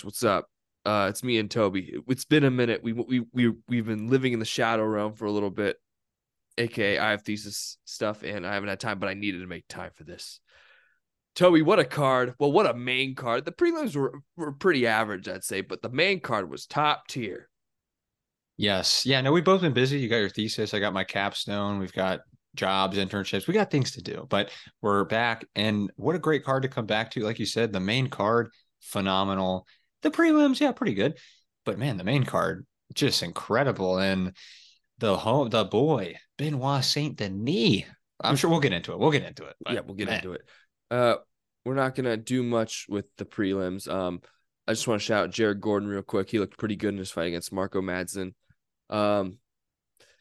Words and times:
What's 0.00 0.24
up? 0.24 0.46
Uh, 0.84 1.06
it's 1.10 1.22
me 1.22 1.38
and 1.38 1.50
Toby. 1.50 1.94
It's 2.08 2.24
been 2.24 2.44
a 2.44 2.50
minute. 2.50 2.82
We 2.82 2.92
we 2.92 3.24
we 3.32 3.52
we've 3.68 3.86
been 3.86 4.08
living 4.08 4.32
in 4.32 4.38
the 4.38 4.44
shadow 4.44 4.84
realm 4.84 5.14
for 5.14 5.26
a 5.26 5.30
little 5.30 5.50
bit, 5.50 5.76
aka 6.58 6.98
I 6.98 7.10
have 7.10 7.22
thesis 7.22 7.78
stuff, 7.84 8.22
and 8.22 8.46
I 8.46 8.54
haven't 8.54 8.68
had 8.68 8.80
time, 8.80 8.98
but 8.98 9.08
I 9.08 9.14
needed 9.14 9.40
to 9.40 9.46
make 9.46 9.68
time 9.68 9.90
for 9.94 10.04
this. 10.04 10.40
Toby, 11.34 11.62
what 11.62 11.78
a 11.78 11.84
card! 11.84 12.34
Well, 12.38 12.52
what 12.52 12.66
a 12.66 12.74
main 12.74 13.14
card. 13.14 13.44
The 13.44 13.52
prelims 13.52 13.96
were 13.96 14.20
were 14.36 14.52
pretty 14.52 14.86
average, 14.86 15.28
I'd 15.28 15.44
say, 15.44 15.60
but 15.60 15.82
the 15.82 15.88
main 15.90 16.20
card 16.20 16.50
was 16.50 16.66
top 16.66 17.06
tier. 17.08 17.48
Yes. 18.56 19.06
Yeah. 19.06 19.20
No, 19.20 19.32
we've 19.32 19.44
both 19.44 19.62
been 19.62 19.72
busy. 19.72 19.98
You 19.98 20.08
got 20.08 20.18
your 20.18 20.28
thesis. 20.28 20.74
I 20.74 20.78
got 20.78 20.92
my 20.92 21.04
capstone. 21.04 21.78
We've 21.78 21.92
got 21.92 22.20
jobs, 22.54 22.98
internships. 22.98 23.46
We 23.46 23.54
got 23.54 23.70
things 23.70 23.92
to 23.92 24.02
do, 24.02 24.26
but 24.28 24.50
we're 24.82 25.04
back. 25.04 25.46
And 25.54 25.90
what 25.96 26.14
a 26.14 26.18
great 26.18 26.44
card 26.44 26.62
to 26.62 26.68
come 26.68 26.86
back 26.86 27.10
to. 27.12 27.24
Like 27.24 27.38
you 27.38 27.46
said, 27.46 27.72
the 27.72 27.80
main 27.80 28.08
card, 28.08 28.50
phenomenal. 28.80 29.66
The 30.02 30.10
prelims, 30.10 30.60
yeah, 30.60 30.72
pretty 30.72 30.94
good. 30.94 31.18
But 31.64 31.78
man, 31.78 31.96
the 31.96 32.04
main 32.04 32.24
card, 32.24 32.66
just 32.94 33.22
incredible. 33.22 33.98
And 33.98 34.36
the 34.98 35.16
home, 35.16 35.50
the 35.50 35.64
boy, 35.64 36.16
Benoit 36.38 36.84
Saint 36.84 37.16
Denis. 37.16 37.84
I'm 38.22 38.36
sure 38.36 38.50
we'll 38.50 38.60
get 38.60 38.72
into 38.72 38.92
it. 38.92 38.98
We'll 38.98 39.10
get 39.10 39.24
into 39.24 39.44
it. 39.44 39.56
yeah, 39.68 39.80
we'll 39.84 39.96
get 39.96 40.08
man, 40.08 40.18
into 40.18 40.32
it. 40.32 40.42
Uh, 40.90 41.16
we're 41.64 41.74
not 41.74 41.94
gonna 41.94 42.16
do 42.16 42.42
much 42.42 42.86
with 42.88 43.06
the 43.16 43.24
prelims. 43.24 43.88
Um, 43.88 44.20
I 44.66 44.72
just 44.72 44.86
want 44.86 45.00
to 45.00 45.04
shout 45.04 45.24
out 45.24 45.30
Jared 45.30 45.60
Gordon 45.60 45.88
real 45.88 46.02
quick. 46.02 46.30
He 46.30 46.38
looked 46.38 46.58
pretty 46.58 46.76
good 46.76 46.92
in 46.92 46.98
his 46.98 47.10
fight 47.10 47.28
against 47.28 47.52
Marco 47.52 47.80
Madsen. 47.80 48.34
Um, 48.90 49.38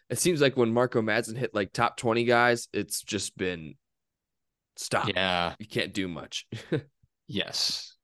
it 0.09 0.19
seems 0.19 0.41
like 0.41 0.57
when 0.57 0.73
Marco 0.73 1.01
Madsen 1.01 1.37
hit 1.37 1.53
like 1.53 1.73
top 1.73 1.97
twenty 1.97 2.23
guys, 2.23 2.67
it's 2.73 3.01
just 3.01 3.37
been 3.37 3.75
stop. 4.77 5.09
Yeah. 5.09 5.53
You 5.59 5.67
can't 5.67 5.93
do 5.93 6.07
much. 6.07 6.47
Yes. 7.33 7.95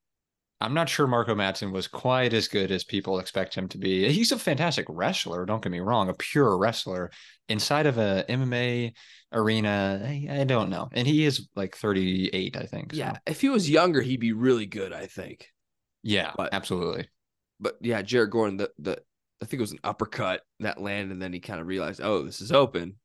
I'm 0.59 0.73
not 0.73 0.89
sure 0.89 1.05
Marco 1.05 1.35
Madsen 1.35 1.71
was 1.71 1.87
quite 1.87 2.33
as 2.33 2.47
good 2.47 2.71
as 2.71 2.83
people 2.83 3.19
expect 3.19 3.53
him 3.53 3.67
to 3.69 3.77
be. 3.77 4.11
He's 4.11 4.31
a 4.31 4.39
fantastic 4.39 4.85
wrestler, 4.89 5.45
don't 5.45 5.61
get 5.61 5.71
me 5.71 5.79
wrong, 5.81 6.09
a 6.09 6.13
pure 6.15 6.57
wrestler. 6.57 7.11
Inside 7.49 7.85
of 7.85 7.97
a 7.99 8.25
MMA 8.27 8.93
arena, 9.31 10.01
I, 10.03 10.27
I 10.41 10.43
don't 10.45 10.69
know. 10.69 10.89
And 10.93 11.07
he 11.07 11.25
is 11.25 11.47
like 11.55 11.75
38, 11.75 12.57
I 12.57 12.63
think. 12.65 12.93
so- 12.93 12.97
yeah, 12.97 13.17
if 13.27 13.39
he 13.41 13.49
was 13.49 13.69
younger, 13.69 14.01
he'd 14.01 14.19
be 14.19 14.33
really 14.33 14.65
good. 14.65 14.91
I 14.93 15.05
think. 15.05 15.47
Yeah, 16.03 16.31
But- 16.35 16.53
absolutely. 16.53 17.07
But 17.59 17.77
yeah, 17.81 18.01
Jared 18.01 18.31
Gordon, 18.31 18.57
the 18.57 18.71
the 18.79 19.01
I 19.41 19.45
think 19.45 19.59
it 19.59 19.61
was 19.61 19.71
an 19.71 19.79
uppercut 19.83 20.41
that 20.59 20.81
landed, 20.81 21.11
and 21.11 21.21
then 21.21 21.33
he 21.33 21.39
kind 21.39 21.59
of 21.61 21.67
realized, 21.67 22.01
oh, 22.03 22.23
this 22.23 22.41
is 22.41 22.51
open. 22.51 22.95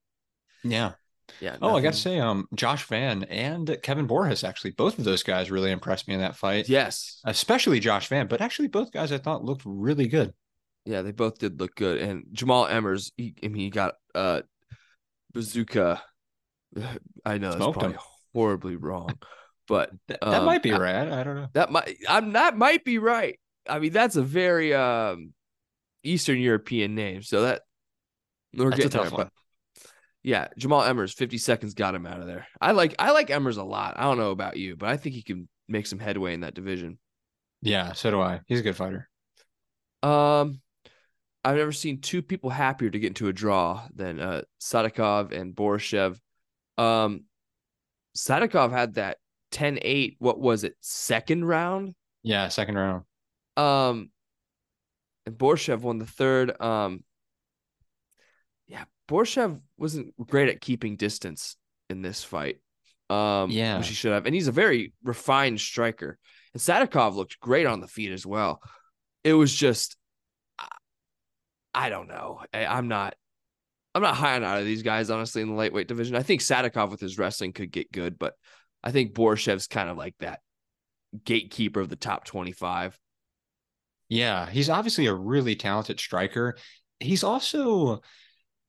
Yeah. 0.65 0.93
Yeah. 1.41 1.57
Oh, 1.63 1.77
I 1.77 1.81
got 1.81 1.95
to 1.95 1.99
say, 1.99 2.19
um, 2.19 2.47
Josh 2.55 2.85
Van 2.87 3.25
and 3.25 3.79
Kevin 3.83 4.07
Borjas, 4.07 4.47
actually, 4.47 4.73
both 4.73 4.99
of 4.99 5.05
those 5.05 5.23
guys 5.23 5.51
really 5.51 5.71
impressed 5.71 6.07
me 6.09 6.15
in 6.15 6.21
that 6.21 6.37
fight. 6.37 6.69
Yes. 6.69 7.21
Especially 7.25 7.81
Josh 7.81 8.09
Van, 8.09 8.27
but 8.27 8.41
actually 8.41 8.69
both 8.69 8.93
guys 8.93 9.13
I 9.13 9.19
thought 9.19 9.45
looked 9.45 9.63
really 9.65 10.09
good. 10.09 10.33
Yeah, 10.85 11.03
they 11.03 11.13
both 11.13 11.39
did 11.39 11.59
look 11.61 11.75
good. 11.77 11.99
And 11.99 12.25
Jamal 12.33 12.67
Emmers, 12.67 13.13
he, 13.17 13.35
I 13.43 13.49
mean, 13.49 13.63
he 13.63 13.71
got 13.71 13.95
uh 14.15 14.43
bazooka. 15.33 16.03
I 17.25 17.39
know 17.39 17.49
that's 17.51 17.57
Smoked 17.57 17.79
probably 17.79 17.95
him. 17.97 18.01
horribly 18.35 18.77
wrong, 18.77 19.11
but 19.69 19.91
Th- 20.09 20.19
that 20.21 20.27
Um, 20.41 20.45
might 20.45 20.63
be 20.63 20.73
I- 20.73 20.79
right. 20.79 20.95
I 21.09 21.21
I 21.21 21.25
don't 21.25 21.37
know. 21.37 21.49
that 21.55 21.71
might 21.71 21.97
I'm 22.09 22.33
that 22.33 22.57
might 22.57 22.85
be 22.85 22.99
right. 22.99 23.39
I 23.69 23.79
mean, 23.79 23.93
that's 23.93 24.17
a 24.17 24.23
very 24.23 24.75
um 24.75 25.33
Eastern 26.03 26.39
European 26.39 26.95
name, 26.95 27.23
so 27.23 27.43
that 27.43 27.63
we're 28.55 28.71
That's 28.71 28.75
a 28.75 28.83
getting 28.83 28.91
tough 28.91 29.03
there. 29.11 29.19
one. 29.19 29.27
But 29.27 29.33
yeah, 30.23 30.49
Jamal 30.57 30.83
Emmers, 30.83 31.15
50 31.15 31.39
seconds 31.39 31.75
got 31.75 31.95
him 31.95 32.07
out 32.07 32.21
of 32.21 32.27
there. 32.27 32.47
I 32.61 32.73
like 32.73 32.95
I 32.99 33.11
like 33.11 33.29
Emmers 33.29 33.59
a 33.59 33.63
lot. 33.63 33.95
I 33.97 34.05
don't 34.05 34.19
know 34.19 34.31
about 34.31 34.57
you, 34.57 34.77
but 34.77 34.89
I 34.89 34.97
think 34.97 35.15
he 35.15 35.23
can 35.23 35.49
make 35.69 35.87
some 35.87 35.99
headway 35.99 36.35
in 36.35 36.41
that 36.41 36.55
division. 36.55 36.99
Yeah, 37.61 37.93
so 37.93 38.11
do 38.11 38.21
I. 38.21 38.41
He's 38.47 38.61
a 38.61 38.63
good 38.63 38.77
fighter. 38.77 39.09
Um, 40.03 40.61
I've 41.45 41.57
never 41.57 41.73
seen 41.73 42.01
two 42.01 42.23
people 42.23 42.51
happier 42.51 42.91
to 42.91 42.99
get 42.99 43.09
into 43.09 43.29
a 43.29 43.33
draw 43.33 43.87
than 43.95 44.21
uh 44.21 44.43
Sadykhov 44.61 45.33
and 45.33 45.55
Borshchev. 45.55 46.19
Um, 46.79 47.25
Sadykhov 48.17 48.71
had 48.71 48.95
that 48.95 49.19
10-8, 49.53 50.17
what 50.19 50.41
was 50.41 50.65
it, 50.65 50.77
second 50.81 51.45
round? 51.45 51.95
Yeah, 52.23 52.49
second 52.49 52.77
round. 52.77 53.05
Um, 53.57 54.11
and 55.27 55.37
Borshchev 55.37 55.81
won 55.81 55.99
the 55.99 56.07
third. 56.07 56.61
Um, 56.61 57.05
yeah, 58.73 58.85
Borshchev 59.09 59.61
wasn't 59.77 60.15
great 60.27 60.49
at 60.49 60.61
keeping 60.63 60.97
distance 60.97 61.57
in 61.91 62.01
this 62.03 62.25
fight. 62.25 62.57
Um, 63.11 63.51
Yeah. 63.51 63.77
which 63.77 63.89
he 63.89 63.95
should 63.95 64.13
have, 64.13 64.25
and 64.25 64.35
he's 64.35 64.49
a 64.49 64.53
very 64.53 64.95
refined 65.05 65.61
striker. 65.61 66.19
And 66.55 66.61
Sadykhov 66.63 67.15
looked 67.15 67.39
great 67.41 67.67
on 67.67 67.81
the 67.81 67.87
feet 67.87 68.11
as 68.11 68.25
well. 68.25 68.63
It 69.23 69.35
was 69.35 69.55
just, 69.55 69.97
I- 70.59 70.69
I 71.75 71.89
don't 71.91 72.09
know. 72.09 72.41
I, 72.55 72.65
I'm 72.65 72.89
not, 72.89 73.15
I'm 73.95 74.01
not 74.01 74.17
high 74.17 74.37
on 74.37 74.45
either 74.45 74.61
of 74.61 74.67
these 74.67 74.83
guys 74.83 75.11
honestly 75.11 75.43
in 75.43 75.49
the 75.49 75.55
lightweight 75.55 75.89
division. 75.89 76.17
I 76.17 76.23
think 76.23 76.41
Sadykhov 76.41 76.91
with 76.91 77.01
his 77.01 77.19
wrestling 77.19 77.53
could 77.53 77.71
get 77.71 77.93
good, 77.93 78.19
but 78.19 78.33
I 78.83 78.91
think 78.91 79.13
Borshchev's 79.13 79.67
kind 79.67 79.91
of 79.91 79.99
like 79.99 80.15
that 80.21 80.41
gatekeeper 81.25 81.81
of 81.81 81.91
the 81.91 81.97
top 81.97 82.25
25. 82.25 82.99
Yeah, 84.09 84.49
he's 84.49 84.71
obviously 84.71 85.07
a 85.07 85.15
really 85.15 85.57
talented 85.57 86.01
striker. 86.01 86.57
He's 87.01 87.25
also 87.25 88.01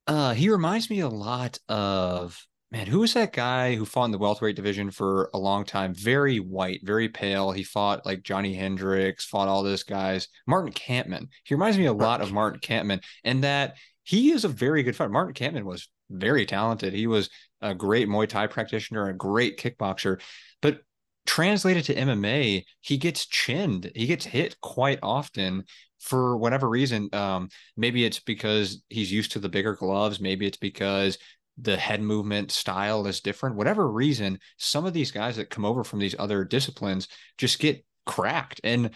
uh 0.08 0.34
he 0.34 0.50
reminds 0.50 0.90
me 0.90 1.00
a 1.00 1.09
lot 1.09 1.59
of 1.69 2.46
man, 2.74 2.88
who 2.88 3.00
was 3.00 3.14
that 3.14 3.34
guy 3.34 3.75
who 3.75 3.86
fought 3.86 4.06
in 4.06 4.12
the 4.12 4.18
welterweight 4.18 4.56
division 4.56 4.90
for 4.90 5.30
a 5.34 5.38
long 5.38 5.64
time? 5.64 5.94
Very 5.94 6.40
white, 6.40 6.80
very 6.84 7.08
pale. 7.08 7.52
He 7.52 7.64
fought 7.64 8.03
like 8.06 8.24
Johnny 8.24 8.56
Hendricks, 8.56 9.25
fought 9.25 9.47
all 9.47 9.62
those 9.62 9.84
guys. 9.84 10.28
Martin 10.47 10.74
Kampmann. 10.74 11.28
He 11.44 11.53
reminds 11.53 11.78
me 11.78 11.86
a 11.86 11.94
lot 11.94 12.22
of 12.22 12.34
Martin 12.34 12.59
Kampmann, 12.59 13.03
and 13.24 13.44
that 13.44 13.75
he 14.02 14.31
is 14.31 14.44
a 14.44 14.50
very 14.50 14.81
good 14.81 14.96
fighter. 14.96 15.12
Martin 15.12 15.36
Kampmann 15.36 15.66
was 15.66 15.88
very 16.09 16.47
talented. 16.47 16.94
He 16.94 17.06
was 17.06 17.30
a 17.62 17.75
great 17.75 18.08
Muay 18.08 18.28
Thai 18.28 18.47
practitioner, 18.47 19.08
a 19.08 19.16
great 19.16 19.59
kickboxer, 19.59 20.19
but 20.62 20.80
translated 21.26 21.86
to 21.86 21.96
MMA, 21.96 22.64
he 22.82 22.98
gets 22.98 23.26
chinned. 23.26 23.92
He 23.96 24.06
gets 24.06 24.26
hit 24.26 24.60
quite 24.62 25.00
often 25.02 25.64
for 26.00 26.38
whatever 26.38 26.70
reason. 26.70 27.10
Um, 27.14 27.50
maybe 27.78 28.06
it's 28.06 28.20
because 28.20 28.84
he's 28.90 29.12
used 29.12 29.32
to 29.34 29.40
the 29.40 29.50
bigger 29.50 29.76
gloves. 29.76 30.20
Maybe 30.20 30.46
it's 30.46 30.58
because 30.58 31.18
the 31.58 31.78
head 31.78 32.02
movement 32.02 32.52
style 32.52 33.08
is 33.08 33.22
different. 33.22 33.56
Whatever 33.56 33.90
reason, 33.90 34.40
some 34.58 34.86
of 34.86 34.94
these 34.94 35.12
guys 35.12 35.38
that 35.38 35.50
come 35.50 35.66
over 35.66 35.84
from 35.84 36.00
these 36.00 36.16
other 36.18 36.44
disciplines 36.44 37.08
just 37.38 37.60
get 37.60 37.86
cracked. 38.06 38.60
And 38.64 38.92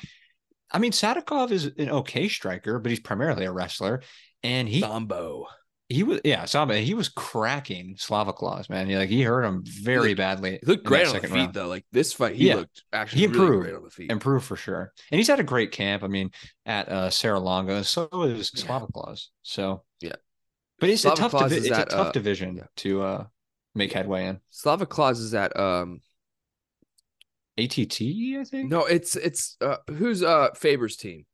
I 0.72 0.80
mean, 0.80 0.92
Sadykhov 0.92 1.52
is 1.52 1.66
an 1.78 1.90
okay 1.90 2.28
striker, 2.28 2.80
but 2.80 2.90
he's 2.90 3.00
primarily 3.00 3.46
a 3.46 3.52
wrestler. 3.52 4.02
And 4.44 4.68
he 4.68 4.82
Sambo. 4.82 5.48
He 5.90 6.04
was 6.04 6.20
yeah, 6.26 6.44
Sambo, 6.44 6.74
he 6.74 6.94
was 6.94 7.08
cracking 7.08 7.96
Slava 7.98 8.34
Claus, 8.34 8.70
man. 8.70 8.88
He 8.88 8.98
like 8.98 9.08
he 9.10 9.22
hurt 9.22 9.44
him 9.44 9.64
very 9.66 10.10
looked- 10.10 10.18
badly. 10.18 10.60
He 10.62 10.66
looked 10.66 10.84
great 10.84 11.08
on 11.08 11.14
the 11.16 11.22
feet 11.22 11.32
round. 11.32 11.54
though. 11.54 11.68
Like 11.68 11.86
this 11.94 12.12
fight, 12.12 12.36
he 12.36 12.50
Yeah. 12.50 12.56
looked 12.56 12.84
actually 12.92 13.22
He 13.22 13.28
really 13.28 13.40
improved. 13.40 13.64
great 13.64 13.76
on 13.76 13.84
the 13.84 13.90
feet. 13.90 14.12
improved 14.12 14.46
for 14.46 14.58
sure. 14.58 14.92
And 15.12 15.18
he's 15.18 15.30
had 15.30 15.40
a 15.40 15.44
great 15.44 15.72
camp. 15.72 16.04
I 16.04 16.08
mean, 16.08 16.32
at 16.66 16.90
uh 16.90 17.10
Sarah 17.10 17.40
Longa, 17.40 17.86
so 17.86 18.10
is 18.24 18.52
Yeah. 18.54 18.64
Slava 18.66 18.88
Claus. 18.94 19.30
So 19.44 19.84
Yeah. 20.02 20.16
But 20.80 20.90
it's 20.90 21.04
Slava 21.04 21.16
a 21.16 21.20
tough 21.22 21.32
Claus 21.32 21.52
divi- 21.52 21.68
it's 21.70 21.78
at, 21.78 21.88
a 21.88 21.96
tough 21.96 22.08
uh, 22.08 22.12
division 22.12 22.58
yeah. 22.58 22.66
to 22.78 23.02
uh 23.04 23.26
make 23.74 23.94
headway 23.94 24.26
in. 24.26 24.42
Slava 24.50 24.86
Claus 24.86 25.20
is 25.20 25.34
at 25.34 25.58
um 25.58 26.02
ATT, 27.58 28.02
I 28.02 28.44
think. 28.44 28.70
no, 28.70 28.86
it's 28.86 29.16
it's 29.16 29.56
uh 29.62 29.78
who's 29.88 30.22
uh 30.22 30.50
Faber's 30.54 30.98
team? 30.98 31.26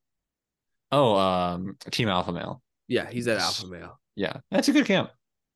Oh, 0.91 1.15
um 1.15 1.75
Team 1.91 2.07
Alpha 2.07 2.31
Male. 2.31 2.61
Yeah, 2.87 3.09
he's 3.09 3.27
at. 3.27 3.39
Alpha 3.39 3.65
Male. 3.67 3.99
Yeah. 4.15 4.37
That's 4.51 4.67
a 4.67 4.71
good 4.73 4.85
camp. 4.85 5.09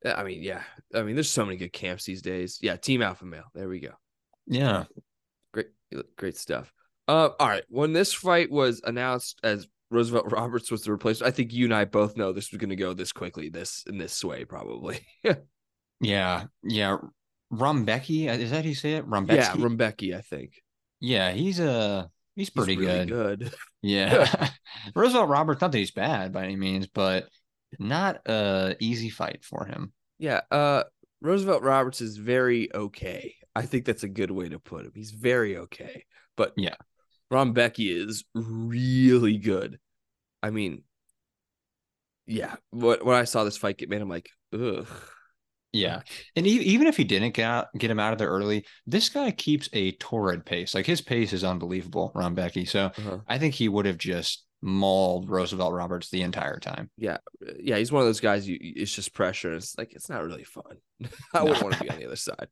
I 0.05 0.23
mean, 0.23 0.43
yeah. 0.43 0.61
I 0.93 1.01
mean, 1.03 1.15
there's 1.15 1.29
so 1.29 1.45
many 1.45 1.57
good 1.57 1.73
camps 1.73 2.05
these 2.05 2.21
days. 2.21 2.59
Yeah, 2.61 2.75
Team 2.75 3.01
Alpha 3.01 3.25
Male. 3.25 3.43
There 3.53 3.67
we 3.67 3.79
go. 3.79 3.91
Yeah. 4.45 4.85
Great 5.53 5.67
great 6.17 6.37
stuff. 6.37 6.71
Uh 7.07 7.29
all 7.39 7.47
right. 7.47 7.63
When 7.69 7.93
this 7.93 8.13
fight 8.13 8.51
was 8.51 8.81
announced 8.83 9.39
as 9.43 9.67
Roosevelt 9.89 10.31
Roberts 10.31 10.69
was 10.71 10.83
the 10.83 10.91
replacement. 10.91 11.31
I 11.31 11.35
think 11.35 11.51
you 11.53 11.65
and 11.65 11.73
I 11.73 11.85
both 11.85 12.15
know 12.17 12.31
this 12.31 12.51
was 12.51 12.59
going 12.59 12.69
to 12.69 12.75
go 12.75 12.93
this 12.93 13.11
quickly, 13.11 13.49
this 13.49 13.83
in 13.87 13.97
this 13.97 14.23
way, 14.23 14.45
probably. 14.45 14.99
Yeah, 15.99 16.43
yeah. 16.61 16.97
Rebecki, 17.51 18.27
is 18.29 18.51
that 18.51 18.63
how 18.63 18.69
you 18.69 18.75
say 18.75 18.93
it? 18.95 19.07
Rebecki. 19.09 19.35
yeah, 19.35 19.53
Rebecki, 19.53 20.15
I 20.15 20.21
think. 20.21 20.61
yeah, 20.99 21.31
he's 21.31 21.59
uh 21.59 22.05
he's 22.35 22.47
He's 22.47 22.49
pretty 22.51 22.77
really 22.77 23.05
good. 23.05 23.39
good. 23.39 23.53
Yeah. 23.81 24.49
Roosevelt 24.93 25.29
Roberts, 25.29 25.61
not 25.61 25.71
that 25.71 25.77
he's 25.77 25.91
bad 25.91 26.33
by 26.33 26.43
any 26.43 26.55
means, 26.55 26.87
but 26.87 27.29
not 27.79 28.21
a 28.27 28.75
easy 28.79 29.09
fight 29.09 29.43
for 29.43 29.65
him. 29.65 29.93
Yeah, 30.19 30.41
uh, 30.51 30.83
Roosevelt 31.21 31.63
Roberts 31.63 32.01
is 32.01 32.17
very 32.17 32.73
okay. 32.73 33.35
I 33.55 33.63
think 33.63 33.85
that's 33.85 34.03
a 34.03 34.07
good 34.09 34.31
way 34.31 34.49
to 34.49 34.59
put 34.59 34.85
him. 34.85 34.91
He's 34.95 35.11
very 35.11 35.57
okay, 35.57 36.05
but 36.35 36.53
Yeah. 36.57 36.75
Rebecki 37.31 37.89
is 37.93 38.23
really 38.33 39.37
good. 39.37 39.79
I 40.41 40.49
mean, 40.49 40.83
yeah. 42.25 42.55
What 42.71 43.05
when 43.05 43.15
I 43.17 43.25
saw 43.25 43.43
this 43.43 43.57
fight 43.57 43.77
get 43.77 43.89
made, 43.89 44.01
I'm 44.01 44.09
like, 44.09 44.29
ugh. 44.53 44.87
Yeah. 45.73 46.01
And 46.35 46.47
even 46.47 46.87
if 46.87 46.95
he 46.97 47.03
didn't 47.03 47.33
get 47.33 47.43
out, 47.45 47.67
get 47.77 47.91
him 47.91 47.99
out 47.99 48.13
of 48.13 48.19
there 48.19 48.29
early, 48.29 48.65
this 48.85 49.09
guy 49.09 49.31
keeps 49.31 49.69
a 49.73 49.91
torrid 49.93 50.45
pace. 50.45 50.73
Like 50.73 50.85
his 50.85 51.01
pace 51.01 51.33
is 51.33 51.43
unbelievable, 51.43 52.11
Rebecki. 52.15 52.67
So 52.67 52.85
Uh-huh. 52.97 53.19
I 53.27 53.37
think 53.37 53.53
he 53.53 53.67
would 53.69 53.85
have 53.85 53.97
just 53.97 54.45
mauled 54.61 55.29
Roosevelt 55.29 55.73
Roberts 55.73 56.09
the 56.09 56.23
entire 56.23 56.59
time. 56.59 56.89
Yeah, 56.97 57.17
yeah. 57.59 57.77
He's 57.77 57.91
one 57.91 58.01
of 58.01 58.07
those 58.07 58.19
guys. 58.19 58.47
You, 58.47 58.57
it's 58.59 58.93
just 58.93 59.13
pressure. 59.13 59.53
It's 59.53 59.77
like 59.77 59.93
it's 59.93 60.09
not 60.09 60.23
really 60.23 60.43
fun. 60.43 60.77
I 61.33 61.43
wouldn't 61.43 61.63
want 61.63 61.75
to 61.75 61.83
be 61.83 61.89
on 61.89 61.99
the 61.99 62.05
other 62.05 62.15
side. 62.15 62.47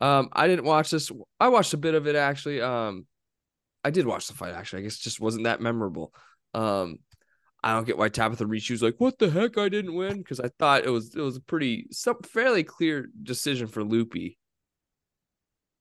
Um, 0.00 0.28
I 0.32 0.46
didn't 0.46 0.64
watch 0.64 0.90
this. 0.90 1.10
I 1.40 1.48
watched 1.48 1.74
a 1.74 1.78
bit 1.78 1.94
of 1.94 2.06
it 2.06 2.16
actually. 2.16 2.60
Um, 2.60 3.06
I 3.84 3.90
did 3.90 4.06
watch 4.06 4.26
the 4.26 4.34
fight 4.34 4.54
actually. 4.54 4.80
I 4.80 4.82
guess 4.82 4.96
it 4.96 5.02
just 5.02 5.20
wasn't 5.20 5.44
that 5.44 5.60
memorable. 5.60 6.12
Um, 6.54 6.98
I 7.62 7.74
don't 7.74 7.86
get 7.86 7.98
why 7.98 8.08
Tabatha 8.08 8.48
Reed. 8.48 8.62
She 8.62 8.72
was 8.72 8.82
like, 8.82 8.96
"What 8.98 9.18
the 9.18 9.30
heck? 9.30 9.58
I 9.58 9.68
didn't 9.68 9.94
win," 9.94 10.18
because 10.18 10.38
I 10.40 10.48
thought 10.58 10.84
it 10.84 10.90
was 10.90 11.14
it 11.14 11.20
was 11.20 11.36
a 11.36 11.40
pretty 11.40 11.86
some 11.90 12.18
fairly 12.22 12.62
clear 12.62 13.08
decision 13.22 13.66
for 13.66 13.82
Loopy. 13.82 14.38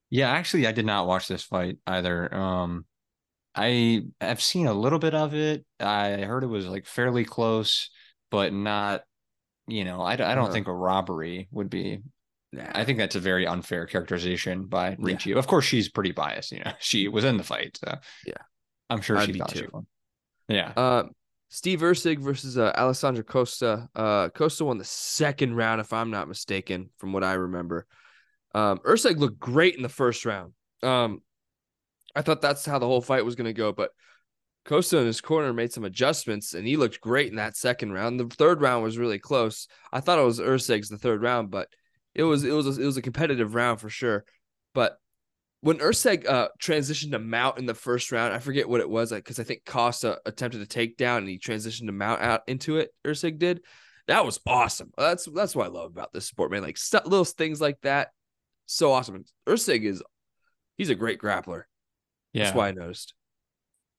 Yeah, 0.09 0.29
actually, 0.29 0.65
I 0.65 0.71
did 0.71 0.85
not 0.85 1.07
watch 1.07 1.27
this 1.27 1.43
fight 1.43 1.77
either. 1.85 2.33
Um, 2.33 2.85
I 3.57 4.03
have 4.21 4.41
seen 4.41 4.67
a 4.67 4.73
little 4.73 4.99
bit 4.99 5.13
of 5.15 5.33
it. 5.33 5.65
I 5.79 6.17
heard 6.21 6.43
it 6.43 6.47
was 6.47 6.67
like 6.67 6.85
fairly 6.85 7.25
close, 7.25 7.89
but 8.31 8.53
not, 8.53 9.01
you 9.67 9.83
know, 9.83 10.01
I, 10.01 10.13
I 10.13 10.15
don't 10.15 10.37
Uh-huh. 10.37 10.51
think 10.53 10.67
a 10.67 10.73
robbery 10.73 11.47
would 11.51 11.69
be. 11.69 11.99
Nah. 12.53 12.71
I 12.73 12.85
think 12.85 12.97
that's 12.97 13.15
a 13.15 13.19
very 13.19 13.45
unfair 13.45 13.85
characterization 13.87 14.67
by 14.67 14.95
Yeah. 14.99 15.35
Of 15.35 15.47
course, 15.47 15.65
she's 15.65 15.89
pretty 15.89 16.11
biased. 16.11 16.51
You 16.51 16.59
know, 16.63 16.71
she 16.79 17.07
was 17.07 17.23
in 17.25 17.37
the 17.37 17.43
fight. 17.43 17.77
So 17.83 17.95
Yeah. 18.25 18.33
I'm 18.89 19.01
sure 19.01 19.17
I'd 19.17 19.25
she 19.25 19.33
be 19.33 19.39
thought 19.39 19.51
she 19.51 19.61
too. 19.61 19.69
won. 19.73 19.87
Yeah. 20.47 20.71
Uh, 20.77 21.03
Steve 21.49 21.79
Erceg 21.81 22.19
versus 22.19 22.57
uh, 22.57 22.71
Alessandro 22.77 23.23
Costa. 23.23 23.89
Uh, 23.95 24.29
Costa 24.29 24.65
won 24.65 24.77
the 24.77 24.83
second 24.85 25.55
round, 25.55 25.81
if 25.81 25.91
I'm 25.93 26.11
not 26.11 26.27
mistaken, 26.27 26.89
from 26.97 27.11
what 27.13 27.23
I 27.23 27.33
remember. 27.33 27.85
Um, 28.55 28.79
Erceg 28.79 29.17
looked 29.17 29.39
great 29.39 29.75
in 29.75 29.83
the 29.83 29.89
first 29.89 30.25
round. 30.25 30.53
Um, 30.83 31.21
I 32.17 32.21
thought 32.23 32.41
that's 32.41 32.65
how 32.65 32.79
the 32.79 32.87
whole 32.87 33.01
fight 33.01 33.23
was 33.23 33.35
going 33.35 33.45
to 33.45 33.53
go, 33.53 33.71
but 33.71 33.91
Costa 34.65 34.97
in 34.97 35.05
his 35.05 35.21
corner 35.21 35.53
made 35.53 35.71
some 35.71 35.85
adjustments, 35.85 36.55
and 36.55 36.67
he 36.67 36.75
looked 36.75 36.99
great 36.99 37.29
in 37.29 37.35
that 37.35 37.55
second 37.55 37.93
round. 37.93 38.19
The 38.19 38.25
third 38.25 38.59
round 38.59 38.83
was 38.83 38.97
really 38.97 39.19
close. 39.19 39.67
I 39.93 40.01
thought 40.01 40.19
it 40.19 40.25
was 40.25 40.39
Erceg's 40.39 40.89
the 40.89 40.97
third 40.97 41.21
round, 41.21 41.51
but 41.51 41.69
it 42.15 42.23
was 42.23 42.43
it 42.43 42.51
was 42.51 42.77
a, 42.77 42.81
it 42.81 42.85
was 42.85 42.97
a 42.97 43.01
competitive 43.01 43.53
round 43.53 43.79
for 43.79 43.89
sure. 43.89 44.25
But 44.73 44.97
when 45.61 45.77
Erceg 45.77 46.27
uh, 46.27 46.49
transitioned 46.61 47.11
to 47.11 47.19
mount 47.19 47.59
in 47.59 47.65
the 47.65 47.73
first 47.73 48.11
round, 48.11 48.33
I 48.33 48.39
forget 48.39 48.67
what 48.67 48.81
it 48.81 48.89
was 48.89 49.11
because 49.11 49.39
I 49.39 49.43
think 49.43 49.63
Costa 49.65 50.19
attempted 50.25 50.61
a 50.61 50.65
takedown 50.65 51.19
and 51.19 51.29
he 51.29 51.39
transitioned 51.39 51.85
to 51.85 51.91
mount 51.91 52.21
out 52.21 52.41
into 52.47 52.77
it. 52.77 52.93
Erceg 53.05 53.37
did. 53.37 53.61
That 54.07 54.25
was 54.25 54.39
awesome. 54.45 54.91
That's 54.97 55.27
that's 55.33 55.55
what 55.55 55.67
I 55.67 55.69
love 55.69 55.91
about 55.91 56.13
this 56.13 56.25
sport, 56.25 56.51
man. 56.51 56.63
Like 56.63 56.77
st- 56.77 57.05
little 57.05 57.25
things 57.25 57.61
like 57.61 57.79
that, 57.81 58.09
so 58.65 58.91
awesome. 58.91 59.23
Erceg 59.47 59.83
is 59.83 60.01
he's 60.77 60.89
a 60.89 60.95
great 60.95 61.19
grappler. 61.19 61.63
Yeah. 62.37 62.45
That's 62.45 62.55
why 62.55 62.69
I 62.69 62.71
noticed. 62.71 63.13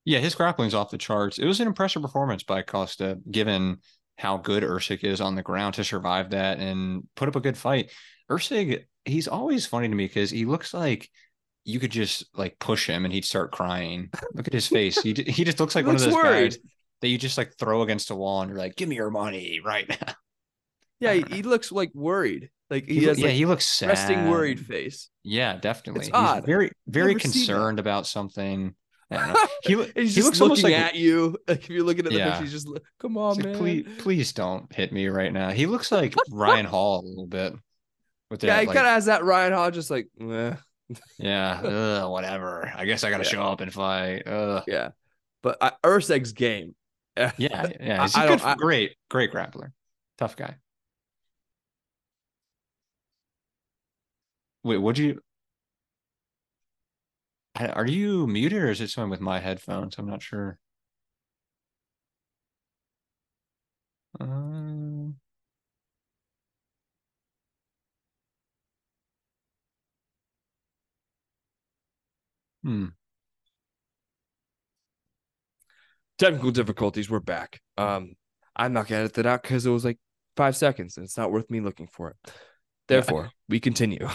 Yeah, 0.04 0.20
his 0.20 0.34
grappling's 0.34 0.74
off 0.74 0.90
the 0.90 0.98
charts. 0.98 1.38
It 1.38 1.44
was 1.44 1.60
an 1.60 1.66
impressive 1.66 2.02
performance 2.02 2.42
by 2.42 2.62
Costa, 2.62 3.18
given 3.30 3.78
how 4.16 4.36
good 4.38 4.62
Erceg 4.62 5.04
is 5.04 5.20
on 5.20 5.34
the 5.34 5.42
ground 5.42 5.74
to 5.74 5.84
survive 5.84 6.30
that 6.30 6.58
and 6.58 7.02
put 7.14 7.28
up 7.28 7.36
a 7.36 7.40
good 7.40 7.56
fight. 7.56 7.90
Erceg, 8.30 8.84
he's 9.04 9.28
always 9.28 9.66
funny 9.66 9.88
to 9.88 9.94
me 9.94 10.06
because 10.06 10.30
he 10.30 10.44
looks 10.44 10.72
like 10.72 11.10
you 11.64 11.78
could 11.78 11.90
just 11.92 12.24
like 12.34 12.58
push 12.58 12.86
him 12.88 13.04
and 13.04 13.12
he'd 13.12 13.24
start 13.24 13.52
crying. 13.52 14.10
Look 14.34 14.46
at 14.46 14.52
his 14.52 14.66
face. 14.78 15.00
He 15.00 15.12
he 15.12 15.44
just 15.44 15.60
looks 15.60 15.74
like 15.74 15.86
one 15.86 15.96
of 15.96 16.00
those 16.00 16.14
worried. 16.14 16.52
guys 16.52 16.58
that 17.02 17.08
you 17.08 17.18
just 17.18 17.38
like 17.38 17.52
throw 17.58 17.82
against 17.82 18.10
a 18.10 18.14
wall 18.14 18.40
and 18.40 18.48
you're 18.50 18.58
like, 18.58 18.76
"Give 18.76 18.88
me 18.88 18.96
your 18.96 19.10
money 19.10 19.60
right 19.64 19.88
now." 19.88 20.14
Yeah, 21.00 21.12
he, 21.12 21.24
he 21.36 21.42
looks 21.42 21.70
like 21.70 21.90
worried. 21.94 22.50
Like 22.70 22.86
he, 22.86 23.00
He, 23.00 23.04
has 23.06 23.18
yeah, 23.18 23.26
like 23.28 23.34
he 23.36 23.46
looks 23.46 23.66
sad. 23.66 23.88
resting 23.88 24.28
worried 24.30 24.60
face. 24.60 25.08
Yeah, 25.24 25.56
definitely. 25.56 26.00
It's 26.00 26.06
He's 26.08 26.14
odd. 26.14 26.44
very 26.46 26.70
very 26.86 27.14
Never 27.14 27.20
seen 27.20 27.30
that. 27.30 27.36
concerned 27.46 27.78
about 27.80 28.06
something. 28.06 28.74
I 29.10 29.16
don't 29.16 29.28
know. 29.28 29.34
He, 29.64 29.74
he's 30.02 30.14
he 30.14 30.22
looks 30.22 30.40
almost 30.40 30.62
looking 30.62 30.76
like 30.78 30.86
at 30.86 30.94
you. 30.94 31.36
Like 31.48 31.60
if 31.64 31.70
you're 31.70 31.82
looking 31.82 32.06
at 32.06 32.12
the 32.12 32.18
Yeah. 32.18 32.30
picture, 32.30 32.42
he's 32.44 32.52
just 32.52 32.68
like, 32.68 32.82
come 33.00 33.16
on, 33.18 33.36
like, 33.36 33.44
man. 33.46 33.56
please, 33.56 33.86
please 33.98 34.32
don't 34.32 34.72
hit 34.72 34.92
me 34.92 35.08
right 35.08 35.32
now. 35.32 35.50
He 35.50 35.66
looks 35.66 35.90
like 35.90 36.14
Ryan 36.30 36.64
Hall 36.74 37.00
a 37.00 37.06
little 37.06 37.26
bit. 37.26 37.54
With 38.30 38.44
yeah, 38.44 38.54
that, 38.56 38.60
he 38.60 38.66
like, 38.66 38.76
kind 38.76 38.86
of 38.86 38.92
has 38.92 39.06
that 39.06 39.24
Ryan 39.24 39.54
Hall, 39.54 39.70
just 39.70 39.90
like, 39.90 40.08
eh. 40.20 40.54
yeah, 41.18 41.60
ugh, 41.64 42.10
whatever. 42.10 42.70
I 42.76 42.84
guess 42.84 43.02
I 43.02 43.10
got 43.10 43.18
to 43.18 43.24
Yeah. 43.24 43.30
show 43.30 43.42
up 43.42 43.60
and 43.62 43.72
fight. 43.72 44.22
Ugh. 44.26 44.62
yeah. 44.66 44.90
But 45.42 45.58
uh, 45.60 45.70
game. 46.34 46.74
Yeah, 47.16 47.32
yeah. 47.80 48.02
He's 48.02 48.14
I 48.14 48.24
a 48.24 48.28
good, 48.28 48.40
I- 48.42 48.54
great, 48.54 48.94
great 49.10 49.32
grappler. 49.32 49.72
Tough 50.18 50.36
guy. 50.36 50.56
Wait, 54.62 54.78
would 54.78 54.98
you? 54.98 55.20
Are 57.56 57.86
you 57.86 58.26
muted 58.26 58.62
or 58.62 58.70
is 58.70 58.80
it 58.80 58.88
someone 58.88 59.10
with 59.10 59.20
my 59.20 59.40
headphones? 59.40 59.98
I'm 59.98 60.08
not 60.08 60.22
sure. 60.22 60.58
Um, 64.20 65.16
hmm. 72.62 72.88
Technical 76.18 76.50
difficulties. 76.50 77.08
We're 77.08 77.20
back. 77.20 77.60
Um, 77.76 78.14
I'm 78.56 78.72
not 78.72 78.88
gonna 78.88 79.02
edit 79.02 79.14
that 79.14 79.26
out 79.26 79.42
because 79.42 79.66
it 79.66 79.70
was 79.70 79.84
like 79.84 79.98
five 80.36 80.56
seconds, 80.56 80.96
and 80.96 81.04
it's 81.04 81.16
not 81.16 81.30
worth 81.30 81.48
me 81.50 81.60
looking 81.60 81.86
for 81.86 82.10
it. 82.10 82.32
Therefore, 82.88 83.30
we 83.48 83.60
continue. 83.60 84.08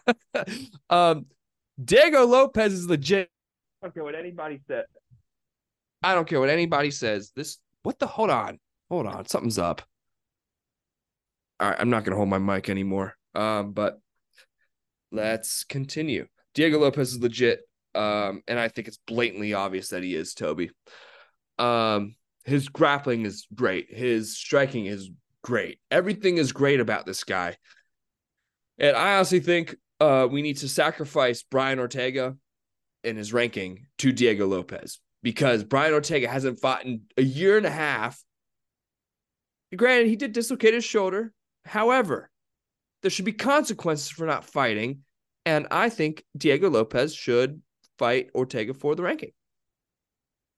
um, 0.90 1.26
Diego 1.82 2.26
Lopes 2.26 2.72
is 2.72 2.86
legit. 2.86 3.30
I 3.80 3.86
don't 3.86 3.94
care 3.94 4.04
what 4.04 4.14
anybody 4.14 4.60
said. 4.66 4.84
I 6.02 6.14
don't 6.14 6.28
care 6.28 6.40
what 6.40 6.48
anybody 6.50 6.90
says. 6.90 7.32
This 7.34 7.58
what 7.82 7.98
the 7.98 8.06
hold 8.06 8.30
on. 8.30 8.58
Hold 8.90 9.06
on. 9.06 9.26
Something's 9.26 9.58
up. 9.58 9.82
All 11.60 11.70
right, 11.70 11.78
I'm 11.78 11.90
not 11.90 12.04
gonna 12.04 12.16
hold 12.16 12.28
my 12.28 12.38
mic 12.38 12.68
anymore. 12.68 13.16
Um, 13.34 13.72
but 13.72 14.00
let's 15.12 15.64
continue. 15.64 16.26
Diego 16.54 16.78
Lopes 16.78 16.98
is 17.12 17.20
legit. 17.20 17.60
Um, 17.94 18.42
and 18.48 18.58
I 18.58 18.68
think 18.68 18.88
it's 18.88 18.98
blatantly 19.06 19.54
obvious 19.54 19.88
that 19.88 20.02
he 20.02 20.14
is 20.14 20.34
Toby. 20.34 20.70
Um, 21.58 22.16
his 22.44 22.68
grappling 22.68 23.26
is 23.26 23.46
great. 23.54 23.88
His 23.90 24.36
striking 24.36 24.86
is 24.86 25.10
great. 25.42 25.78
Everything 25.90 26.38
is 26.38 26.52
great 26.52 26.80
about 26.80 27.06
this 27.06 27.24
guy. 27.24 27.56
And 28.78 28.96
I 28.96 29.16
honestly 29.16 29.40
think 29.40 29.76
uh, 30.00 30.26
we 30.30 30.42
need 30.42 30.58
to 30.58 30.68
sacrifice 30.68 31.42
Brian 31.42 31.78
Ortega 31.78 32.36
in 33.04 33.16
his 33.16 33.32
ranking 33.32 33.86
to 33.98 34.12
Diego 34.12 34.46
Lopes 34.46 35.00
because 35.22 35.64
Brian 35.64 35.92
Ortega 35.92 36.28
hasn't 36.28 36.60
fought 36.60 36.84
in 36.84 37.02
a 37.16 37.22
year 37.22 37.56
and 37.56 37.66
a 37.66 37.70
half. 37.70 38.22
Granted, 39.74 40.08
he 40.08 40.16
did 40.16 40.32
dislocate 40.32 40.74
his 40.74 40.84
shoulder. 40.84 41.32
However, 41.64 42.30
there 43.02 43.10
should 43.10 43.24
be 43.24 43.32
consequences 43.32 44.08
for 44.08 44.26
not 44.26 44.44
fighting. 44.44 45.00
And 45.44 45.66
I 45.70 45.88
think 45.88 46.24
Diego 46.36 46.70
Lopes 46.70 47.14
should 47.14 47.62
fight 47.98 48.30
Ortega 48.34 48.74
for 48.74 48.94
the 48.94 49.02
ranking. 49.02 49.32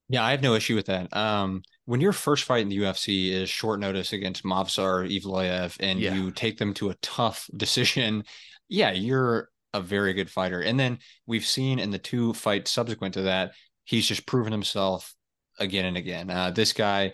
Yeah, 0.08 0.24
I 0.24 0.32
have 0.32 0.42
no 0.42 0.54
issue 0.54 0.74
with 0.74 0.86
that. 0.86 1.14
Um, 1.16 1.62
when 1.86 2.00
your 2.00 2.12
first 2.12 2.44
fight 2.44 2.62
in 2.62 2.68
the 2.68 2.78
UFC 2.78 3.30
is 3.30 3.48
short 3.50 3.78
notice 3.80 4.12
against 4.12 4.44
Movsar 4.44 5.06
Evloev 5.08 5.76
and 5.80 6.00
Yeah. 6.00 6.14
you 6.14 6.30
take 6.30 6.58
them 6.58 6.72
to 6.74 6.90
a 6.90 6.94
tough 6.96 7.48
decision, 7.56 8.24
yeah, 8.68 8.92
you're 8.92 9.50
a 9.72 9.80
very 9.80 10.14
good 10.14 10.30
fighter. 10.30 10.60
And 10.60 10.78
then 10.78 10.98
we've 11.26 11.44
seen 11.46 11.78
in 11.78 11.90
the 11.90 11.98
two 11.98 12.32
fights 12.34 12.70
subsequent 12.70 13.14
to 13.14 13.22
that, 13.22 13.52
he's 13.84 14.06
just 14.06 14.24
proven 14.26 14.52
himself 14.52 15.14
again 15.58 15.84
and 15.84 15.96
again. 15.96 16.30
Uh, 16.30 16.50
this 16.50 16.72
guy 16.72 17.12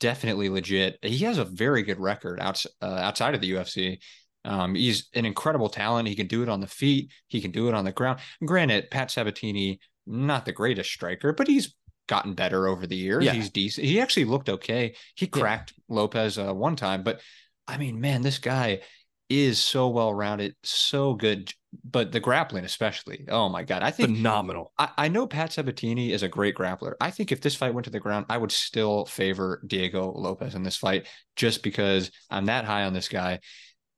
definitely 0.00 0.48
legit. 0.48 0.98
He 1.02 1.18
has 1.24 1.38
a 1.38 1.44
very 1.44 1.82
good 1.82 1.98
record 2.00 2.40
outs- 2.40 2.66
uh, 2.82 2.86
outside 2.86 3.34
of 3.34 3.40
the 3.40 3.52
UFC. 3.52 3.98
Um, 4.44 4.74
he's 4.74 5.08
an 5.14 5.26
incredible 5.26 5.68
talent. 5.68 6.08
He 6.08 6.16
can 6.16 6.26
do 6.26 6.42
it 6.42 6.48
on 6.48 6.60
the 6.60 6.66
feet. 6.66 7.10
He 7.28 7.40
can 7.40 7.50
do 7.50 7.68
it 7.68 7.74
on 7.74 7.84
the 7.84 7.92
ground. 7.92 8.20
Granted, 8.44 8.90
Pat 8.90 9.10
Sabatini, 9.10 9.80
not 10.06 10.44
the 10.46 10.52
greatest 10.52 10.90
striker, 10.90 11.32
but 11.32 11.46
he's 11.46 11.74
gotten 12.10 12.34
better 12.34 12.66
over 12.66 12.86
the 12.86 12.96
years. 12.96 13.24
Yeah. 13.24 13.32
He's 13.32 13.48
decent. 13.50 13.86
He 13.86 14.00
actually 14.00 14.24
looked 14.26 14.48
okay. 14.50 14.94
He 15.14 15.26
Yeah. 15.26 15.40
cracked 15.40 15.72
Lopes 15.88 16.36
uh, 16.36 16.52
one 16.52 16.76
time, 16.76 17.02
but 17.04 17.20
I 17.68 17.78
mean, 17.78 18.00
man, 18.00 18.20
this 18.22 18.38
guy 18.38 18.80
is 19.28 19.60
so 19.60 19.88
well 19.88 20.12
rounded, 20.12 20.56
so 20.64 21.14
good. 21.14 21.52
But 21.88 22.10
the 22.10 22.18
grappling, 22.18 22.64
especially, 22.64 23.26
oh 23.28 23.48
my 23.48 23.62
god, 23.62 23.84
I 23.84 23.92
think 23.92 24.08
Phenomenal. 24.16 24.72
I, 24.76 24.88
I 24.98 25.08
know 25.08 25.28
Pat 25.28 25.52
Sabatini 25.52 26.10
is 26.12 26.24
a 26.24 26.28
great 26.28 26.56
grappler. 26.56 26.94
I 27.00 27.12
think 27.12 27.30
if 27.30 27.40
this 27.40 27.54
fight 27.54 27.72
went 27.72 27.84
to 27.84 27.92
the 27.92 28.00
ground, 28.00 28.26
I 28.28 28.38
would 28.38 28.50
still 28.50 29.06
favor 29.06 29.62
Diego 29.64 30.10
Lopes 30.10 30.54
in 30.56 30.64
this 30.64 30.76
fight 30.76 31.06
just 31.36 31.62
because 31.62 32.10
I'm 32.28 32.46
that 32.46 32.64
high 32.64 32.82
on 32.86 32.92
this 32.92 33.08
guy, 33.08 33.38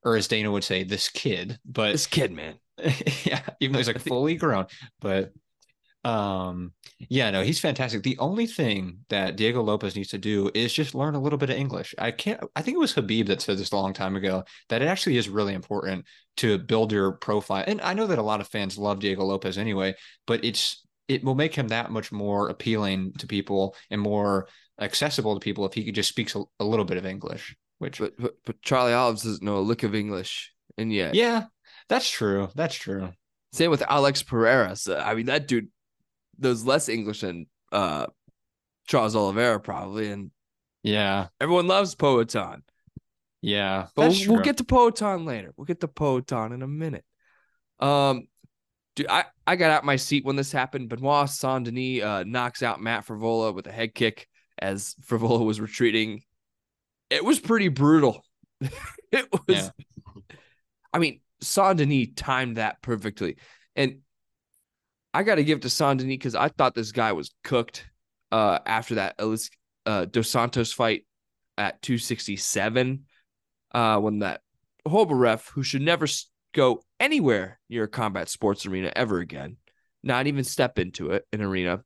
or 0.05 0.17
as 0.17 0.29
Dana 0.29 0.51
would 0.51 0.65
say, 0.65 0.85
this 0.85 1.09
kid. 1.09 1.59
But 1.65 1.93
This 1.93 2.07
kid, 2.07 2.31
man. 2.31 2.57
yeah, 3.25 3.41
even 3.61 3.73
though 3.73 3.79
he's 3.79 3.87
like 3.87 4.01
fully 4.01 4.35
grown. 4.35 4.67
But 5.01 5.33
um, 6.05 6.73
yeah, 6.99 7.31
no, 7.31 7.43
he's 7.43 7.61
fantastic. 7.61 8.03
The 8.03 8.19
only 8.19 8.47
thing 8.47 8.99
that 9.09 9.37
Diego 9.37 9.63
Lopes 9.63 9.95
needs 9.95 10.11
to 10.11 10.19
do 10.19 10.51
is 10.53 10.73
just 10.73 10.95
learn 10.95 11.15
a 11.15 11.21
little 11.21 11.39
bit 11.39 11.51
of 11.51 11.57
English. 11.57 11.95
I 11.99 12.11
can't. 12.11 12.43
I 12.57 12.63
think 12.63 12.75
it 12.75 12.81
was 12.81 12.95
Khabib 12.95 13.27
that 13.27 13.41
said 13.41 13.59
this 13.59 13.71
a 13.71 13.77
long 13.77 13.93
time 13.93 14.17
ago 14.17 14.45
that 14.69 14.83
it 14.83 14.89
actually 14.89 15.17
is 15.17 15.29
really 15.29 15.55
important 15.55 16.07
to 16.39 16.59
build 16.59 16.91
your 16.91 17.13
profile. 17.13 17.65
And 17.67 17.81
I 17.81 17.95
know 17.95 18.07
that 18.09 18.19
a 18.19 18.23
lot 18.23 18.41
of 18.41 18.49
fans 18.49 18.79
love 18.79 18.99
Diego 18.99 19.25
Lopes 19.25 19.57
anyway, 19.57 19.95
but 20.27 20.45
it's 20.45 20.85
it 21.07 21.23
will 21.23 21.35
make 21.35 21.55
him 21.55 21.69
that 21.69 21.91
much 21.91 22.11
more 22.11 22.49
appealing 22.49 23.13
to 23.19 23.27
people 23.27 23.77
and 23.91 24.01
more 24.01 24.49
accessible 24.81 25.35
to 25.35 25.41
people 25.41 25.67
if 25.67 25.75
he 25.75 25.85
could 25.85 25.95
just 25.95 26.09
speaks 26.09 26.35
a, 26.35 26.43
a 26.59 26.65
little 26.65 26.85
bit 26.85 26.97
of 26.97 27.07
English. 27.07 27.57
Which 27.79 27.99
But, 27.99 28.15
but 28.19 28.35
but 28.45 28.63
Charlie 28.63 28.93
Olives 28.93 29.23
doesn't 29.23 29.43
know 29.43 29.59
a 29.59 29.61
lick 29.61 29.85
of 29.85 29.95
English, 29.95 30.53
and 30.77 30.93
yet 30.93 31.15
yeah, 31.15 31.45
that's 31.89 32.11
true. 32.11 32.49
That's 32.57 32.75
true. 32.75 33.11
Same 33.53 33.71
with 33.71 33.83
Alex 33.83 34.23
Pereira. 34.23 34.75
So, 34.77 34.99
I 34.99 35.15
mean, 35.15 35.27
that 35.27 35.47
dude 35.47 35.69
knows 36.39 36.65
less 36.65 36.89
English 36.89 37.21
than 37.21 37.47
uh, 37.71 38.07
Charles 38.87 39.17
Oliveira 39.17 39.61
probably, 39.61 40.11
and 40.11 40.31
Yeah, 40.83 41.29
everyone 41.41 41.67
loves 41.67 41.95
Poatan. 41.95 42.63
yeah. 43.41 43.87
But 43.95 44.11
we'll, 44.11 44.35
we'll 44.35 44.43
get 44.45 44.59
to 44.59 44.65
Poatan 44.65 45.25
later. 45.27 45.53
We'll 45.57 45.65
get 45.67 45.81
to 45.81 45.89
Poatan 45.89 46.53
in 46.55 46.63
a 46.63 46.69
minute. 46.69 47.05
Um, 47.81 48.29
dude, 48.95 49.09
I, 49.09 49.25
I 49.47 49.57
got 49.57 49.71
out 49.71 49.85
my 49.85 49.97
seat 49.97 50.25
when 50.25 50.37
this 50.37 50.53
happened. 50.53 50.89
Benoit 50.89 51.29
Saint 51.29 51.65
Denis 51.65 52.03
uh, 52.03 52.25
knocks 52.27 52.63
out 52.63 52.81
Matt 52.81 53.07
Frevola 53.07 53.55
with 53.55 53.67
a 53.67 53.73
head 53.73 53.95
kick 53.95 54.29
as 54.59 54.95
Frevola 55.07 55.45
was 55.45 55.61
retreating. 55.61 56.23
It 57.11 57.25
was 57.25 57.41
pretty 57.41 57.69
brutal. 57.69 58.25
it 58.61 59.29
was. 59.33 59.41
Yeah. 59.49 59.69
I 60.93 60.99
mean, 60.99 61.21
Saint 61.41 61.79
Denis 61.79 62.09
timed 62.15 62.57
that 62.59 62.81
perfectly, 62.83 63.37
and 63.75 64.02
I 65.15 65.23
got 65.23 65.37
to 65.37 65.45
give 65.45 65.59
it 65.59 65.63
to 65.63 65.71
Saint 65.71 66.07
because 66.07 66.35
I 66.35 66.49
thought 66.49 66.75
this 66.75 66.93
guy 66.93 67.13
was 67.13 67.35
cooked. 67.45 67.87
Uh, 68.31 68.59
after 68.65 68.95
that 68.95 69.17
uh, 69.85 70.07
Dos 70.07 70.31
Santos 70.31 70.73
fight 70.73 71.05
at 71.59 71.83
267, 71.83 73.05
uh, 73.75 73.99
when 73.99 74.21
that 74.21 74.41
horrible 74.87 75.17
ref 75.17 75.49
who 75.49 75.63
should 75.63 75.83
never 75.83 76.07
go 76.55 76.83
anywhere 76.99 77.61
near 77.69 77.85
a 77.85 77.89
combat 77.89 78.31
sports 78.31 78.65
arena 78.65 78.91
ever 78.97 79.19
again, 79.19 79.59
not 80.03 80.27
even 80.27 80.45
step 80.45 80.79
into 80.79 81.11
it, 81.11 81.27
an 81.33 81.43
arena, 81.43 81.85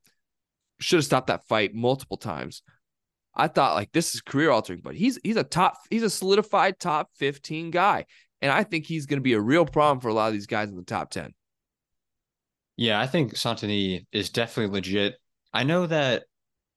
should 0.78 0.99
have 0.99 1.04
stopped 1.04 1.26
that 1.26 1.49
fight 1.49 1.75
multiple 1.75 2.16
times. 2.16 2.62
I 3.35 3.49
thought 3.49 3.75
like 3.75 3.92
this 3.92 4.14
is 4.14 4.21
career 4.21 4.50
altering, 4.50 4.80
but 4.83 4.95
he's 4.95 5.18
he's 5.23 5.37
a 5.37 5.45
top 5.45 5.75
he's 5.90 6.02
a 6.02 6.11
solidified 6.11 6.78
top 6.78 7.11
15 7.16 7.71
guy. 7.71 8.06
And 8.40 8.52
I 8.52 8.64
think 8.64 8.87
he's 8.87 9.06
going 9.06 9.18
to 9.18 9.23
be 9.23 9.33
a 9.33 9.40
real 9.40 9.66
problem 9.66 10.00
for 10.00 10.09
a 10.09 10.14
lot 10.14 10.28
of 10.28 10.33
these 10.33 10.47
guys 10.47 10.68
in 10.68 10.76
the 10.76 10.83
top 10.83 11.11
10. 11.11 11.33
Yeah, 12.76 13.00
I 13.00 13.06
think 13.06 13.37
Santini 13.37 14.06
is 14.12 14.30
definitely 14.30 14.75
legit. 14.75 15.16
I 15.52 15.64
know 15.64 15.87
that 15.87 16.25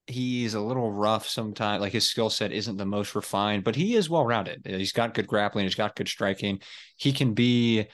he's 0.06 0.54
a 0.54 0.60
little 0.60 0.92
rough 0.92 1.28
sometimes, 1.28 1.80
like 1.80 1.92
his 1.92 2.08
skill 2.08 2.30
set 2.30 2.52
isn't 2.52 2.76
the 2.76 2.86
most 2.86 3.14
refined, 3.14 3.64
but 3.64 3.76
he 3.76 3.94
is 3.96 4.10
well 4.10 4.26
rounded. 4.26 4.62
He's 4.66 4.92
got 4.92 5.14
good 5.14 5.26
grappling, 5.26 5.64
he's 5.64 5.74
got 5.74 5.96
good 5.96 6.08
striking. 6.08 6.60
He 6.96 7.12
can 7.12 7.34
be 7.34 7.86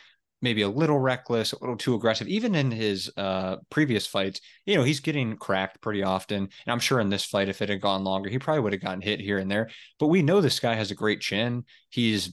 maybe 0.43 0.63
a 0.63 0.69
little 0.69 0.99
reckless, 0.99 1.53
a 1.53 1.59
little 1.61 1.77
too 1.77 1.95
aggressive. 1.95 2.29
Even 2.29 2.55
in 2.55 2.71
his 2.71 3.11
uh, 3.17 3.57
previous 3.71 4.07
fights, 4.07 4.41
you 4.67 4.77
know, 4.77 4.85
he's 4.85 5.01
getting 5.01 5.37
cracked 5.37 5.81
pretty 5.81 6.03
often. 6.03 6.37
And 6.39 6.51
I'm 6.69 6.79
sure 6.79 7.01
in 7.01 7.09
this 7.11 7.25
fight, 7.25 7.49
if 7.49 7.63
it 7.63 7.69
had 7.71 7.81
gone 7.81 8.05
longer, 8.05 8.31
he 8.31 8.39
probably 8.39 8.61
would 8.61 8.73
have 8.73 8.83
gotten 8.83 9.01
hit 9.01 9.21
here 9.21 9.39
and 9.39 9.51
there. 9.51 9.71
But 9.99 10.09
we 10.09 10.23
know 10.23 10.41
this 10.41 10.61
guy 10.61 10.75
has 10.75 10.91
a 10.91 10.95
great 10.95 11.21
chin. 11.21 11.65
He's, 11.91 12.33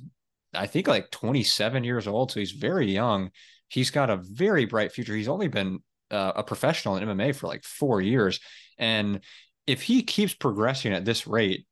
I 0.53 0.67
think, 0.67 0.87
like 0.87 1.11
27 1.11 1.83
years 1.83 2.07
old, 2.07 2.31
so 2.31 2.39
he's 2.39 2.51
very 2.51 2.91
young. 2.91 3.31
He's 3.73 3.89
got 3.89 4.11
a 4.11 4.17
very 4.17 4.65
bright 4.65 4.91
future. 4.91 5.15
He's 5.15 5.27
only 5.27 5.47
been 5.47 5.79
uh, 6.11 6.33
a 6.35 6.43
professional 6.43 6.95
in 6.97 7.07
MMA 7.07 7.35
for 7.35 7.47
like 7.47 7.63
four 7.63 8.01
years. 8.01 8.39
And 8.77 9.21
if 9.65 9.81
he 9.81 10.03
keeps 10.03 10.35
progressing 10.35 10.93
at 10.93 11.05
this 11.05 11.25
rate, 11.25 11.65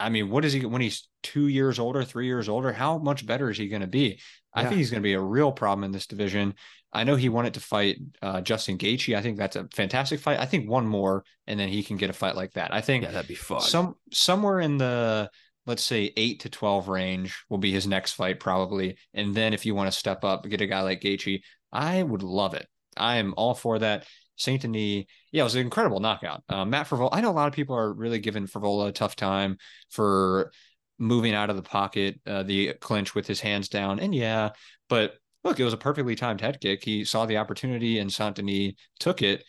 I 0.00 0.08
mean, 0.08 0.30
what 0.30 0.46
is 0.46 0.54
he 0.54 0.64
when 0.64 0.80
he's 0.80 1.08
two 1.22 1.48
years 1.48 1.78
older, 1.78 2.04
three 2.04 2.26
years 2.26 2.48
older? 2.48 2.72
How 2.72 2.96
much 2.96 3.26
better 3.26 3.50
is 3.50 3.58
he 3.58 3.68
going 3.68 3.82
to 3.82 3.86
be? 3.86 4.18
I 4.54 4.64
think 4.64 4.76
he's 4.76 4.90
going 4.90 5.02
to 5.02 5.06
be 5.06 5.12
a 5.12 5.20
real 5.20 5.52
problem 5.52 5.84
in 5.84 5.92
this 5.92 6.06
division. 6.06 6.54
I 6.90 7.04
know 7.04 7.16
he 7.16 7.28
wanted 7.28 7.52
to 7.54 7.60
fight 7.60 7.98
uh, 8.22 8.40
Justin 8.40 8.78
Gaethje. 8.78 9.14
I 9.14 9.20
think 9.20 9.36
that's 9.36 9.56
a 9.56 9.68
fantastic 9.74 10.18
fight. 10.18 10.40
I 10.40 10.46
think 10.46 10.70
one 10.70 10.86
more, 10.86 11.24
and 11.46 11.60
then 11.60 11.68
he 11.68 11.82
can 11.82 11.98
get 11.98 12.08
a 12.08 12.14
fight 12.14 12.36
like 12.36 12.52
that. 12.52 12.72
I 12.72 12.80
think 12.80 13.04
Yeah, 13.04 13.10
that'd 13.10 13.28
be 13.28 13.34
fun. 13.34 13.60
some 13.60 13.96
somewhere 14.12 14.60
in 14.60 14.78
the 14.78 15.30
let's 15.66 15.82
say 15.82 16.12
eight 16.16 16.40
to 16.40 16.48
twelve 16.48 16.88
range 16.88 17.44
will 17.48 17.58
be 17.58 17.72
his 17.72 17.86
next 17.86 18.12
fight 18.12 18.40
probably. 18.40 18.96
And 19.14 19.34
then 19.34 19.52
if 19.52 19.66
you 19.66 19.74
want 19.74 19.92
to 19.92 19.98
step 19.98 20.24
up, 20.24 20.48
get 20.48 20.60
a 20.60 20.66
guy 20.66 20.82
like 20.82 21.00
Gaethje, 21.00 21.42
I 21.72 22.02
would 22.02 22.22
love 22.22 22.54
it. 22.54 22.66
I 22.96 23.16
am 23.16 23.34
all 23.36 23.54
for 23.54 23.78
that. 23.80 24.06
Saint 24.36 24.62
Denis, 24.62 25.04
yeah, 25.32 25.40
it 25.40 25.44
was 25.44 25.54
an 25.54 25.62
incredible 25.62 25.98
knockout. 25.98 26.42
Uh, 26.48 26.64
Matt 26.64 26.88
Frevola, 26.88 27.08
I 27.12 27.22
know 27.22 27.30
a 27.30 27.32
lot 27.32 27.48
of 27.48 27.54
people 27.54 27.74
are 27.74 27.92
really 27.92 28.18
giving 28.18 28.46
Frevola 28.46 28.88
a 28.88 28.92
tough 28.92 29.16
time 29.16 29.56
for 29.90 30.52
moving 30.98 31.34
out 31.34 31.48
of 31.48 31.56
the 31.56 31.62
pocket, 31.62 32.20
uh, 32.26 32.42
the 32.42 32.74
clinch 32.74 33.14
with 33.14 33.26
his 33.26 33.40
hands 33.40 33.68
down, 33.70 33.98
and 33.98 34.14
yeah, 34.14 34.50
but 34.90 35.14
look, 35.42 35.58
it 35.58 35.64
was 35.64 35.72
a 35.72 35.78
perfectly 35.78 36.16
timed 36.16 36.42
head 36.42 36.60
kick. 36.60 36.84
He 36.84 37.04
saw 37.04 37.24
the 37.24 37.38
opportunity, 37.38 37.98
and 37.98 38.12
Saint 38.12 38.36
Denis 38.36 38.74
took 39.00 39.22
it. 39.22 39.42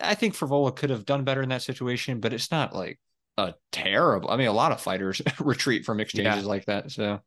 I 0.00 0.14
think 0.14 0.34
Frevola 0.34 0.74
could 0.74 0.90
have 0.90 1.06
done 1.06 1.24
better 1.24 1.42
in 1.42 1.48
that 1.48 1.62
situation, 1.62 2.20
but 2.20 2.32
it's 2.32 2.50
not 2.50 2.74
like 2.74 3.00
a 3.38 3.54
terrible. 3.70 4.30
I 4.30 4.36
mean, 4.36 4.48
a 4.48 4.52
lot 4.52 4.72
of 4.72 4.80
fighters 4.80 5.22
retreat 5.40 5.84
from 5.84 6.00
exchanges 6.00 6.44
like 6.44 6.66
that, 6.66 6.90
so 6.90 7.20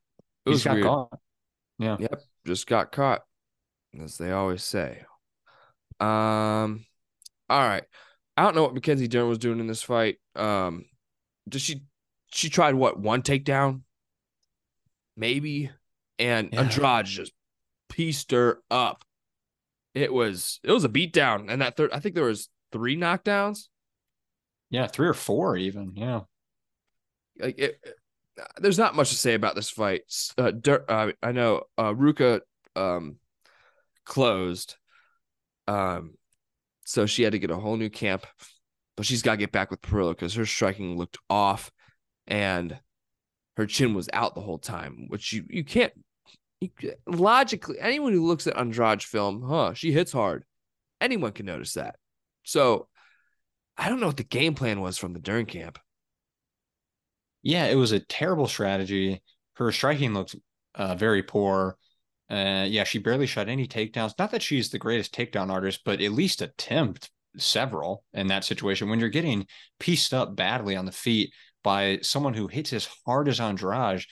it 0.45 0.49
was 0.49 0.63
got 0.63 0.81
caught. 0.81 1.19
Yeah. 1.79 1.97
Yep, 1.99 2.21
just 2.45 2.67
got 2.67 2.91
caught, 2.91 3.23
as 4.01 4.17
they 4.17 4.31
always 4.31 4.63
say. 4.63 5.03
Um, 5.99 6.85
all 7.49 7.59
right. 7.67 7.83
I 8.37 8.43
don't 8.43 8.55
know 8.55 8.63
what 8.63 8.73
Mackenzie 8.73 9.07
Dern 9.07 9.29
was 9.29 9.37
doing 9.37 9.59
in 9.59 9.67
this 9.67 9.83
fight. 9.83 10.17
Um, 10.35 10.85
did 11.47 11.61
she? 11.61 11.83
She 12.27 12.49
tried 12.49 12.75
what 12.75 12.99
one 12.99 13.21
takedown, 13.21 13.81
maybe, 15.15 15.71
and 16.19 16.49
Yeah. 16.51 16.61
Andrade 16.61 17.05
just 17.05 17.31
pieced 17.89 18.31
her 18.31 18.59
up. 18.69 19.03
It 19.93 20.13
was 20.13 20.59
it 20.63 20.71
was 20.71 20.83
a 20.83 20.89
beatdown, 20.89 21.49
and 21.49 21.61
that 21.61 21.77
third. 21.77 21.91
I 21.93 21.99
think 21.99 22.15
there 22.15 22.25
was 22.25 22.49
three 22.71 22.97
knockdowns. 22.97 23.67
Yeah, 24.69 24.87
three 24.87 25.07
or 25.07 25.13
four 25.13 25.57
even. 25.57 25.93
Yeah. 25.95 26.21
like 27.39 27.57
it, 27.59 27.79
there's 28.57 28.77
not 28.77 28.95
much 28.95 29.09
to 29.09 29.15
say 29.15 29.33
about 29.33 29.55
this 29.55 29.69
fight. 29.69 30.01
Uh, 30.37 30.51
Dur- 30.51 30.85
uh, 30.89 31.11
I 31.23 31.31
know 31.31 31.63
uh, 31.77 31.93
RVCA 31.93 32.41
um, 32.75 33.17
closed, 34.05 34.75
um, 35.67 36.15
so 36.85 37.05
she 37.05 37.23
had 37.23 37.31
to 37.31 37.39
get 37.39 37.51
a 37.51 37.57
whole 37.57 37.77
new 37.77 37.89
camp, 37.89 38.25
but 38.97 39.05
she's 39.05 39.21
got 39.21 39.31
to 39.31 39.37
get 39.37 39.51
back 39.51 39.71
with 39.71 39.81
Parillo 39.81 40.11
because 40.11 40.33
her 40.35 40.45
striking 40.45 40.97
looked 40.97 41.17
off, 41.29 41.71
and 42.27 42.77
her 43.57 43.65
chin 43.65 43.93
was 43.93 44.09
out 44.11 44.35
the 44.35 44.41
whole 44.41 44.59
time, 44.59 45.05
which 45.07 45.31
you 45.31 45.45
you 45.49 45.63
can't. 45.63 45.93
You, 46.59 46.69
logically, 47.05 47.77
anyone 47.79 48.13
who 48.13 48.25
looks 48.25 48.47
at 48.47 48.57
Andrade 48.57 49.03
film, 49.03 49.43
huh? 49.47 49.73
She 49.73 49.91
hits 49.91 50.11
hard. 50.11 50.43
Anyone 51.01 51.31
can 51.33 51.45
notice 51.45 51.73
that. 51.73 51.95
So, 52.43 52.87
I 53.77 53.89
don't 53.89 53.99
know 53.99 54.07
what 54.07 54.17
the 54.17 54.23
game 54.23 54.55
plan 54.55 54.81
was 54.81 54.97
from 54.97 55.13
the 55.13 55.19
Dern 55.19 55.45
camp. 55.45 55.79
Yeah, 57.43 57.65
it 57.65 57.75
was 57.75 57.91
a 57.91 57.99
terrible 57.99 58.47
strategy. 58.47 59.21
Her 59.55 59.71
striking 59.71 60.13
looked 60.13 60.35
uh, 60.73 60.95
very 60.95 61.23
poor. 61.23 61.77
Uh, 62.29 62.65
yeah, 62.67 62.83
she 62.83 62.97
barely 62.97 63.27
shot 63.27 63.49
any 63.49 63.67
takedowns. 63.67 64.13
Not 64.17 64.31
that 64.31 64.41
she's 64.41 64.69
the 64.69 64.79
greatest 64.79 65.13
takedown 65.13 65.51
artist, 65.51 65.81
but 65.85 66.01
at 66.01 66.11
least 66.11 66.41
attempt 66.41 67.11
several 67.37 68.03
in 68.13 68.27
that 68.27 68.45
situation. 68.45 68.89
When 68.89 68.99
you're 68.99 69.09
getting 69.09 69.45
pieced 69.79 70.13
up 70.13 70.35
badly 70.35 70.75
on 70.75 70.85
the 70.85 70.91
feet 70.91 71.31
by 71.63 71.99
someone 72.01 72.33
who 72.33 72.47
hits 72.47 72.73
as 72.73 72.89
hard 73.05 73.27
as 73.27 73.39
Andrade, 73.39 74.03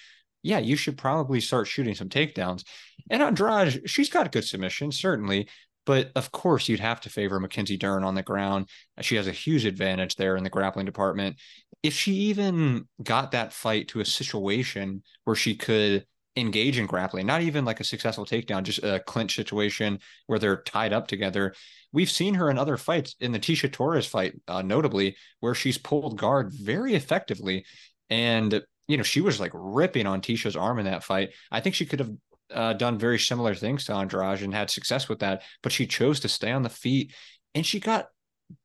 yeah, 0.43 0.59
you 0.59 0.75
should 0.75 0.97
probably 0.97 1.39
start 1.39 1.67
shooting 1.67 1.95
some 1.95 2.09
takedowns. 2.09 2.63
And 3.09 3.23
Andrade, 3.23 3.89
she's 3.89 4.09
got 4.09 4.31
good 4.31 4.43
submissions, 4.43 4.99
certainly. 4.99 5.47
But 5.85 6.11
of 6.15 6.31
course, 6.31 6.69
you'd 6.69 6.79
have 6.79 7.01
to 7.01 7.09
favor 7.09 7.39
Mackenzie 7.39 7.77
Dern 7.77 8.03
on 8.03 8.15
the 8.15 8.23
ground. 8.23 8.69
She 9.01 9.15
has 9.15 9.27
a 9.27 9.31
huge 9.31 9.65
advantage 9.65 10.15
there 10.15 10.37
in 10.37 10.43
the 10.43 10.49
grappling 10.49 10.85
department 10.85 11.37
if 11.83 11.93
she 11.93 12.13
even 12.13 12.87
got 13.03 13.31
that 13.31 13.51
fight 13.51 13.89
to 13.89 13.99
a 13.99 14.05
situation 14.05 15.03
where 15.25 15.35
she 15.35 15.53
could 15.53 16.05
engage 16.35 16.79
in 16.79 16.87
grappling, 16.87 17.27
not 17.27 17.41
even 17.41 17.65
like 17.65 17.79
a 17.79 17.83
successful 17.83 18.25
takedown, 18.25 18.63
just 18.63 18.81
a 18.83 19.01
clinch 19.05 19.35
situation 19.35 19.99
where 20.25 20.39
they're 20.39 20.63
tied 20.63 20.93
up 20.93 21.07
together. 21.07 21.53
We've 21.91 22.09
seen 22.09 22.33
her 22.35 22.49
in 22.49 22.57
other 22.57 22.77
fights, 22.77 23.15
in 23.19 23.33
the 23.33 23.39
Tecia 23.39 23.71
Torres 23.71 24.07
fight, 24.07 24.33
uh, 24.47 24.63
notably, 24.63 25.15
where 25.41 25.53
she's 25.53 25.77
pulled 25.77 26.17
guard 26.17 26.51
very 26.51 26.95
effectively. 26.95 27.65
And, 28.09 28.63
you 28.87 28.97
know, 28.97 29.03
she 29.03 29.21
was 29.21 29.39
like 29.39 29.51
ripping 29.53 30.07
on 30.07 30.21
Tecia's 30.21 30.55
arm 30.55 30.79
in 30.79 30.85
that 30.85 31.03
fight. 31.03 31.33
I 31.51 31.59
think 31.59 31.75
she 31.75 31.85
could 31.85 31.99
have 31.99 32.11
uh, 32.53 32.73
done 32.73 32.97
very 32.97 33.19
similar 33.19 33.55
things 33.55 33.85
to 33.85 33.93
Andrade 33.93 34.41
and 34.41 34.53
had 34.53 34.69
success 34.69 35.09
with 35.09 35.19
that, 35.19 35.43
but 35.61 35.71
she 35.71 35.87
chose 35.87 36.19
to 36.21 36.29
stay 36.29 36.51
on 36.51 36.63
the 36.63 36.69
feet 36.69 37.13
and 37.55 37.65
she 37.65 37.79
got 37.79 38.07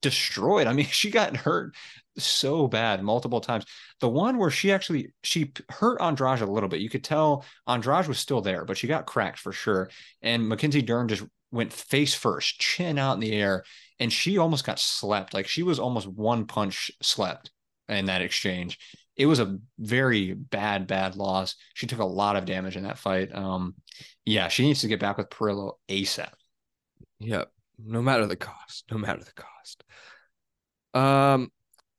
destroyed. 0.02 0.66
I 0.66 0.72
mean, 0.72 0.86
she 0.90 1.10
got 1.10 1.36
hurt 1.36 1.74
so 2.16 2.66
bad 2.66 3.02
multiple 3.02 3.40
times. 3.40 3.64
The 4.00 4.08
one 4.08 4.38
where 4.38 4.50
she 4.50 4.72
actually 4.72 5.12
she 5.22 5.52
hurt 5.70 6.00
Andrade 6.00 6.40
a 6.40 6.46
little 6.46 6.68
bit. 6.68 6.80
You 6.80 6.90
could 6.90 7.04
tell 7.04 7.44
Andrade 7.66 8.08
was 8.08 8.18
still 8.18 8.40
there, 8.40 8.64
but 8.64 8.76
she 8.76 8.86
got 8.86 9.06
cracked 9.06 9.38
for 9.38 9.52
sure. 9.52 9.90
And 10.22 10.48
Mackenzie 10.48 10.82
Dern 10.82 11.08
just 11.08 11.24
went 11.50 11.72
face 11.72 12.14
first, 12.14 12.60
chin 12.60 12.98
out 12.98 13.14
in 13.14 13.20
the 13.20 13.32
air, 13.32 13.64
and 13.98 14.12
she 14.12 14.38
almost 14.38 14.66
got 14.66 14.78
slept. 14.78 15.34
Like 15.34 15.46
she 15.46 15.62
was 15.62 15.78
almost 15.78 16.06
one 16.06 16.46
punch 16.46 16.90
slept 17.02 17.50
in 17.88 18.06
that 18.06 18.22
exchange. 18.22 18.78
It 19.18 19.26
was 19.26 19.40
a 19.40 19.58
very 19.78 20.32
bad, 20.32 20.86
bad 20.86 21.16
loss. 21.16 21.56
She 21.74 21.86
took 21.86 21.98
a 21.98 22.04
lot 22.04 22.36
of 22.36 22.44
damage 22.44 22.76
in 22.76 22.84
that 22.84 22.98
fight. 22.98 23.34
Um, 23.34 23.74
yeah, 24.24 24.48
she 24.48 24.62
needs 24.62 24.82
to 24.82 24.88
get 24.88 25.00
back 25.00 25.18
with 25.18 25.28
Parillo 25.28 25.72
ASAP. 25.88 26.30
Yep. 27.18 27.50
No 27.84 28.00
matter 28.00 28.26
the 28.26 28.36
cost. 28.36 28.84
No 28.90 28.98
matter 28.98 29.22
the 29.24 29.32
cost. 29.32 29.84
Um, 30.94 31.50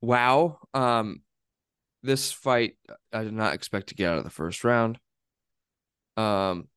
wow. 0.02 0.60
Um, 0.74 1.22
this 2.02 2.32
fight 2.32 2.78
I 3.12 3.24
did 3.24 3.34
not 3.34 3.54
expect 3.54 3.90
to 3.90 3.96
get 3.96 4.12
out 4.12 4.18
of 4.18 4.24
the 4.24 4.30
first 4.30 4.64
round. 4.64 4.98
Um, 6.16 6.68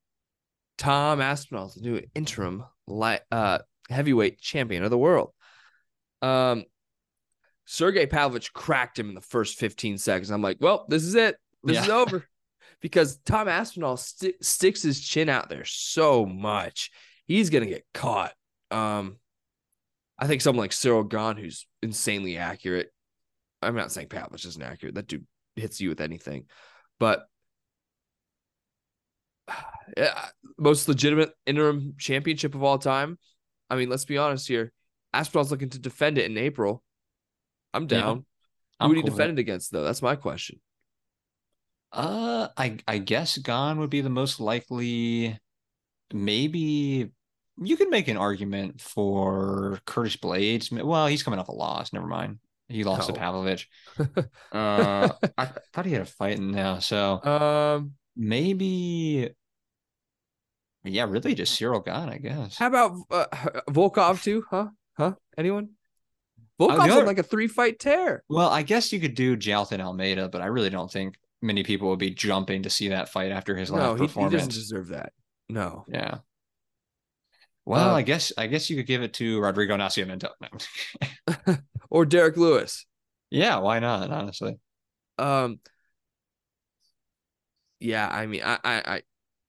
Tom 0.79 1.21
Aspinall 1.21 1.73
the 1.75 1.81
new 1.81 2.01
interim 2.15 2.65
light 2.87 3.21
uh 3.31 3.59
heavyweight 3.89 4.41
champion 4.41 4.83
of 4.83 4.91
the 4.91 4.99
world. 4.99 5.33
Um, 6.23 6.65
Sergey 7.65 8.07
Pavlovich 8.07 8.53
cracked 8.53 8.99
him 8.99 9.09
in 9.09 9.15
the 9.15 9.21
first 9.21 9.59
15 9.59 9.99
seconds. 9.99 10.31
I'm 10.31 10.43
like, 10.43 10.59
well, 10.61 10.85
this 10.89 11.05
is 11.05 11.15
it. 11.15 11.37
This 11.63 11.83
is 11.83 11.89
over. 11.89 12.27
Because 12.81 13.19
Tom 13.19 13.47
Aspinall 13.47 13.97
sti- 13.97 14.35
sticks 14.41 14.83
his 14.83 15.01
chin 15.01 15.29
out 15.29 15.49
there 15.49 15.65
so 15.65 16.27
much. 16.27 16.91
He's 17.27 17.49
going 17.49 17.63
to 17.63 17.71
get 17.71 17.87
caught. 17.95 18.33
Um, 18.73 19.19
I 20.19 20.27
think 20.27 20.41
someone 20.41 20.65
like 20.65 20.73
Ciryl 20.73 21.09
Gane, 21.09 21.41
who's 21.41 21.69
insanely 21.81 22.39
accurate. 22.39 22.93
I'm 23.63 23.77
not 23.77 23.93
saying 23.93 24.09
Pavlovich 24.09 24.47
isn't 24.47 24.63
accurate. 24.63 24.97
That 24.97 25.07
dude 25.07 25.27
hits 25.55 25.81
you 25.81 25.91
with 25.91 26.01
anything. 26.01 26.47
But 26.99 27.25
yeah, 29.97 30.27
most 30.59 30.89
legitimate 30.89 31.31
interim 31.47 31.95
championship 31.99 32.57
of 32.57 32.65
all 32.65 32.79
time. 32.79 33.17
I 33.71 33.77
mean, 33.77 33.91
let's 33.91 34.05
be 34.05 34.19
honest 34.19 34.49
here. 34.49 34.73
Aspinall's 35.15 35.51
looking 35.51 35.71
to 35.71 35.79
defend 35.79 36.19
it 36.19 36.31
in 36.31 36.37
April. 36.37 36.83
I'm 37.75 37.87
Yeah, 37.89 38.01
down. 38.01 38.25
I'm 38.81 38.89
Who 38.89 38.89
would 38.89 38.97
he 38.99 39.03
cool 39.03 39.11
defend 39.11 39.39
it 39.39 39.41
against, 39.43 39.73
though? 39.73 39.85
That's 39.85 40.03
my 40.03 40.17
question. 40.17 40.61
Uh, 41.93 42.49
I 42.57 42.79
I 42.89 42.99
guess 42.99 43.37
Gane 43.39 43.79
would 43.79 43.91
be 43.91 44.01
the 44.01 44.11
most 44.11 44.41
likely. 44.41 45.39
Maybe 46.13 47.11
you 47.63 47.77
could 47.77 47.91
make 47.91 48.09
an 48.09 48.17
argument 48.17 48.81
for 48.81 49.81
Curtis 49.87 50.17
Blaydes. 50.17 50.73
Well, 50.83 51.07
he's 51.07 51.23
coming 51.23 51.41
off 51.41 51.49
a 51.49 51.53
loss. 51.53 51.93
Never 51.93 52.07
mind. 52.07 52.39
He 52.69 52.85
lost 52.85 53.09
to 53.09 53.13
Pavlovich. 53.13 53.69
uh, 54.53 55.13
I 55.39 55.47
thought 55.73 55.87
he 55.87 55.93
had 55.93 56.03
a 56.03 56.07
fight 56.07 56.39
in 56.39 56.51
now. 56.53 56.79
So 56.79 57.23
Um, 57.23 57.95
maybe, 58.17 59.31
yeah, 60.85 61.05
really 61.05 61.35
just 61.35 61.59
Ciryl 61.61 61.85
Gane, 61.85 62.09
I 62.09 62.19
guess. 62.19 62.59
how 62.59 62.67
about 62.69 62.93
uh, 63.11 63.27
Volkov 63.71 64.23
too? 64.23 64.45
Huh? 64.51 64.69
Huh? 64.97 65.15
Anyone? 65.37 65.71
Uh, 66.71 66.77
Volkov's 66.77 66.93
other- 66.93 67.07
like 67.07 67.19
a 67.19 67.23
three 67.23 67.49
fight 67.49 67.79
tear. 67.79 68.23
Well, 68.29 68.49
I 68.49 68.63
guess 68.63 68.93
you 68.93 69.01
could 69.01 69.15
do 69.15 69.37
Jailton 69.37 69.81
Almeida, 69.81 70.29
but 70.29 70.41
I 70.43 70.47
really 70.47 70.71
don't 70.71 70.91
think 70.91 71.17
many 71.41 71.63
people 71.63 71.89
would 71.91 71.99
be 71.99 72.11
jumping 72.11 72.63
to 72.65 72.71
see 72.71 72.89
that 72.89 73.09
fight 73.09 73.33
after 73.33 73.57
his 73.57 73.71
last 73.71 73.97
he, 73.99 74.03
he 74.05 74.07
performance. 74.07 74.35
doesn't 74.35 74.53
deserve 74.53 74.89
that. 74.89 75.13
No. 75.49 75.85
Yeah. 75.89 76.19
Well, 77.65 77.91
Uh, 77.91 77.95
I 77.95 78.03
guess 78.03 78.33
I 78.37 78.47
guess 78.49 78.69
you 78.71 78.77
could 78.77 78.87
give 78.87 79.03
it 79.03 79.15
to 79.15 79.41
Rodrigo 79.41 79.77
Nascimento. 79.77 80.31
No. 80.41 81.57
Or 81.91 82.05
Derrick 82.07 82.37
Lewis. 82.39 82.87
yeah, 83.31 83.59
why 83.59 83.79
not? 83.79 84.11
Honestly, 84.11 84.59
Um. 85.19 85.61
Yeah, 87.81 88.09
I 88.09 88.27
mean, 88.27 88.43
I, 88.45 88.59
I, 88.65 88.83
I 88.87 89.03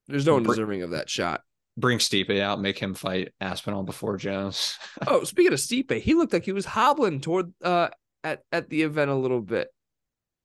there's 0.08 0.26
no 0.26 0.34
one 0.34 0.44
Br- 0.44 0.52
deserving 0.54 0.82
of 0.84 0.92
that 0.92 1.10
shot. 1.10 1.42
Bring 1.78 1.98
Stipe 2.00 2.40
out, 2.40 2.62
make 2.62 2.78
him 2.80 2.94
fight 2.94 3.34
Aspinall 3.42 3.84
before 3.84 4.18
Jones. 4.18 4.78
Oh, 5.08 5.24
speaking 5.24 5.54
of 5.54 5.60
Stipe, 5.60 6.00
he 6.02 6.14
looked 6.14 6.34
like 6.34 6.46
he 6.46 6.52
was 6.52 6.66
hobbling 6.66 7.20
toward 7.22 7.54
uh 7.64 7.90
at 8.24 8.42
at 8.52 8.70
the 8.70 8.84
event 8.84 9.12
a 9.12 9.16
little 9.16 9.42
bit. 9.42 9.68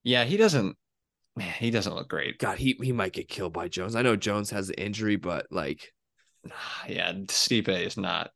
yeah, 0.05 0.25
he 0.25 0.37
doesn't. 0.37 0.77
Man, 1.37 1.53
he 1.59 1.71
doesn't 1.71 1.95
look 1.95 2.09
great. 2.09 2.39
God, 2.39 2.59
he 2.59 2.77
he 2.83 2.93
might 2.93 3.13
get 3.13 3.29
killed 3.29 3.53
by 3.53 3.69
Jones. 3.69 3.95
I 3.95 4.03
know 4.03 4.17
Jones 4.17 4.51
has 4.51 4.67
the 4.69 4.81
injury, 4.81 5.17
but 5.17 5.47
like, 5.51 5.93
Yeah, 6.89 7.13
Stipe 7.13 7.69
is 7.69 7.97
not. 7.97 8.31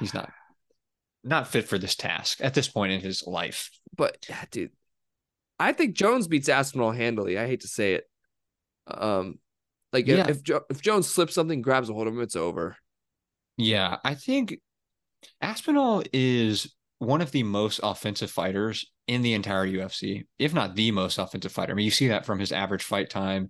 He's 0.00 0.12
not 0.12 0.30
not 1.24 1.48
fit 1.48 1.68
for 1.68 1.78
this 1.78 1.94
task 1.96 2.38
at 2.42 2.54
this 2.54 2.68
point 2.68 2.92
in 2.92 3.00
his 3.00 3.24
life. 3.26 3.70
but 3.96 4.26
dude, 4.50 4.70
I 5.58 5.72
think 5.72 5.94
Jones 5.96 6.28
beats 6.28 6.48
Aspinall 6.48 6.90
handily. 6.92 7.38
I 7.38 7.46
hate 7.46 7.60
to 7.60 7.68
say 7.68 7.94
it. 7.94 8.04
Um, 8.86 9.38
like 9.92 10.08
if 10.08 10.18
Yeah. 10.18 10.26
if, 10.28 10.62
if 10.70 10.80
Jones 10.82 11.08
slips 11.08 11.34
something, 11.34 11.62
grabs 11.62 11.88
a 11.88 11.94
hold 11.94 12.06
of 12.06 12.14
him, 12.14 12.20
it's 12.20 12.36
over. 12.36 12.76
Yeah, 13.56 13.96
I 14.04 14.14
think 14.14 14.58
Aspinall 15.40 16.02
is 16.12 16.74
one 16.98 17.20
of 17.20 17.30
the 17.32 17.42
most 17.42 17.80
offensive 17.82 18.30
fighters 18.30 18.90
in 19.06 19.22
the 19.22 19.34
entire 19.34 19.66
UFC, 19.66 20.26
if 20.38 20.52
not 20.52 20.74
the 20.74 20.90
most 20.90 21.18
offensive 21.18 21.52
fighter. 21.52 21.72
I 21.72 21.76
mean, 21.76 21.84
you 21.84 21.90
see 21.90 22.08
that 22.08 22.26
from 22.26 22.38
his 22.38 22.52
average 22.52 22.82
fight 22.84 23.10
time, 23.10 23.48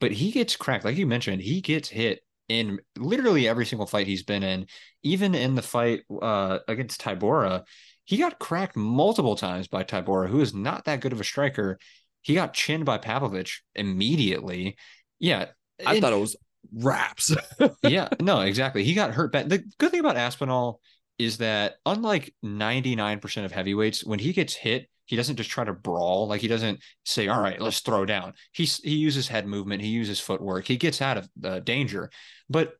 but 0.00 0.12
he 0.12 0.30
gets 0.30 0.56
cracked. 0.56 0.84
Like 0.84 0.96
you 0.96 1.06
mentioned, 1.06 1.42
he 1.42 1.60
gets 1.60 1.88
hit 1.88 2.20
in 2.48 2.78
literally 2.96 3.48
every 3.48 3.66
single 3.66 3.86
fight 3.86 4.06
he's 4.06 4.22
been 4.22 4.42
in. 4.42 4.66
Even 5.02 5.34
in 5.34 5.54
the 5.54 5.62
fight 5.62 6.02
uh, 6.20 6.58
against 6.68 7.00
Tybura, 7.00 7.64
he 8.04 8.16
got 8.16 8.38
cracked 8.38 8.76
multiple 8.76 9.36
times 9.36 9.68
by 9.68 9.84
Tybura, 9.84 10.28
who 10.28 10.40
is 10.40 10.54
not 10.54 10.84
that 10.86 11.00
good 11.00 11.12
of 11.12 11.20
a 11.20 11.24
striker. 11.24 11.78
He 12.22 12.34
got 12.34 12.54
chinned 12.54 12.84
by 12.84 12.98
Pavlovich 12.98 13.62
immediately. 13.74 14.76
Yeah. 15.18 15.46
I 15.86 16.00
thought 16.00 16.12
it 16.12 16.20
was 16.20 16.36
raps. 16.72 17.34
yeah, 17.82 18.08
no, 18.20 18.40
exactly. 18.40 18.84
He 18.84 18.94
got 18.94 19.12
hurt 19.12 19.32
bad. 19.32 19.48
The 19.48 19.64
good 19.78 19.90
thing 19.90 20.00
about 20.00 20.16
Aspinall 20.16 20.80
is 21.18 21.38
that 21.38 21.74
unlike 21.84 22.34
99% 22.44 23.44
of 23.44 23.52
heavyweights, 23.52 24.04
when 24.04 24.18
he 24.18 24.32
gets 24.32 24.54
hit, 24.54 24.88
he 25.06 25.16
doesn't 25.16 25.36
just 25.36 25.50
try 25.50 25.64
to 25.64 25.72
brawl. 25.72 26.28
Like 26.28 26.40
he 26.40 26.46
doesn't 26.46 26.80
say, 27.04 27.26
"All 27.26 27.42
right, 27.42 27.60
let's 27.60 27.80
throw 27.80 28.06
down." 28.06 28.34
He 28.52 28.64
he 28.64 28.94
uses 28.94 29.26
head 29.26 29.44
movement, 29.44 29.82
he 29.82 29.88
uses 29.88 30.20
footwork, 30.20 30.66
he 30.68 30.76
gets 30.76 31.02
out 31.02 31.16
of 31.16 31.28
uh, 31.44 31.58
danger. 31.58 32.10
But 32.48 32.74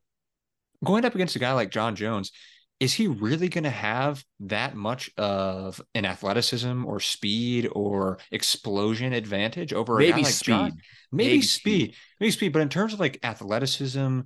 going 0.83 1.03
up 1.03 1.13
against 1.13 1.35
a 1.35 1.39
guy 1.39 1.51
like 1.51 1.71
Jon 1.71 1.95
Jones, 1.95 2.31
is 2.81 2.93
he 2.93 3.05
really 3.05 3.47
going 3.47 3.63
to 3.63 3.69
have 3.69 4.25
that 4.39 4.75
much 4.75 5.11
of 5.15 5.79
an 5.93 6.03
athleticism 6.03 6.83
or 6.83 6.99
speed 6.99 7.69
or 7.73 8.17
explosion 8.31 9.13
advantage 9.13 9.71
over 9.71 9.99
a 9.99 10.01
guy 10.01 10.09
Maybe 10.09 10.23
like 10.23 10.33
speed. 10.33 10.73
Maybe, 11.11 11.29
Maybe 11.29 11.41
speed, 11.43 11.95
maybe 12.19 12.31
speed. 12.31 12.53
But 12.53 12.63
in 12.63 12.69
terms 12.69 12.93
of 12.93 12.99
like 12.99 13.19
athleticism, 13.21 14.21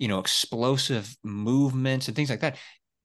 you 0.00 0.08
know, 0.08 0.18
explosive 0.18 1.16
movements 1.22 2.08
and 2.08 2.16
things 2.16 2.30
like 2.30 2.40
that, 2.40 2.56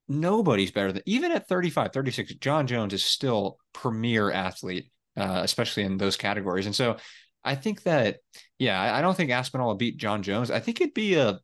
nobody's 0.08 0.72
better 0.72 0.92
than 0.92 1.04
even 1.06 1.32
at 1.32 1.48
35, 1.48 1.94
36. 1.94 2.34
Jon 2.36 2.66
Jones 2.66 2.92
is 2.92 3.06
still 3.06 3.60
premier 3.74 4.32
athlete, 4.32 4.90
uh, 5.16 5.42
especially 5.44 5.84
in 5.84 5.98
those 5.98 6.18
categories. 6.18 6.66
And 6.66 6.76
so 6.76 6.98
I 7.44 7.54
think 7.54 7.84
that, 7.84 8.18
yeah, 8.58 8.82
I, 8.82 8.98
I 8.98 9.02
don't 9.04 9.16
think 9.16 9.30
Aspinall 9.30 9.68
will 9.68 9.76
beat 9.76 9.98
Jon 9.98 10.24
Jones. 10.24 10.50
I 10.50 10.60
think 10.60 10.82
it'd 10.82 10.96
be 10.96 11.14
a 11.14 11.40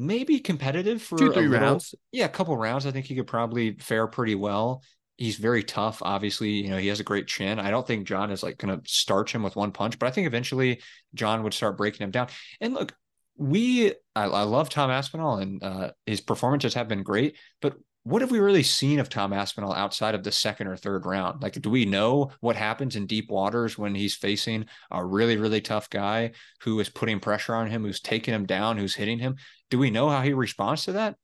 maybe 0.00 0.38
competitive 0.40 1.02
for 1.02 1.18
Two, 1.18 1.30
a 1.30 1.32
three 1.34 1.48
little- 1.48 1.68
rounds. 1.68 1.94
yeah, 2.10 2.24
a 2.24 2.28
couple 2.30 2.56
rounds. 2.56 2.86
I 2.86 2.90
think 2.90 3.06
he 3.06 3.14
could 3.14 3.26
probably 3.26 3.76
fare 3.78 4.06
pretty 4.06 4.34
well. 4.34 4.82
He's 5.18 5.36
very 5.36 5.62
tough. 5.62 5.98
Obviously, 6.02 6.50
you 6.50 6.70
know, 6.70 6.78
he 6.78 6.88
has 6.88 6.98
a 7.00 7.04
great 7.04 7.26
chin. 7.26 7.58
I 7.60 7.70
don't 7.70 7.86
think 7.86 8.06
Jon 8.06 8.30
is 8.30 8.42
like 8.42 8.56
going 8.56 8.74
to 8.80 8.90
starch 8.90 9.34
him 9.34 9.42
with 9.42 9.54
one 9.54 9.70
punch, 9.70 9.98
but 9.98 10.06
I 10.06 10.10
think 10.10 10.26
eventually 10.26 10.80
Jon 11.14 11.42
would 11.42 11.52
start 11.52 11.76
breaking 11.76 12.02
him 12.04 12.10
down. 12.10 12.28
And 12.60 12.72
look, 12.72 12.94
we, 13.36 13.90
I, 14.16 14.24
I 14.24 14.42
love 14.44 14.70
Tom 14.70 14.90
Aspinall 14.90 15.36
and 15.38 15.62
uh, 15.62 15.90
his 16.06 16.22
performances 16.22 16.72
have 16.74 16.88
been 16.88 17.02
great, 17.02 17.36
but 17.60 17.74
what 18.04 18.22
have 18.22 18.30
we 18.30 18.38
really 18.38 18.62
seen 18.62 18.98
of 18.98 19.10
Tom 19.10 19.34
Aspinall 19.34 19.74
outside 19.74 20.14
of 20.14 20.24
the 20.24 20.32
second 20.32 20.68
or 20.68 20.76
third 20.76 21.04
round? 21.04 21.42
Like, 21.42 21.60
do 21.60 21.68
we 21.68 21.84
know 21.84 22.30
what 22.40 22.56
happens 22.56 22.96
in 22.96 23.06
deep 23.06 23.30
waters 23.30 23.76
when 23.76 23.94
he's 23.94 24.14
facing 24.16 24.64
a 24.90 25.04
really, 25.04 25.36
really 25.36 25.60
tough 25.60 25.90
guy 25.90 26.30
who 26.62 26.80
is 26.80 26.88
putting 26.88 27.20
pressure 27.20 27.54
on 27.54 27.68
him, 27.68 27.82
who's 27.84 28.00
taking 28.00 28.32
him 28.32 28.46
down, 28.46 28.78
who's 28.78 28.94
hitting 28.94 29.18
him? 29.18 29.36
Do 29.70 29.78
we 29.78 29.90
know 29.90 30.08
how 30.08 30.22
he 30.22 30.32
responds 30.32 30.84
to 30.84 30.92
that? 30.92 31.16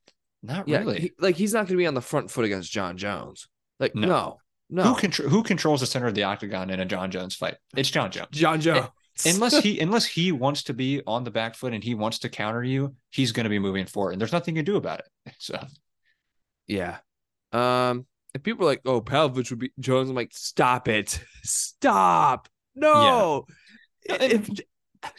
Not 0.43 0.69
Yeah, 0.69 0.79
really. 0.79 1.01
he- 1.01 1.13
like 1.19 1.37
he's 1.37 1.53
not 1.53 1.61
going 1.61 1.75
to 1.75 1.77
be 1.77 1.87
on 1.87 1.95
the 1.95 2.01
front 2.01 2.31
foot 2.31 2.45
against 2.45 2.71
Jon 2.73 2.97
Jones. 2.97 3.49
Like 3.81 3.95
No. 3.95 4.07
no, 4.07 4.39
no. 4.71 4.83
Who 4.85 4.95
contr- 4.95 5.29
who 5.29 5.43
controls 5.43 5.81
the 5.81 5.87
center 5.87 6.07
of 6.07 6.15
the 6.15 6.23
octagon 6.25 6.71
in 6.71 6.81
a 6.81 6.85
Jon 6.85 7.11
Jones 7.11 7.35
fight? 7.35 7.57
It's 7.77 7.91
Jon 7.91 8.11
Jones. 8.11 8.29
Jon 8.33 8.61
Jones. 8.61 8.89
unless 9.25 9.59
he 9.59 9.81
unless 9.81 10.05
he 10.07 10.33
wants 10.33 10.63
to 10.65 10.75
be 10.75 11.03
on 11.07 11.25
the 11.25 11.31
back 11.31 11.55
foot 11.55 11.73
and 11.73 11.83
he 11.83 11.95
wants 11.95 12.19
to 12.21 12.29
counter 12.29 12.63
you, 12.63 12.95
he's 13.11 13.33
going 13.33 13.45
to 13.45 13.51
be 13.51 13.59
moving 13.59 13.87
forward, 13.87 14.13
and 14.13 14.21
there's 14.21 14.33
nothing 14.33 14.55
you 14.57 14.61
can 14.63 14.73
do 14.73 14.77
about 14.77 15.01
it. 15.01 15.07
So 15.39 15.59
Yeah. 16.67 16.99
Um, 17.53 18.07
and 18.35 18.43
people 18.43 18.65
are 18.67 18.71
like, 18.71 18.83
oh, 18.85 19.01
Pavlovich 19.01 19.51
would 19.51 19.59
be 19.61 19.73
Jones. 19.81 20.11
I'm 20.11 20.17
like, 20.17 20.33
stop 20.35 20.89
it. 20.89 21.21
Stop. 21.43 22.49
No. 22.75 23.47
Yeah. 24.09 24.17
If 24.21 24.51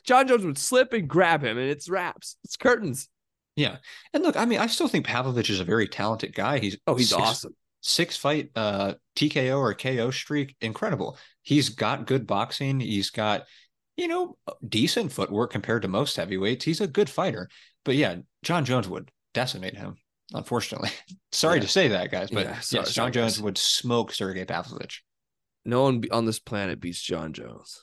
Jon 0.06 0.28
Jones 0.28 0.46
would 0.46 0.58
slip 0.58 0.94
and 0.94 1.08
grab 1.08 1.44
him, 1.44 1.58
and 1.58 1.70
it's 1.70 1.90
wraps. 1.90 2.36
It's 2.44 2.56
curtains. 2.58 3.10
Yeah, 3.58 3.78
and 4.14 4.24
look, 4.24 4.38
I 4.38 4.46
mean, 4.46 4.60
I 4.60 4.68
still 4.68 4.88
think 4.88 5.06
Pavlovich 5.06 5.50
is 5.50 5.60
a 5.60 5.66
very 5.66 5.88
talented 5.90 6.34
guy. 6.34 6.60
He's 6.60 6.78
Oh, 6.88 6.96
he's 6.96 7.10
six- 7.10 7.22
awesome. 7.22 7.56
Six 7.82 8.16
fight 8.18 8.52
uh 8.56 8.94
TKO 9.16 9.60
or 9.60 9.74
KO 9.74 10.12
streak, 10.12 10.56
incredible. 10.62 11.18
He's 11.42 11.70
got 11.70 12.08
good 12.08 12.26
boxing. 12.26 12.80
He's 12.80 13.10
got 13.10 13.46
you 13.98 14.08
know 14.08 14.38
decent 14.68 15.12
footwork 15.12 15.52
compared 15.52 15.82
to 15.82 15.88
most 15.88 16.16
heavyweights. 16.16 16.66
He's 16.66 16.82
a 16.82 16.88
good 16.88 17.10
fighter. 17.10 17.50
But 17.84 17.96
yeah, 17.96 18.16
Jon 18.44 18.64
Jones 18.66 18.88
would 18.88 19.12
decimate 19.34 19.76
him. 19.76 19.96
Unfortunately, 20.34 20.90
sorry 21.32 21.58
Yeah. 21.58 21.62
to 21.64 21.68
say 21.68 21.88
that, 21.90 22.12
guys, 22.12 22.30
but 22.30 22.46
Yeah, 22.46 22.52
yes, 22.56 22.68
sorry- 22.68 22.84
Jon 22.86 22.94
sorry, 22.94 23.12
Jones 23.12 23.34
guys. 23.38 23.44
would 23.44 23.58
smoke 23.58 24.12
Sergey 24.14 24.46
Pavlovich. 24.46 25.04
No 25.66 25.84
one 25.84 26.04
on 26.12 26.26
this 26.26 26.40
planet 26.40 26.80
beats 26.80 27.02
Jon 27.02 27.34
Jones. 27.34 27.82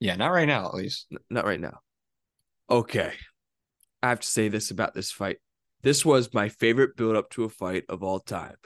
Yeah, 0.00 0.16
not 0.16 0.28
right 0.32 0.48
now, 0.48 0.66
at 0.68 0.74
least. 0.74 1.06
N- 1.12 1.18
not 1.30 1.44
right 1.44 1.60
now. 1.60 1.80
Okay. 2.70 3.12
I 4.04 4.08
have 4.10 4.20
to 4.20 4.26
say 4.26 4.48
this 4.48 4.70
about 4.70 4.92
this 4.92 5.10
fight. 5.10 5.38
This 5.82 6.04
was 6.04 6.32
my 6.34 6.48
favorite 6.50 6.96
build 6.96 7.16
up 7.16 7.30
to 7.30 7.44
a 7.44 7.48
fight 7.48 7.84
of 7.88 8.02
all 8.02 8.20
time. 8.20 8.56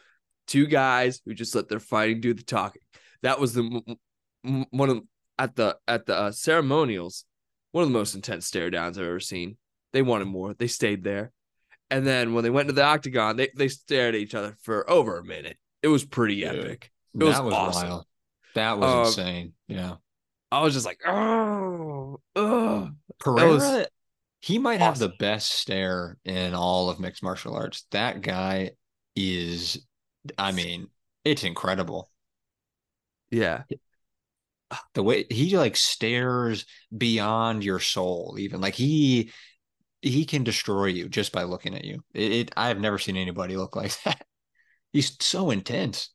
Two 0.48 0.66
guys 0.66 1.20
who 1.24 1.32
just 1.34 1.54
let 1.54 1.68
their 1.68 1.78
fighting 1.80 2.20
do 2.20 2.34
the 2.34 2.42
talking. 2.42 2.82
That 3.22 3.38
was 3.38 3.54
the 3.54 3.62
m- 3.86 3.96
m- 4.44 4.66
one 4.70 4.90
of 4.90 5.02
at 5.38 5.54
the 5.54 5.76
at 5.86 6.06
the 6.06 6.16
uh, 6.16 6.32
ceremonials, 6.32 7.24
one 7.72 7.82
of 7.82 7.88
the 7.88 7.96
most 7.96 8.14
intense 8.16 8.46
stare 8.46 8.70
downs 8.70 8.98
I've 8.98 9.04
ever 9.06 9.20
seen. 9.20 9.56
They 9.92 10.02
wanted 10.02 10.26
more. 10.26 10.54
They 10.54 10.66
stayed 10.66 11.04
there. 11.04 11.32
And 11.90 12.06
then 12.06 12.34
when 12.34 12.42
they 12.44 12.50
went 12.50 12.68
to 12.68 12.74
the 12.74 12.82
octagon, 12.84 13.36
they, 13.36 13.48
they 13.56 13.68
stared 13.68 14.14
at 14.14 14.20
each 14.20 14.34
other 14.34 14.56
for 14.62 14.88
over 14.90 15.18
a 15.18 15.24
minute. 15.24 15.56
It 15.82 15.88
was 15.88 16.04
pretty 16.04 16.36
Yeah. 16.36 16.52
epic. 16.52 16.90
It 17.18 17.24
was 17.24 17.34
that 17.34 17.44
was 17.44 17.54
awesome. 17.54 17.88
wild. 17.88 18.04
That 18.54 18.78
was 18.78 18.90
Um, 19.18 19.22
insane. 19.22 19.52
Yeah. 19.68 19.94
I 20.50 20.62
was 20.62 20.74
just 20.74 20.84
like, 20.86 20.98
oh, 21.06 22.20
oh. 22.36 22.90
Pereira, 23.20 23.50
was 23.50 23.86
he 24.40 24.58
might 24.58 24.80
have 24.80 24.98
the 24.98 25.08
best 25.18 25.50
stare 25.52 26.18
in 26.24 26.54
all 26.54 26.90
of 26.90 27.00
mixed 27.00 27.22
martial 27.22 27.54
arts. 27.54 27.84
That 27.90 28.20
guy 28.22 28.72
is, 29.16 29.84
I 30.36 30.52
mean, 30.52 30.88
it's 31.24 31.44
incredible. 31.44 32.10
Yeah. 33.30 33.64
The 34.94 35.02
way 35.02 35.24
he 35.30 35.56
like 35.56 35.76
stares 35.76 36.66
beyond 36.96 37.64
your 37.64 37.80
soul, 37.80 38.36
even 38.38 38.60
like 38.60 38.74
he 38.74 39.32
he 40.02 40.24
can 40.26 40.44
destroy 40.44 40.86
you 40.86 41.08
just 41.08 41.32
by 41.32 41.44
looking 41.44 41.74
at 41.74 41.84
you. 41.84 42.04
It, 42.14 42.32
it 42.32 42.52
I've 42.56 42.80
never 42.80 42.98
seen 42.98 43.16
anybody 43.16 43.56
look 43.56 43.76
like 43.76 44.00
that. 44.04 44.26
He's 44.92 45.16
so 45.20 45.50
intense, 45.50 46.10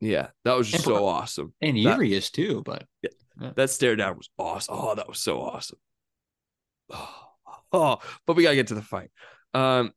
Yeah. 0.00 0.30
That 0.44 0.56
was 0.56 0.68
just 0.70 0.86
And 0.86 0.94
so 0.94 1.06
awesome. 1.06 1.54
and 1.60 1.78
Yuri 1.78 2.14
is 2.14 2.30
too. 2.30 2.62
But 2.64 2.86
That 3.56 3.70
stare 3.70 3.96
down 3.96 4.16
was 4.16 4.30
awesome. 4.38 4.74
Oh, 4.78 4.94
that 4.94 5.08
was 5.08 5.20
so 5.20 5.40
awesome. 5.42 5.78
Oh, 6.90 7.29
but 8.26 8.36
we 8.36 8.42
gotta 8.42 8.56
get 8.56 8.68
to 8.68 8.74
the 8.74 8.82
fight. 8.82 9.10
Um, 9.54 9.92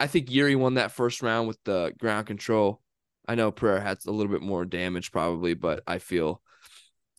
I 0.00 0.06
think 0.08 0.30
Yuri 0.30 0.56
won 0.56 0.74
that 0.74 0.92
first 0.92 1.22
round 1.22 1.46
with 1.46 1.58
the 1.64 1.92
ground 1.98 2.26
control. 2.26 2.80
I 3.26 3.36
know 3.36 3.52
Pereira 3.52 3.80
had 3.80 3.98
a 4.06 4.10
little 4.10 4.32
bit 4.32 4.42
more 4.42 4.64
damage 4.64 5.12
probably, 5.12 5.54
but 5.54 5.82
I 5.86 5.98
feel 5.98 6.42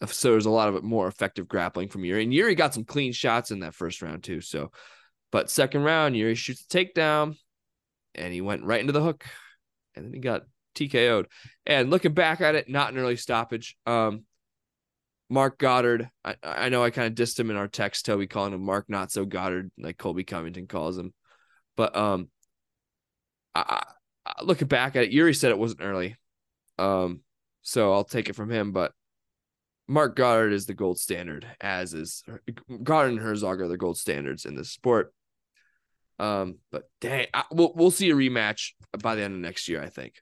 so 0.06 0.32
there's 0.32 0.46
a 0.46 0.52
lot 0.52 0.68
of 0.68 0.84
more 0.84 1.08
effective 1.08 1.48
grappling 1.48 1.88
from 1.88 2.04
Yuri. 2.04 2.24
And 2.24 2.34
Yuri 2.34 2.56
got 2.56 2.74
some 2.74 2.84
clean 2.84 3.14
shots 3.14 3.52
in 3.52 3.62
that 3.62 3.74
first 3.74 4.02
round 4.02 4.24
too. 4.24 4.42
So, 4.42 4.72
but 5.32 5.50
second 5.50 5.84
round, 5.84 6.18
Yuri 6.18 6.36
shoots 6.36 6.66
a 6.66 6.68
takedown, 6.68 7.38
and 8.16 8.34
he 8.34 8.42
went 8.42 8.66
right 8.66 8.82
into 8.82 8.94
the 8.94 9.02
hook, 9.02 9.26
and 9.96 10.06
then 10.06 10.14
he 10.14 10.20
got 10.20 10.44
TKO'd. 10.76 11.28
And 11.66 11.90
looking 11.90 12.14
back 12.14 12.42
at 12.42 12.56
it, 12.56 12.70
not 12.70 12.92
an 12.92 13.00
early 13.00 13.16
stoppage. 13.16 13.78
Um, 13.86 14.26
Marc 15.34 15.58
Goddard. 15.58 16.12
I, 16.24 16.36
I 16.44 16.70
know 16.70 16.84
I 16.84 16.92
kind 16.92 17.08
of 17.08 17.16
dissed 17.16 17.40
him 17.40 17.50
in 17.50 17.56
our 17.56 17.68
text, 17.68 18.06
Toby 18.06 18.28
calling 18.28 18.54
him 18.54 18.64
Marc 18.64 18.88
Not 18.88 19.12
So 19.12 19.26
Goddard, 19.26 19.72
like 19.80 19.98
Colby 19.98 20.24
Covington 20.24 20.68
calls 20.68 20.96
him. 20.96 21.12
But 21.76 21.96
um, 21.98 22.30
I, 23.56 23.84
I, 24.28 24.44
looking 24.44 24.68
back 24.68 24.96
at 24.96 25.06
it, 25.06 25.12
Yuri 25.12 25.34
said 25.34 25.50
it 25.50 25.58
wasn't 25.58 25.82
early. 25.82 26.18
Um, 26.78 27.22
so 27.64 27.92
I'll 27.92 28.04
take 28.04 28.30
it 28.30 28.36
from 28.36 28.52
him. 28.52 28.74
But 28.74 28.92
Marc 29.88 30.16
Goddard 30.16 30.54
is 30.54 30.68
the 30.68 30.76
gold 30.76 31.00
standard, 31.00 31.48
as 31.60 31.96
is 31.96 32.24
Goddard 32.84 33.14
and 33.14 33.20
Herzog 33.20 33.60
are 33.60 33.68
the 33.68 33.76
gold 33.76 33.98
standards 33.98 34.46
in 34.46 34.56
this 34.56 34.70
sport. 34.70 35.16
Um, 36.20 36.60
but 36.72 36.84
dang, 37.02 37.26
I, 37.34 37.46
we'll 37.52 37.74
we'll 37.76 37.90
see 37.90 38.12
a 38.12 38.16
rematch 38.16 38.74
by 39.02 39.16
the 39.16 39.24
end 39.24 39.34
of 39.34 39.40
next 39.40 39.68
year, 39.68 39.82
I 39.82 39.90
think. 39.90 40.14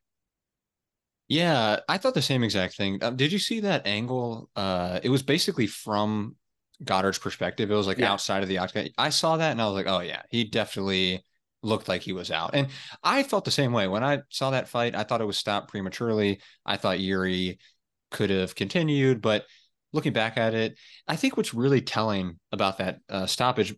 Yeah, 1.31 1.79
I 1.87 1.97
thought 1.97 2.13
the 2.13 2.21
same 2.21 2.43
exact 2.43 2.75
thing. 2.75 3.01
Um, 3.01 3.15
did 3.15 3.31
you 3.31 3.39
see 3.39 3.61
that 3.61 3.87
angle? 3.87 4.49
Uh, 4.53 4.99
it 5.01 5.07
was 5.07 5.23
basically 5.23 5.65
from 5.65 6.35
Goddard's 6.83 7.19
perspective. 7.19 7.71
It 7.71 7.73
was 7.73 7.87
like 7.87 7.99
Yeah. 7.99 8.11
outside 8.11 8.43
of 8.43 8.49
the 8.49 8.57
octagon. 8.57 8.91
I 8.97 9.11
saw 9.11 9.37
that 9.37 9.51
and 9.51 9.61
I 9.61 9.65
was 9.65 9.75
like, 9.75 9.87
oh 9.87 10.01
yeah, 10.01 10.23
he 10.29 10.43
definitely 10.43 11.23
looked 11.63 11.87
like 11.87 12.01
he 12.01 12.11
was 12.11 12.31
out. 12.31 12.53
And 12.53 12.67
I 13.01 13.23
felt 13.23 13.45
the 13.45 13.51
same 13.51 13.71
way 13.71 13.87
when 13.87 14.03
I 14.03 14.23
saw 14.27 14.49
that 14.49 14.67
fight. 14.67 14.93
I 14.93 15.03
thought 15.03 15.21
it 15.21 15.25
was 15.25 15.37
stopped 15.37 15.69
prematurely. 15.69 16.41
I 16.65 16.75
thought 16.75 16.99
Yuri 16.99 17.59
could 18.09 18.29
have 18.29 18.53
continued, 18.53 19.21
but 19.21 19.45
looking 19.93 20.11
back 20.11 20.35
at 20.37 20.53
it, 20.53 20.77
I 21.07 21.15
think 21.15 21.37
what's 21.37 21.53
really 21.53 21.79
telling 21.79 22.39
about 22.51 22.79
that 22.79 22.99
uh, 23.07 23.25
stoppage. 23.25 23.73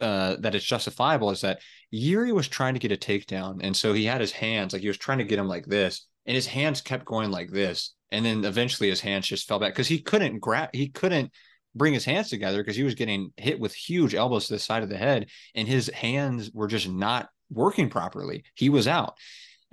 Uh, 0.00 0.36
that 0.40 0.54
it's 0.54 0.64
justifiable 0.64 1.30
is 1.30 1.42
that 1.42 1.60
Yuri 1.90 2.32
was 2.32 2.48
trying 2.48 2.74
to 2.74 2.80
get 2.80 2.90
a 2.92 2.96
takedown, 2.96 3.60
and 3.62 3.76
so 3.76 3.92
he 3.92 4.04
had 4.04 4.20
his 4.20 4.32
hands 4.32 4.72
like 4.72 4.82
he 4.82 4.88
was 4.88 4.98
trying 4.98 5.18
to 5.18 5.24
get 5.24 5.38
him 5.38 5.46
like 5.46 5.66
this, 5.66 6.06
and 6.26 6.34
his 6.34 6.46
hands 6.46 6.80
kept 6.80 7.04
going 7.04 7.30
like 7.30 7.50
this 7.50 7.94
and 8.10 8.24
then 8.24 8.44
eventually 8.44 8.88
his 8.88 9.00
hands 9.00 9.26
just 9.26 9.48
fell 9.48 9.58
back 9.58 9.72
because 9.72 9.88
he 9.88 10.00
couldn't 10.00 10.38
grab 10.38 10.70
he 10.72 10.88
couldn't 10.88 11.30
bring 11.74 11.92
his 11.92 12.04
hands 12.04 12.30
together 12.30 12.58
because 12.58 12.76
he 12.76 12.84
was 12.84 12.94
getting 12.94 13.32
hit 13.36 13.58
with 13.58 13.74
huge 13.74 14.14
elbows 14.14 14.46
to 14.46 14.52
the 14.52 14.58
side 14.58 14.82
of 14.82 14.88
the 14.88 14.96
head 14.96 15.28
and 15.54 15.66
his 15.66 15.88
hands 15.88 16.50
were 16.52 16.68
just 16.68 16.88
not 16.88 17.28
working 17.50 17.90
properly. 17.90 18.44
He 18.54 18.68
was 18.68 18.86
out 18.86 19.16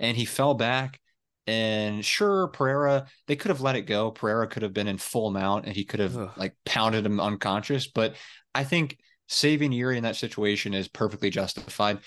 and 0.00 0.16
he 0.16 0.24
fell 0.24 0.54
back 0.54 1.00
and 1.46 2.04
sure 2.04 2.48
pereira 2.48 3.06
they 3.26 3.36
could 3.36 3.50
have 3.50 3.60
let 3.60 3.76
it 3.76 3.82
go. 3.82 4.10
Pereira 4.10 4.48
could 4.48 4.62
have 4.62 4.72
been 4.72 4.88
in 4.88 4.98
full 4.98 5.30
mount 5.30 5.66
and 5.66 5.76
he 5.76 5.84
could 5.84 6.00
have 6.00 6.16
Ugh. 6.16 6.30
like 6.36 6.56
pounded 6.64 7.06
him 7.06 7.20
unconscious 7.20 7.86
but 7.86 8.14
i 8.54 8.64
think 8.64 8.98
saving 9.32 9.72
yuri 9.72 9.96
in 9.96 10.04
that 10.04 10.16
situation 10.16 10.74
is 10.74 10.88
perfectly 10.88 11.30
justified. 11.30 11.98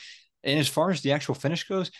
And 0.44 0.60
as 0.60 0.68
far 0.68 0.92
as 0.92 1.02
the 1.02 1.12
actual 1.12 1.36
finish 1.36 1.64
goes 1.64 1.92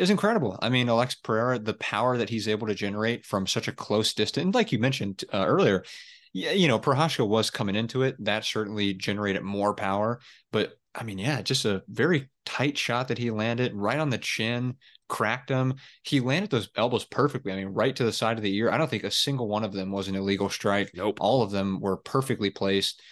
was 0.00 0.10
incredible. 0.10 0.58
I 0.62 0.68
mean, 0.68 0.88
Alex 0.88 1.14
Pereira, 1.14 1.58
the 1.58 1.74
power 1.74 2.16
that 2.16 2.30
he's 2.30 2.48
able 2.48 2.66
to 2.66 2.74
generate 2.74 3.26
from 3.26 3.46
such 3.46 3.68
a 3.68 3.72
close 3.72 4.14
distance, 4.14 4.54
like 4.54 4.72
you 4.72 4.78
mentioned 4.78 5.24
uh, 5.32 5.44
earlier, 5.46 5.84
yeah, 6.32 6.52
you 6.52 6.66
know, 6.66 6.78
Prochazka 6.78 7.26
was 7.26 7.50
coming 7.50 7.76
into 7.76 8.02
it. 8.02 8.16
That 8.18 8.44
certainly 8.44 8.94
generated 8.94 9.42
more 9.42 9.74
power. 9.74 10.20
But 10.50 10.72
I 10.94 11.04
mean, 11.04 11.18
yeah, 11.18 11.42
just 11.42 11.64
a 11.64 11.82
very 11.88 12.30
tight 12.44 12.76
shot 12.76 13.08
that 13.08 13.18
he 13.18 13.30
landed 13.30 13.74
right 13.74 13.98
on 13.98 14.10
the 14.10 14.18
chin, 14.18 14.76
cracked 15.08 15.50
him. 15.50 15.74
He 16.02 16.20
landed 16.20 16.50
those 16.50 16.70
elbows 16.76 17.04
perfectly. 17.04 17.52
I 17.52 17.56
mean, 17.56 17.68
right 17.68 17.94
to 17.96 18.04
the 18.04 18.12
side 18.12 18.36
of 18.36 18.42
the 18.42 18.54
ear. 18.54 18.70
I 18.70 18.78
don't 18.78 18.88
think 18.88 19.04
a 19.04 19.10
single 19.10 19.48
one 19.48 19.64
of 19.64 19.72
them 19.72 19.90
was 19.90 20.08
an 20.08 20.16
illegal 20.16 20.48
strike. 20.48 20.92
Nope. 20.94 21.18
All 21.20 21.42
of 21.42 21.50
them 21.50 21.80
were 21.80 21.96
perfectly 21.98 22.50
placed. 22.50 23.02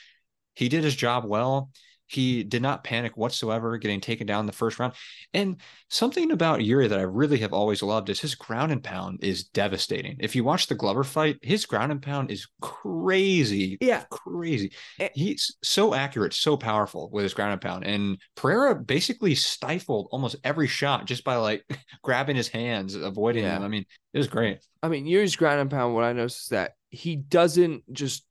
He 0.55 0.69
did 0.69 0.85
his 0.85 0.97
job 0.97 1.25
well. 1.27 1.71
He 2.11 2.43
did 2.43 2.61
not 2.61 2.83
panic 2.83 3.17
whatsoever, 3.17 3.79
getting 3.79 4.01
taken 4.01 4.27
down 4.27 4.47
the 4.47 4.53
first 4.53 4.81
round. 4.81 4.95
And 5.33 5.61
something 5.89 6.33
about 6.33 6.65
Yuri 6.65 6.89
that 6.89 6.99
I 6.99 7.03
really 7.03 7.39
have 7.39 7.53
always 7.53 7.83
loved 7.85 8.09
is 8.11 8.19
his 8.19 8.35
ground 8.35 8.73
and 8.73 8.83
pound 8.83 9.21
is 9.23 9.45
devastating. 9.45 10.17
If 10.19 10.35
you 10.35 10.43
watch 10.43 10.67
the 10.67 10.75
Glover 10.75 11.05
fight, 11.05 11.39
his 11.41 11.67
ground 11.67 11.93
and 11.93 12.03
pound 12.03 12.33
is 12.33 12.49
crazy. 12.61 13.79
Yeah. 13.81 14.05
Crazy. 14.11 14.73
Eh. 14.99 15.11
He's 15.15 15.57
so 15.63 15.95
accurate, 15.95 16.35
so 16.35 16.57
powerful 16.57 17.11
with 17.13 17.23
his 17.23 17.35
ground 17.35 17.53
and 17.53 17.61
pound. 17.61 17.85
And 17.85 18.19
Pereira 18.35 18.75
basically 18.75 19.37
stifled 19.37 20.09
almost 20.11 20.35
every 20.43 20.67
shot 20.67 21.07
just 21.07 21.23
by 21.23 21.37
like 21.37 21.65
grabbing 22.03 22.37
his 22.37 22.49
hands, 22.49 22.97
avoiding 22.97 23.45
Yeah. 23.45 23.55
them. 23.55 23.63
I 23.63 23.69
mean, 23.69 23.85
it 24.13 24.19
was 24.19 24.27
great. 24.27 24.59
I 24.83 24.89
mean, 24.89 25.07
Yuri's 25.07 25.37
ground 25.37 25.61
and 25.61 25.71
pound. 25.71 25.95
What 25.95 26.05
I 26.05 26.13
noticed 26.13 26.43
is 26.43 26.49
that 26.49 26.73
he 26.89 27.15
doesn't 27.15 27.85
just. 27.93 28.25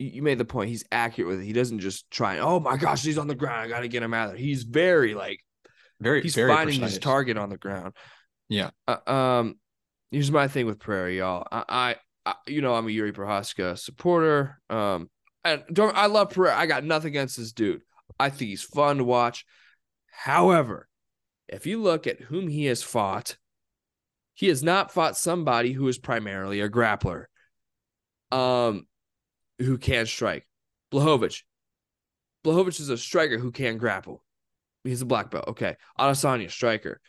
You 0.00 0.22
made 0.22 0.38
the 0.38 0.44
point. 0.46 0.70
He's 0.70 0.84
accurate 0.90 1.28
with 1.28 1.40
it. 1.40 1.44
He 1.44 1.52
doesn't 1.52 1.80
just 1.80 2.10
try. 2.10 2.34
and, 2.34 2.42
Oh 2.42 2.58
my 2.58 2.76
gosh, 2.78 3.02
he's 3.02 3.18
on 3.18 3.26
the 3.28 3.34
ground. 3.34 3.60
I 3.60 3.68
got 3.68 3.80
to 3.80 3.88
get 3.88 4.02
him 4.02 4.14
out 4.14 4.26
of 4.28 4.30
there. 4.32 4.40
He's 4.40 4.62
very 4.62 5.14
like 5.14 5.40
Very, 6.00 6.22
he's 6.22 6.34
very 6.34 6.48
finding 6.50 6.78
precise. 6.80 6.94
his 6.94 6.98
target 7.02 7.36
on 7.36 7.50
the 7.50 7.58
ground. 7.58 7.94
Yeah. 8.48 8.70
Uh, 8.88 9.10
um, 9.10 9.54
here's 10.10 10.30
my 10.30 10.48
thing 10.48 10.64
with 10.66 10.78
Prairie, 10.78 11.18
y'all. 11.18 11.46
I, 11.52 11.64
I, 11.68 11.96
I, 12.30 12.34
you 12.46 12.62
know, 12.62 12.74
I'm 12.74 12.86
a 12.86 12.90
Yuri 12.90 13.12
Prochazka 13.12 13.78
supporter. 13.78 14.58
Um, 14.70 15.10
and 15.44 15.62
don't 15.72 15.94
I 15.96 16.06
love 16.06 16.30
Pereira. 16.30 16.56
I 16.56 16.66
got 16.66 16.82
nothing 16.84 17.08
against 17.08 17.36
this 17.36 17.52
dude. 17.52 17.82
I 18.18 18.30
think 18.30 18.48
he's 18.48 18.62
fun 18.62 18.98
to 18.98 19.04
watch. 19.04 19.44
However, 20.10 20.88
if 21.48 21.66
you 21.66 21.80
look 21.82 22.06
at 22.06 22.20
whom 22.20 22.48
he 22.48 22.64
has 22.66 22.82
fought, 22.82 23.36
he 24.34 24.48
has 24.48 24.62
not 24.62 24.92
fought 24.92 25.16
somebody 25.16 25.72
who 25.72 25.86
is 25.88 25.98
primarily 25.98 26.60
a 26.60 26.68
grappler. 26.70 27.24
Um, 28.32 28.86
who 29.60 29.78
can 29.78 30.06
strike. 30.06 30.46
Blachowicz. 30.92 31.42
Blachowicz 32.44 32.80
is 32.80 32.88
a 32.88 32.98
striker 32.98 33.38
who 33.38 33.52
can 33.52 33.78
grapple. 33.78 34.24
He's 34.84 35.02
a 35.02 35.06
black 35.06 35.30
belt. 35.30 35.48
Okay. 35.48 35.76
Adesanya, 35.98 36.50
striker. 36.50 37.00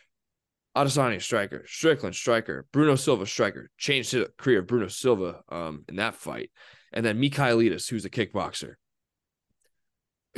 Adesanya, 0.76 1.20
striker. 1.20 1.64
Strickland, 1.66 2.14
striker. 2.14 2.66
Bruno 2.72 2.96
Silva, 2.96 3.26
striker. 3.26 3.70
Changed 3.78 4.12
the 4.12 4.30
career 4.38 4.60
of 4.60 4.66
Bruno 4.66 4.88
Silva 4.88 5.40
um, 5.48 5.84
in 5.88 5.96
that 5.96 6.14
fight. 6.14 6.50
And 6.92 7.04
then 7.04 7.20
Michailidis, 7.20 7.88
who's 7.88 8.04
a 8.04 8.10
kickboxer. 8.10 8.74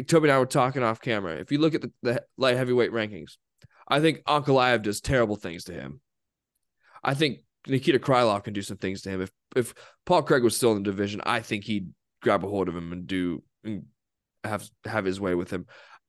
Toby 0.07 0.29
and 0.29 0.33
I 0.33 0.38
were 0.38 0.46
talking 0.46 0.83
off 0.83 1.00
camera. 1.00 1.35
If 1.35 1.53
you 1.53 1.59
look 1.59 1.74
at 1.74 1.83
the, 1.83 1.92
the 2.03 2.22
light 2.37 2.57
heavyweight 2.57 2.92
rankings, 2.92 3.33
I 3.87 4.00
think 4.00 4.24
Ankalaev 4.24 4.83
does 4.83 5.00
terrible 5.00 5.37
things 5.37 5.64
to 5.64 5.72
him. 5.72 6.00
I 7.03 7.14
think 7.14 7.40
Nikita 7.66 7.98
Krylov 7.98 8.44
can 8.44 8.55
do 8.55 8.62
some 8.62 8.77
things 8.77 9.03
to 9.03 9.11
him. 9.11 9.20
If 9.22 9.31
if 9.55 9.74
Paul 10.05 10.22
Craig 10.22 10.42
was 10.42 10.57
still 10.57 10.72
in 10.72 10.83
the 10.83 10.90
division, 10.90 11.20
I 11.24 11.40
think 11.40 11.64
he'd 11.64 11.88
grab 12.24 12.42
a 12.42 12.48
hold 12.48 12.68
of 12.68 12.76
him 12.76 12.92
and 12.92 13.06
do 13.06 13.42
and 13.62 13.84
have 14.42 14.68
have 14.84 15.04
his 15.04 15.20
way 15.20 15.34
with 15.34 15.50
him. 15.50 15.66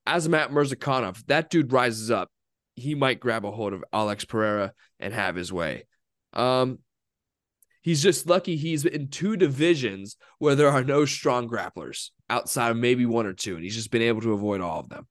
Azamat 0.08 0.50
Murzakanov, 0.50 1.24
that 1.28 1.50
dude 1.50 1.72
rises 1.72 2.10
up, 2.10 2.30
he 2.76 2.96
might 2.96 3.20
grab 3.20 3.46
a 3.46 3.52
hold 3.52 3.74
of 3.74 3.84
Alex 3.94 4.26
Pereira 4.26 4.74
and 5.00 5.14
have 5.14 5.36
his 5.36 5.52
way. 5.52 5.86
Um, 6.34 6.80
he's 7.82 8.02
just 8.02 8.28
lucky 8.28 8.56
he's 8.56 8.86
in 8.86 9.10
two 9.10 9.36
divisions 9.36 10.18
where 10.40 10.56
there 10.56 10.70
are 10.70 10.84
no 10.84 11.06
strong 11.06 11.50
grapplers 11.50 12.10
outside 12.30 12.72
of 12.72 12.78
maybe 12.78 13.06
one 13.06 13.26
or 13.26 13.34
two, 13.34 13.56
and 13.56 13.64
he's 13.64 13.76
just 13.76 13.92
been 13.92 14.02
able 14.02 14.22
to 14.22 14.34
avoid 14.34 14.62
all 14.62 14.80
of 14.80 14.90
them. 14.90 15.08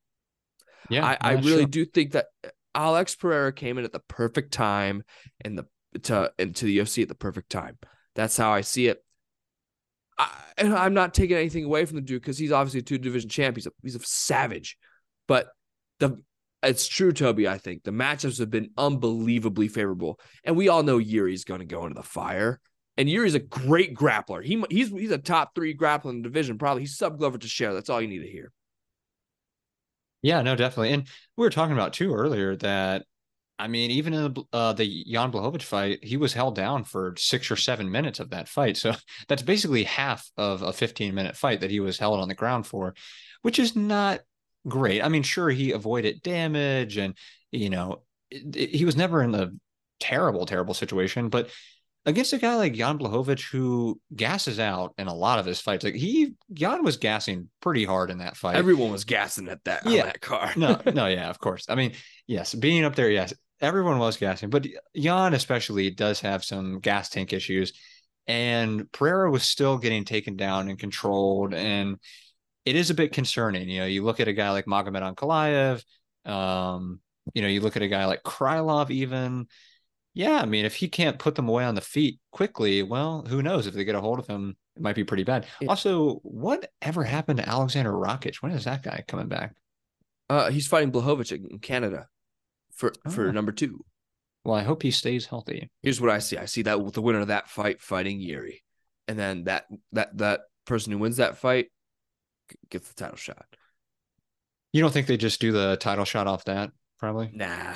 Yeah, 0.89 1.05
I, 1.05 1.17
I 1.21 1.31
really 1.33 1.63
sure. 1.63 1.67
do 1.67 1.85
think 1.85 2.11
that 2.11 2.27
Alex 2.73 3.15
Pereira 3.15 3.53
came 3.53 3.77
in 3.77 3.85
at 3.85 3.93
the 3.93 4.01
perfect 4.07 4.53
time 4.53 5.03
and 5.43 5.57
the 5.57 5.65
to 6.03 6.31
into 6.37 6.65
the 6.65 6.79
UFC 6.79 7.03
at 7.03 7.07
the 7.07 7.15
perfect 7.15 7.49
time. 7.49 7.77
That's 8.15 8.37
how 8.37 8.51
I 8.51 8.61
see 8.61 8.87
it. 8.87 9.04
I, 10.17 10.29
and 10.57 10.73
I'm 10.73 10.93
not 10.93 11.13
taking 11.13 11.37
anything 11.37 11.65
away 11.65 11.85
from 11.85 11.95
the 11.95 12.01
dude 12.01 12.21
because 12.21 12.37
he's 12.37 12.51
obviously 12.51 12.79
a 12.79 12.83
two 12.83 12.97
division 12.97 13.29
champ. 13.29 13.57
He's 13.57 13.67
a, 13.67 13.71
he's 13.83 13.95
a 13.95 13.99
savage, 13.99 14.77
but 15.27 15.47
the 15.99 16.21
it's 16.63 16.87
true, 16.87 17.11
Toby. 17.11 17.47
I 17.47 17.57
think 17.57 17.83
the 17.83 17.91
matchups 17.91 18.39
have 18.39 18.49
been 18.49 18.71
unbelievably 18.77 19.67
favorable, 19.67 20.19
and 20.43 20.55
we 20.55 20.69
all 20.69 20.83
know 20.83 20.97
Yuri's 20.97 21.43
going 21.43 21.59
to 21.59 21.65
go 21.65 21.83
into 21.83 21.95
the 21.95 22.03
fire. 22.03 22.59
And 22.97 23.09
Yuri's 23.09 23.35
a 23.35 23.39
great 23.39 23.93
grappler. 23.93 24.43
He 24.43 24.63
he's 24.69 24.89
he's 24.89 25.11
a 25.11 25.17
top 25.17 25.53
three 25.53 25.75
grappler 25.75 26.11
in 26.11 26.21
the 26.21 26.29
division. 26.29 26.57
Probably 26.57 26.83
he's 26.83 26.97
sub 26.97 27.17
Glover 27.17 27.37
Teixeira. 27.37 27.73
That's 27.73 27.89
all 27.89 28.01
you 28.01 28.07
need 28.07 28.23
to 28.23 28.31
hear. 28.31 28.51
Yeah, 30.21 30.41
no, 30.41 30.55
definitely. 30.55 30.93
And 30.93 31.07
we 31.37 31.45
were 31.45 31.51
talking 31.51 31.73
about 31.73 31.93
too 31.93 32.13
earlier 32.13 32.55
that 32.55 33.05
I 33.57 33.67
mean, 33.67 33.89
even 33.91 34.13
in 34.13 34.33
the, 34.33 34.43
uh, 34.51 34.73
the 34.73 35.05
Jan 35.09 35.31
Blachowicz 35.31 35.61
fight, 35.63 36.03
he 36.03 36.17
was 36.17 36.33
held 36.33 36.55
down 36.55 36.83
for 36.83 37.13
six 37.17 37.49
or 37.49 37.55
seven 37.55 37.89
minutes 37.89 38.19
of 38.19 38.31
that 38.31 38.49
fight. 38.49 38.75
So 38.77 38.93
that's 39.27 39.43
basically 39.43 39.83
half 39.83 40.29
of 40.37 40.61
a 40.61 40.73
15 40.73 41.15
minute 41.15 41.37
fight 41.37 41.61
that 41.61 41.71
he 41.71 41.79
was 41.79 41.97
held 41.97 42.19
on 42.19 42.27
the 42.27 42.35
ground 42.35 42.67
for, 42.67 42.93
which 43.43 43.57
is 43.59 43.75
not 43.75 44.19
great. 44.67 45.01
I 45.01 45.07
mean, 45.09 45.23
sure, 45.23 45.49
he 45.49 45.71
avoided 45.71 46.21
damage 46.21 46.97
and, 46.97 47.15
you 47.51 47.69
know, 47.69 48.03
it, 48.29 48.55
it- 48.55 48.69
he 48.71 48.83
was 48.85 48.97
never 48.97 49.21
in 49.21 49.33
a 49.35 49.51
terrible, 50.01 50.45
terrible 50.45 50.73
situation. 50.73 51.29
But 51.29 51.49
against 52.05 52.33
a 52.33 52.37
guy 52.37 52.55
like 52.55 52.73
Jan 52.73 52.99
Blachowicz, 52.99 53.49
who 53.49 53.99
gasses 54.15 54.59
out 54.59 54.93
in 54.97 55.07
a 55.07 55.13
lot 55.15 55.39
of 55.39 55.45
his 55.45 55.61
fights, 55.61 55.83
like 55.85 55.95
he, 55.95 56.33
Jan 56.53 56.83
was 56.83 56.97
gassing 56.97 57.49
pretty 57.61 57.85
hard 57.85 58.11
in 58.11 58.17
that 58.17 58.35
fight. 58.35 58.57
Everyone 58.57 58.91
was 58.91 59.05
gassing 59.05 59.47
at 59.47 59.63
that 59.63 59.85
Yeah. 59.85 60.01
on 60.01 60.05
that 60.07 60.21
car. 60.21 60.51
no, 60.57 60.81
no, 60.93 61.07
yeah, 61.07 61.29
of 61.29 61.39
course. 61.39 61.65
I 61.69 61.75
mean, 61.75 61.93
yes, 62.27 62.53
being 62.53 62.83
up 62.83 62.95
there, 62.95 63.09
yes, 63.09 63.33
everyone 63.61 63.99
was 63.99 64.17
gassing, 64.17 64.49
but 64.49 64.67
Jan 64.95 65.33
especially 65.33 65.89
does 65.89 66.19
have 66.21 66.43
some 66.43 66.79
gas 66.79 67.09
tank 67.09 67.33
issues, 67.33 67.73
and 68.27 68.91
Pereira 68.91 69.29
was 69.29 69.43
still 69.43 69.77
getting 69.77 70.05
taken 70.05 70.35
down 70.35 70.69
and 70.69 70.79
controlled, 70.79 71.53
and 71.53 71.97
it 72.65 72.75
is 72.75 72.89
a 72.89 72.95
bit 72.95 73.13
concerning. 73.13 73.69
You 73.69 73.81
know, 73.81 73.85
you 73.85 74.03
look 74.03 74.19
at 74.19 74.27
a 74.27 74.33
guy 74.33 74.51
like 74.51 74.65
Magomed 74.65 75.15
Ankalaev, 75.15 75.83
um, 76.29 76.99
you 77.33 77.41
know, 77.41 77.47
you 77.47 77.61
look 77.61 77.75
at 77.75 77.83
a 77.83 77.87
guy 77.87 78.05
like 78.05 78.23
Krylov, 78.23 78.89
even. 78.91 79.47
Yeah, 80.13 80.39
I 80.41 80.45
mean, 80.45 80.63
if 80.63 80.75
he 80.75 80.87
can't 80.87 81.19
put 81.19 81.35
them 81.35 81.49
away 81.49 81.65
on 81.65 81.75
the 81.75 81.81
feet 81.81 82.19
quickly, 82.31 82.83
well, 82.83 83.25
who 83.27 83.41
knows 83.41 83.67
if 83.67 83.73
they 83.73 83.83
get 83.83 83.95
a 83.95 84.01
hold 84.01 84.17
of 84.17 84.27
him, 84.27 84.55
it 84.77 84.81
might 84.81 84.95
be 84.95 85.03
pretty 85.03 85.25
bad. 85.25 85.45
Yeah. 85.59 85.67
Also, 85.67 86.15
what 86.23 86.71
ever 86.81 87.03
happened 87.03 87.39
to 87.39 87.49
Alexander 87.49 87.91
Rakic? 87.91 88.37
When 88.37 88.53
is 88.53 88.63
that 88.63 88.81
guy 88.81 89.03
coming 89.09 89.27
back? 89.27 89.53
Uh, 90.29 90.49
he's 90.49 90.67
fighting 90.67 90.93
Blachowicz 90.93 91.33
in 91.33 91.59
Canada 91.59 92.07
for 92.75 92.93
for 93.09 93.27
Oh. 93.29 93.31
number 93.31 93.51
two. 93.51 93.83
Well, 94.43 94.55
I 94.55 94.61
hope 94.63 94.83
he 94.83 94.91
stays 94.91 95.25
healthy. 95.25 95.69
Here's 95.81 95.99
what 95.99 96.11
I 96.11 96.19
see. 96.19 96.37
I 96.37 96.45
see 96.45 96.61
that 96.63 96.93
the 96.93 97.01
winner 97.01 97.19
of 97.21 97.27
that 97.29 97.49
fight 97.49 97.81
fighting 97.81 98.19
Yuri, 98.19 98.63
and 99.07 99.17
then 99.17 99.45
that 99.45 99.65
that 99.93 100.15
that 100.17 100.41
person 100.65 100.91
who 100.91 100.99
wins 100.99 101.17
that 101.17 101.37
fight 101.37 101.67
gets 102.69 102.87
the 102.89 102.93
title 102.93 103.17
shot. 103.17 103.45
You 104.71 104.81
don't 104.81 104.91
think 104.91 105.07
they 105.07 105.17
just 105.17 105.41
do 105.41 105.51
the 105.51 105.77
title 105.77 106.05
shot 106.05 106.27
off 106.27 106.45
that? 106.45 106.71
Probably. 106.99 107.31
Nah, 107.33 107.73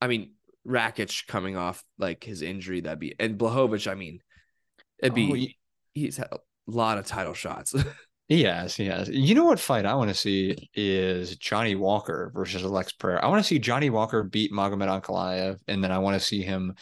I 0.00 0.06
mean 0.06 0.34
Rakic 0.66 1.26
coming 1.26 1.56
off 1.56 1.82
like 1.98 2.22
his 2.22 2.42
injury 2.42 2.80
that'd 2.80 2.98
be 3.00 3.14
and 3.18 3.38
Blachowicz. 3.38 3.90
I 3.90 3.94
mean, 3.94 4.20
it'd 5.00 5.12
oh, 5.12 5.16
be 5.16 5.30
Oh, 5.32 5.34
ye- 5.34 5.58
he's 5.94 6.16
had 6.18 6.28
a 6.30 6.38
lot 6.66 6.98
of 6.98 7.06
title 7.06 7.34
shots. 7.34 7.74
Yes, 8.28 8.78
yes. 8.78 9.08
You 9.08 9.34
know 9.34 9.44
what 9.44 9.58
fight 9.58 9.86
I 9.86 9.94
want 9.94 10.10
to 10.10 10.14
see 10.14 10.70
is 10.74 11.36
Johnny 11.36 11.74
Walker 11.74 12.30
versus 12.34 12.62
Alex 12.62 12.92
Pereira. 12.92 13.24
I 13.24 13.28
want 13.28 13.42
to 13.42 13.48
see 13.48 13.58
Johnny 13.58 13.88
Walker 13.88 14.22
beat 14.22 14.52
Magomed 14.52 14.86
Ankalaev, 14.86 15.58
and 15.66 15.82
then 15.82 15.90
I 15.90 15.98
want 15.98 16.20
to 16.20 16.26
see 16.26 16.42
him 16.42 16.74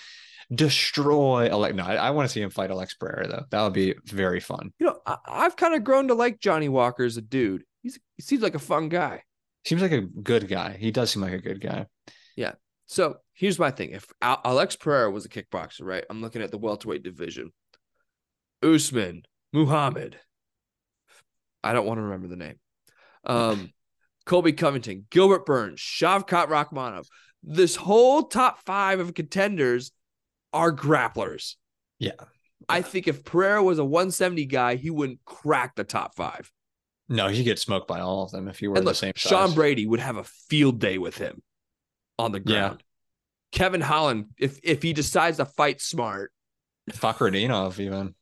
destroy 0.52 1.48
Alex. 1.48 1.76
No, 1.76 1.84
I, 1.84 1.94
I 1.94 2.10
want 2.10 2.28
to 2.28 2.32
see 2.32 2.42
him 2.42 2.50
fight 2.50 2.70
Alex 2.70 2.94
Pereira 2.94 3.28
though. 3.28 3.44
That 3.50 3.62
would 3.62 3.72
be 3.72 3.94
very 4.06 4.40
fun. 4.40 4.72
you 4.80 4.86
know, 4.86 4.98
I, 5.06 5.16
I've 5.26 5.54
kind 5.54 5.74
of 5.74 5.84
grown 5.84 6.08
to 6.08 6.14
like 6.14 6.40
Johnny 6.40 6.68
Walker 6.68 7.04
as 7.04 7.16
a 7.16 7.22
dude. 7.22 7.62
He's 7.82 7.98
he 8.16 8.22
seems 8.22 8.42
like 8.42 8.56
a 8.56 8.60
fun 8.60 8.88
guy. 8.88 9.22
Seems 9.64 9.82
like 9.82 9.92
a 9.92 10.00
good 10.00 10.48
guy. 10.48 10.76
He 10.78 10.90
does 10.90 11.12
seem 11.12 11.22
like 11.22 11.32
a 11.32 11.40
good 11.40 11.60
guy. 11.60 11.86
Yeah. 12.36 12.52
So 12.86 13.18
here's 13.34 13.58
my 13.58 13.70
thing: 13.70 13.90
if 13.90 14.06
Alex 14.20 14.74
Pereira 14.74 15.12
was 15.12 15.24
a 15.24 15.28
kickboxer, 15.28 15.82
right? 15.82 16.04
I'm 16.10 16.22
looking 16.22 16.42
at 16.42 16.50
the 16.50 16.58
welterweight 16.58 17.04
division. 17.04 17.52
Usman, 18.64 19.22
Muhammad. 19.52 20.18
I 21.66 21.72
don't 21.72 21.86
want 21.86 21.98
to 21.98 22.02
remember 22.02 22.28
the 22.28 22.36
name. 22.36 22.58
Um, 23.24 23.72
Colby 24.24 24.52
Covington, 24.52 25.06
Gilbert 25.10 25.44
Burns, 25.46 25.80
Shavkat 25.80 26.48
Rakhmonov. 26.48 27.06
This 27.42 27.76
whole 27.76 28.24
top 28.24 28.60
five 28.64 29.00
of 29.00 29.14
contenders 29.14 29.92
are 30.52 30.72
grapplers. 30.72 31.54
Yeah. 31.98 32.12
I 32.68 32.82
think 32.82 33.06
if 33.06 33.24
Pereira 33.24 33.62
was 33.62 33.78
a 33.78 33.84
170 33.84 34.46
guy, 34.46 34.76
he 34.76 34.90
wouldn't 34.90 35.20
crack 35.24 35.74
the 35.76 35.84
top 35.84 36.14
five. 36.16 36.50
No, 37.08 37.28
he 37.28 37.44
gets 37.44 37.62
smoked 37.62 37.86
by 37.86 38.00
all 38.00 38.24
of 38.24 38.32
them 38.32 38.48
if 38.48 38.58
he 38.58 38.66
were 38.66 38.76
And 38.76 38.84
the 38.86 38.90
look, 38.90 38.96
same 38.96 39.12
Sean. 39.14 39.52
Brady 39.54 39.86
would 39.86 40.00
have 40.00 40.16
a 40.16 40.24
field 40.24 40.80
day 40.80 40.98
with 40.98 41.16
him 41.18 41.42
on 42.18 42.32
the 42.32 42.38
Yeah. 42.38 42.44
ground. 42.68 42.82
Kevin 43.52 43.80
Holland, 43.80 44.26
if 44.38 44.58
if 44.64 44.82
he 44.82 44.92
decides 44.92 45.36
to 45.36 45.44
fight 45.44 45.80
smart, 45.80 46.32
Fakhretdinov 46.90 47.78
even. 47.78 48.14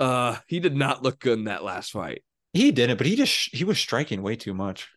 uh, 0.00 0.36
he 0.48 0.58
did 0.58 0.74
not 0.76 1.02
look 1.04 1.20
good 1.20 1.38
in 1.38 1.44
that 1.44 1.62
last 1.62 1.92
fight. 1.92 2.24
He 2.52 2.70
didn't, 2.72 2.96
but 2.98 3.06
he 3.06 3.16
just 3.16 3.54
he 3.54 3.64
was 3.64 3.78
striking 3.78 4.22
way 4.22 4.36
too 4.36 4.54
much. 4.54 4.88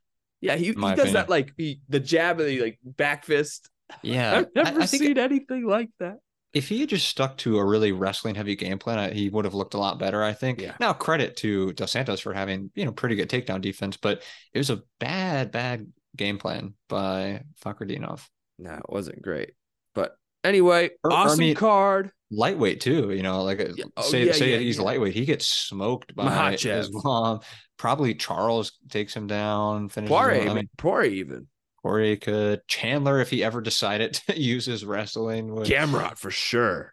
Yeah, 0.41 0.55
he, 0.55 0.65
he 0.65 0.73
does 0.73 1.13
that 1.13 1.29
like 1.29 1.53
he, 1.57 1.79
the 1.89 1.99
jab 1.99 2.39
and 2.39 2.49
the 2.49 2.61
like 2.61 2.79
back 2.83 3.23
fist. 3.25 3.69
Yeah, 4.01 4.37
I've 4.39 4.47
never 4.55 4.79
I, 4.81 4.83
I 4.83 4.85
seen 4.85 5.17
anything 5.17 5.65
like 5.65 5.89
that. 5.99 6.17
if 6.53 6.67
he 6.69 6.81
had 6.81 6.89
just 6.89 7.07
stuck 7.07 7.37
to 7.37 7.57
a 7.57 7.65
really 7.65 7.91
wrestling 7.91 8.35
heavy 8.35 8.55
game 8.55 8.77
plan, 8.77 9.13
he 9.13 9.29
would 9.29 9.45
have 9.45 9.53
looked 9.53 9.73
a 9.73 9.77
lot 9.79 9.97
better. 9.99 10.21
I 10.23 10.33
think. 10.33 10.61
Yeah. 10.61 10.75
Now 10.79 10.93
credit 10.93 11.37
to 11.37 11.73
Dos 11.73 11.91
Santos 11.91 12.19
for 12.19 12.33
having 12.33 12.71
you 12.75 12.85
know 12.85 12.91
pretty 12.91 13.15
good 13.15 13.29
takedown 13.29 13.61
defense, 13.61 13.97
but 13.97 14.21
it 14.53 14.57
was 14.57 14.69
a 14.69 14.83
bad 14.99 15.51
bad 15.51 15.87
game 16.15 16.37
plan 16.37 16.73
by 16.89 17.43
Fakhretdinov. 17.63 18.21
No, 18.59 18.73
it 18.73 18.89
wasn't 18.89 19.21
great. 19.21 19.51
But 19.93 20.15
anyway, 20.43 20.91
or 21.03 21.11
awesome 21.11 21.39
mean- 21.39 21.55
card. 21.55 22.11
Lightweight 22.31 22.81
too, 22.81 23.11
you 23.11 23.21
know, 23.23 23.43
like 23.43 23.59
uh, 23.59 23.67
Oh, 23.97 24.01
say 24.01 24.25
yeah, 24.25 24.31
say 24.33 24.51
yeah, 24.53 24.57
he's 24.57 24.77
yeah. 24.77 24.83
lightweight, 24.83 25.13
he 25.13 25.25
gets 25.25 25.45
smoked 25.47 26.15
by 26.15 26.25
Makhachev. 26.25 26.79
Islam. 26.79 27.39
Probably 27.77 28.15
Charles 28.15 28.71
takes 28.89 29.13
him 29.15 29.27
down. 29.27 29.89
Finishes 29.89 30.09
him. 30.11 30.17
Poirier, 30.17 30.49
I 30.49 30.53
mean, 30.53 30.69
Poirier 30.77 31.11
even. 31.11 31.47
Poirier 31.83 32.15
could. 32.15 32.61
Chandler, 32.67 33.19
if 33.19 33.29
he 33.29 33.43
ever 33.43 33.61
decided 33.61 34.13
to 34.27 34.39
use 34.41 34.65
his 34.65 34.83
wrestling, 34.85 35.53
would. 35.53 35.67
Gamrot 35.67 36.17
for 36.17 36.31
sure. 36.31 36.91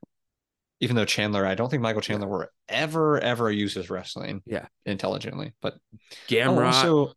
even 0.80 0.96
though 0.96 1.04
Chandler, 1.06 1.46
I 1.46 1.54
don't 1.54 1.70
think 1.70 1.82
Michael 1.82 2.02
Chandler 2.02 2.28
will 2.28 2.46
ever, 2.68 3.18
ever 3.20 3.50
use 3.50 3.72
his 3.74 3.88
wrestling 3.88 4.42
Yeah. 4.44 4.66
intelligently. 4.84 5.52
But 5.62 5.74
oh, 5.94 5.98
Gamrot, 6.28 6.66
also, 6.66 7.12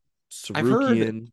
I've 0.54 0.68
heard-. 0.68 1.28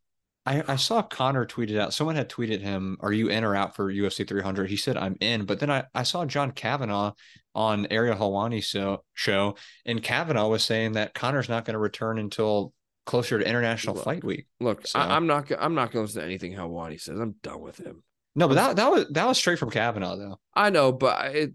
I, 0.45 0.63
I 0.67 0.77
saw 0.77 1.03
Conor 1.03 1.47
tweeted 1.47 1.79
out, 1.79 1.95
someone 1.95 2.17
had 2.17 2.29
tweeted 2.29 2.61
him, 2.61 2.97
Are 3.01 3.13
you 3.13 3.29
in 3.29 3.45
or 3.45 3.55
out 3.55 3.77
for 3.77 3.93
UFC 3.93 4.27
300? 4.27 4.69
He 4.69 4.77
said, 4.77 4.97
I'm 4.97 5.17
in. 5.21 5.45
But 5.45 5.61
then 5.61 5.71
I, 5.71 5.85
I 5.95 6.03
saw 6.03 6.25
John 6.25 6.51
Kavanagh 6.51 7.13
on 7.55 7.87
Ariel 7.91 8.17
Helwani 8.17 8.65
so, 8.65 9.05
show, 9.15 9.57
and 9.87 10.03
Kavanagh 10.03 10.49
was 10.49 10.65
saying 10.65 10.93
that 10.93 11.15
Conor's 11.15 11.49
not 11.49 11.65
going 11.65 11.75
to 11.75 11.79
return 11.79 12.19
until 12.19 12.73
closer 13.07 13.39
to 13.39 13.47
International 13.47 13.95
Look, 13.95 14.05
Fight 14.05 14.25
Week. 14.25 14.47
Look, 14.61 14.87
So- 14.87 14.99
I, 14.99 15.15
I'm 15.15 15.27
not. 15.27 15.51
I'm 15.59 15.75
not 15.75 15.93
going 15.93 16.03
to 16.05 16.07
listen 16.09 16.21
to 16.23 16.27
anything 16.27 16.55
Helwani 16.55 17.01
says. 17.01 17.21
I'm 17.21 17.37
done 17.43 17.61
with 17.61 17.79
him. 17.79 18.03
No, 18.35 18.49
but 18.49 18.55
that, 18.55 18.77
that 18.77 18.91
was 18.91 19.07
that 19.11 19.27
was 19.27 19.37
straight 19.39 19.59
from 19.59 19.71
Kavanagh, 19.71 20.17
though. 20.17 20.41
I 20.55 20.71
know, 20.71 20.91
but 20.93 21.19
I- 21.19 21.27
it, 21.29 21.53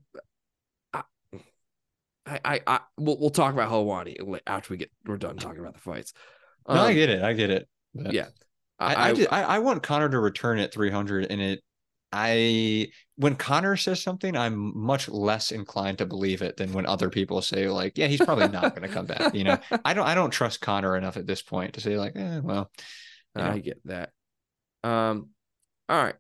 I, 0.94 2.40
I, 2.44 2.62
I, 2.68 2.80
we'll, 2.98 3.18
we'll 3.20 3.30
talk 3.30 3.54
about 3.54 3.72
Helwani 3.72 4.40
after 4.46 4.74
we 4.74 4.78
get 4.78 4.92
we're 5.06 5.18
done 5.18 5.38
talking 5.38 5.60
about 5.60 5.74
the 5.74 5.80
fights. 5.80 6.14
No, 6.68 6.76
I 6.76 6.90
Um, 6.90 6.94
get 6.94 7.10
it. 7.10 7.24
I 7.24 7.34
get 7.34 7.50
it. 7.50 7.68
But 7.96 8.14
yeah. 8.14 8.28
I, 8.80 9.12
I, 9.12 9.28
I, 9.32 9.44
I 9.44 9.60
want 9.60 9.82
Conor 9.84 10.10
to 10.10 10.20
return 10.20 10.60
at 10.60 10.74
300 10.74 11.28
and 11.30 11.42
it 11.42 11.64
I 12.12 12.88
when 13.18 13.36
Conor 13.36 13.76
says 13.76 14.02
something, 14.02 14.38
I'm 14.38 14.78
much 14.78 15.10
less 15.10 15.52
inclined 15.52 15.98
to 15.98 16.06
believe 16.06 16.42
it 16.42 16.56
than 16.58 16.72
when 16.72 16.86
other 16.86 17.10
people 17.10 17.42
say 17.42 17.68
like, 17.68 17.98
yeah, 17.98 18.08
he's 18.08 18.24
probably 18.24 18.48
not 18.48 18.76
going 18.76 18.88
to 18.88 18.94
come 18.94 19.06
back. 19.06 19.34
You 19.34 19.44
know, 19.44 19.60
I 19.86 19.94
don't 19.94 20.06
I 20.06 20.16
don't 20.16 20.32
trust 20.32 20.62
Conor 20.62 20.96
enough 20.96 21.18
at 21.18 21.28
this 21.28 21.42
point 21.42 21.74
to 21.74 21.82
say 21.82 21.98
like, 21.98 22.16
eh, 22.16 22.40
well, 22.40 22.72
you 23.36 23.44
know. 23.44 23.50
I 23.50 23.60
get 23.60 23.82
that. 23.86 24.12
Um, 24.84 25.30
all 25.90 26.02
right. 26.02 26.16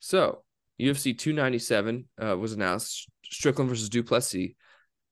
So 0.00 0.42
UFC 0.80 1.16
297 1.16 2.08
uh, 2.22 2.36
was 2.36 2.52
announced. 2.52 3.08
Strickland 3.24 3.68
versus 3.68 3.88
du 3.88 4.02
Plessis. 4.02 4.54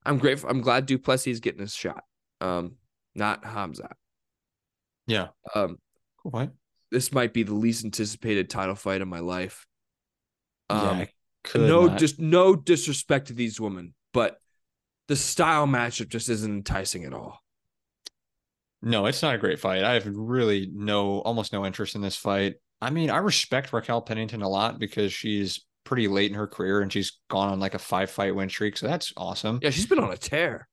I'm 0.07 0.19
grateful. 0.19 0.49
I'm 0.49 0.61
glad 0.61 0.87
du 0.87 0.99
Plessis 0.99 1.33
is 1.33 1.41
getting 1.41 1.61
his 1.61 1.75
shot. 1.75 2.05
Um, 2.41 2.77
not 3.15 3.45
Hamza. 3.45 3.91
yeah. 5.07 5.29
Um, 5.55 5.79
What? 6.23 6.53
This 6.95 7.13
might 7.13 7.35
be 7.35 7.43
the 7.43 7.53
least 7.55 7.85
anticipated 7.85 8.49
title 8.49 8.75
fight 8.75 9.03
of 9.03 9.09
my 9.09 9.19
life. 9.21 9.67
Um, 10.71 11.07
could 11.43 11.69
no, 11.69 11.89
not- 11.89 11.99
just 11.99 12.19
no 12.19 12.57
disrespect 12.57 13.27
to 13.27 13.33
these 13.35 13.61
women, 13.61 13.93
but 14.15 14.39
the 15.09 15.17
style 15.17 15.67
matchup 15.67 16.09
just 16.09 16.29
isn't 16.31 16.51
enticing 16.51 17.05
at 17.05 17.13
all. 17.13 17.41
No, 18.81 19.07
it's 19.07 19.23
not 19.23 19.35
a 19.35 19.39
great 19.39 19.59
fight. 19.59 19.83
I 19.83 19.95
have 19.95 20.07
really 20.07 20.71
no, 20.73 21.21
almost 21.21 21.53
no 21.53 21.65
interest 21.67 21.95
in 21.95 22.01
this 22.01 22.17
fight. 22.17 22.55
I 22.81 22.91
mean, 22.91 23.11
I 23.11 23.17
respect 23.19 23.73
Raquel 23.73 24.03
Pennington 24.03 24.43
a 24.43 24.49
lot 24.49 24.79
because 24.79 25.13
she's 25.13 25.65
pretty 25.85 26.07
late 26.09 26.31
in 26.31 26.37
her 26.37 26.47
career 26.47 26.81
and 26.81 26.93
she's 26.93 27.19
gone 27.29 27.51
on 27.51 27.61
like 27.61 27.75
a 27.75 27.79
five 27.79 28.11
fight 28.11 28.35
win 28.35 28.49
streak. 28.49 28.77
So 28.77 28.87
that's 28.87 29.13
awesome. 29.17 29.59
Yeah, 29.63 29.71
she's 29.71 29.87
been 29.87 29.99
on 30.01 30.13
a 30.13 30.17
tear, 30.17 30.69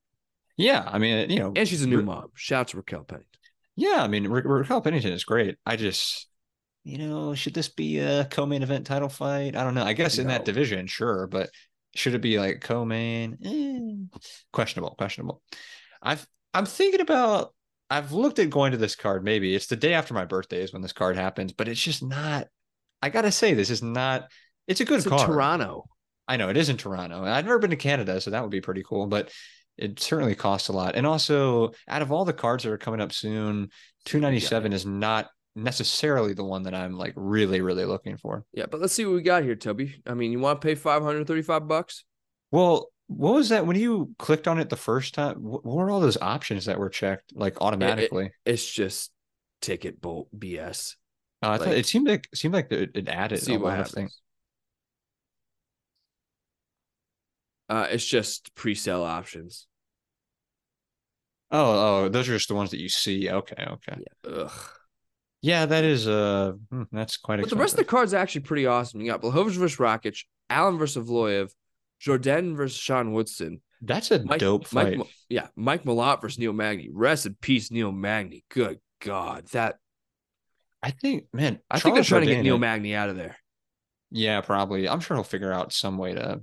Yeah. 0.57 0.83
I 0.85 0.97
mean, 0.99 1.29
you 1.29 1.39
know, 1.39 1.53
and 1.55 1.67
she's 1.67 1.83
a 1.83 1.87
new 1.87 2.01
mom. 2.01 2.27
Shout 2.35 2.59
out 2.61 2.67
to 2.69 2.77
Raquel 2.77 3.03
Pennington. 3.03 3.27
Yeah. 3.81 4.03
I 4.03 4.07
mean, 4.07 4.27
Ra- 4.27 4.41
Raquel 4.45 4.81
Pennington 4.81 5.11
is 5.11 5.23
great. 5.23 5.57
I 5.65 5.75
just, 5.75 6.27
you 6.83 6.97
know, 6.97 7.33
should 7.33 7.53
this 7.53 7.69
be 7.69 7.99
a 7.99 8.25
co 8.25 8.45
main 8.45 8.63
event 8.63 8.85
title 8.85 9.09
fight? 9.09 9.55
I 9.55 9.63
don't 9.63 9.73
know. 9.73 9.83
I 9.83 9.93
guess 9.93 10.17
in 10.17 10.27
that 10.27 10.45
division, 10.45 10.87
sure. 10.87 11.27
But 11.27 11.49
should 11.95 12.13
it 12.13 12.21
be 12.21 12.39
like 12.39 12.61
co 12.61 12.85
main? 12.85 13.37
Eh, 13.43 14.19
questionable, 14.53 14.95
questionable. 14.95 15.41
I've, 16.01 16.25
I'm 16.53 16.65
thinking 16.65 17.01
about 17.01 17.53
I've 17.89 18.11
looked 18.11 18.39
at 18.39 18.49
going 18.49 18.71
to 18.71 18.77
this 18.77 18.95
card. 18.95 19.23
Maybe 19.23 19.55
it's 19.55 19.67
the 19.67 19.75
day 19.75 19.93
after 19.93 20.13
my 20.13 20.25
birthday 20.25 20.61
is 20.61 20.71
when 20.71 20.81
this 20.81 20.93
card 20.93 21.15
happens, 21.15 21.51
but 21.51 21.67
it's 21.67 21.81
just 21.81 22.03
not. 22.03 22.47
I 23.01 23.09
gotta 23.09 23.31
say, 23.31 23.53
this 23.53 23.69
is 23.71 23.81
not. 23.81 24.29
It's 24.67 24.79
a 24.79 24.85
good 24.85 24.97
It's 24.97 25.05
in 25.05 25.09
card. 25.09 25.27
Toronto. 25.27 25.85
I 26.27 26.37
know 26.37 26.49
it 26.49 26.57
is 26.57 26.69
in 26.69 26.77
Toronto. 26.77 27.23
I've 27.23 27.45
never 27.45 27.59
been 27.59 27.71
to 27.71 27.75
Canada, 27.75 28.21
so 28.21 28.29
that 28.29 28.41
would 28.43 28.51
be 28.51 28.61
pretty 28.61 28.83
cool. 28.87 29.07
But 29.07 29.31
it 29.77 29.99
certainly 29.99 30.35
costs 30.35 30.69
a 30.69 30.73
lot. 30.73 30.95
And 30.95 31.05
also, 31.07 31.71
out 31.87 32.01
of 32.01 32.11
all 32.11 32.25
the 32.25 32.33
cards 32.33 32.63
that 32.63 32.71
are 32.71 32.77
coming 32.77 33.01
up 33.01 33.11
soon, 33.11 33.69
two 34.05 34.19
ninety 34.19 34.39
seven 34.39 34.73
is 34.73 34.85
not 34.85 35.29
necessarily 35.55 36.33
the 36.33 36.43
one 36.43 36.63
that 36.63 36.73
I'm 36.73 36.93
like 36.93 37.13
really, 37.15 37.61
really 37.61 37.85
looking 37.85 38.17
for. 38.17 38.45
Yeah, 38.53 38.65
but 38.69 38.79
let's 38.79 38.93
see 38.93 39.05
what 39.05 39.15
we 39.15 39.21
got 39.21 39.43
here, 39.43 39.55
Toby. 39.55 40.01
I 40.05 40.13
mean, 40.13 40.31
you 40.31 40.39
want 40.39 40.61
to 40.61 40.65
pay 40.65 40.75
535 40.75 41.67
bucks? 41.67 42.05
Well, 42.51 42.89
what 43.07 43.33
was 43.33 43.49
that 43.49 43.65
when 43.65 43.77
you 43.77 44.13
clicked 44.17 44.47
on 44.47 44.59
it 44.59 44.69
the 44.69 44.77
first 44.77 45.13
time? 45.13 45.37
What 45.37 45.65
were 45.65 45.91
all 45.91 45.99
those 45.99 46.17
options 46.21 46.65
that 46.65 46.79
were 46.79 46.89
checked 46.89 47.33
like 47.35 47.61
automatically? 47.61 48.31
It's 48.45 48.69
just 48.69 49.11
ticket 49.61 49.99
bolt 49.99 50.29
BS. 50.37 50.95
Uh, 51.43 51.49
I 51.49 51.57
thought 51.57 51.67
it 51.69 51.85
seemed 51.85 52.07
like 52.07 52.27
it 52.31 52.37
seemed 52.37 52.53
like 52.53 52.71
it, 52.71 52.91
it 52.95 53.09
added 53.09 53.41
see 53.41 53.55
a 53.55 53.59
lot 53.59 53.71
of 53.71 53.75
happens. 53.77 53.93
things. 53.93 54.21
Uh, 57.71 57.87
it's 57.89 58.05
just 58.05 58.53
pre-sale 58.53 59.01
options. 59.03 59.65
Oh, 61.51 62.03
oh, 62.05 62.09
those 62.09 62.27
are 62.27 62.33
just 62.33 62.49
the 62.49 62.55
ones 62.55 62.71
that 62.71 62.81
you 62.81 62.89
see. 62.89 63.29
Okay, 63.29 63.65
okay. 63.65 64.01
Ugh. 64.29 64.51
Yeah, 65.41 65.65
that 65.65 65.83
is 65.85 66.05
uh 66.07 66.51
hmm, 66.69 66.83
that's 66.91 67.15
quite 67.17 67.37
But 67.37 67.45
expensive. 67.45 67.57
the 67.57 67.61
rest 67.61 67.73
of 67.73 67.77
the 67.77 67.85
cards 67.85 68.13
are 68.13 68.17
actually 68.17 68.41
pretty 68.41 68.67
awesome. 68.67 68.99
You 68.99 69.07
got 69.09 69.21
Blachowicz 69.21 69.53
versus 69.53 69.77
Rakic, 69.77 70.25
Allen 70.49 70.77
versus 70.77 71.03
Evloev, 71.07 71.49
Jourdain 72.05 72.55
versus 72.55 72.77
Sean 72.77 73.13
Woodson, 73.13 73.61
that's 73.81 74.11
a 74.11 74.21
Mike, 74.23 74.39
dope 74.39 74.67
fight. 74.67 74.97
Mo- 74.97 75.07
yeah, 75.29 75.47
Mike 75.55 75.83
Malott 75.83 76.21
versus 76.21 76.37
Neil 76.39 76.53
Magny. 76.53 76.89
Rest 76.91 77.25
in 77.25 77.35
peace, 77.41 77.71
Neil 77.71 77.91
Magny. 77.91 78.43
Good 78.49 78.79
God, 78.99 79.47
that 79.53 79.77
I 80.83 80.91
think, 80.91 81.25
man, 81.33 81.59
I 81.69 81.79
think 81.79 81.95
they're 81.95 82.03
Charles 82.03 82.07
trying 82.07 82.27
to 82.27 82.35
get 82.35 82.43
Neil 82.43 82.59
Magny 82.59 82.95
out 82.95 83.09
of 83.09 83.15
there. 83.15 83.37
Yeah, 84.11 84.41
probably. 84.41 84.89
I'm 84.89 84.99
sure 84.99 85.15
he'll 85.15 85.23
figure 85.23 85.53
out 85.53 85.71
some 85.73 85.97
way 85.97 86.13
to 86.13 86.41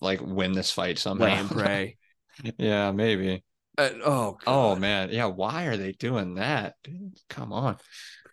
like 0.00 0.20
win 0.22 0.52
this 0.52 0.70
fight 0.70 0.98
somehow. 0.98 1.24
Lay 1.24 1.32
and 1.32 1.50
pray. 1.50 1.96
yeah, 2.58 2.90
maybe. 2.92 3.44
And- 3.78 4.02
oh, 4.04 4.38
Oh 4.46 4.76
man, 4.76 5.10
yeah. 5.10 5.26
Why 5.26 5.64
are 5.66 5.76
they 5.76 5.92
doing 5.92 6.34
that? 6.34 6.74
Dude, 6.82 7.18
come 7.28 7.52
on. 7.52 7.76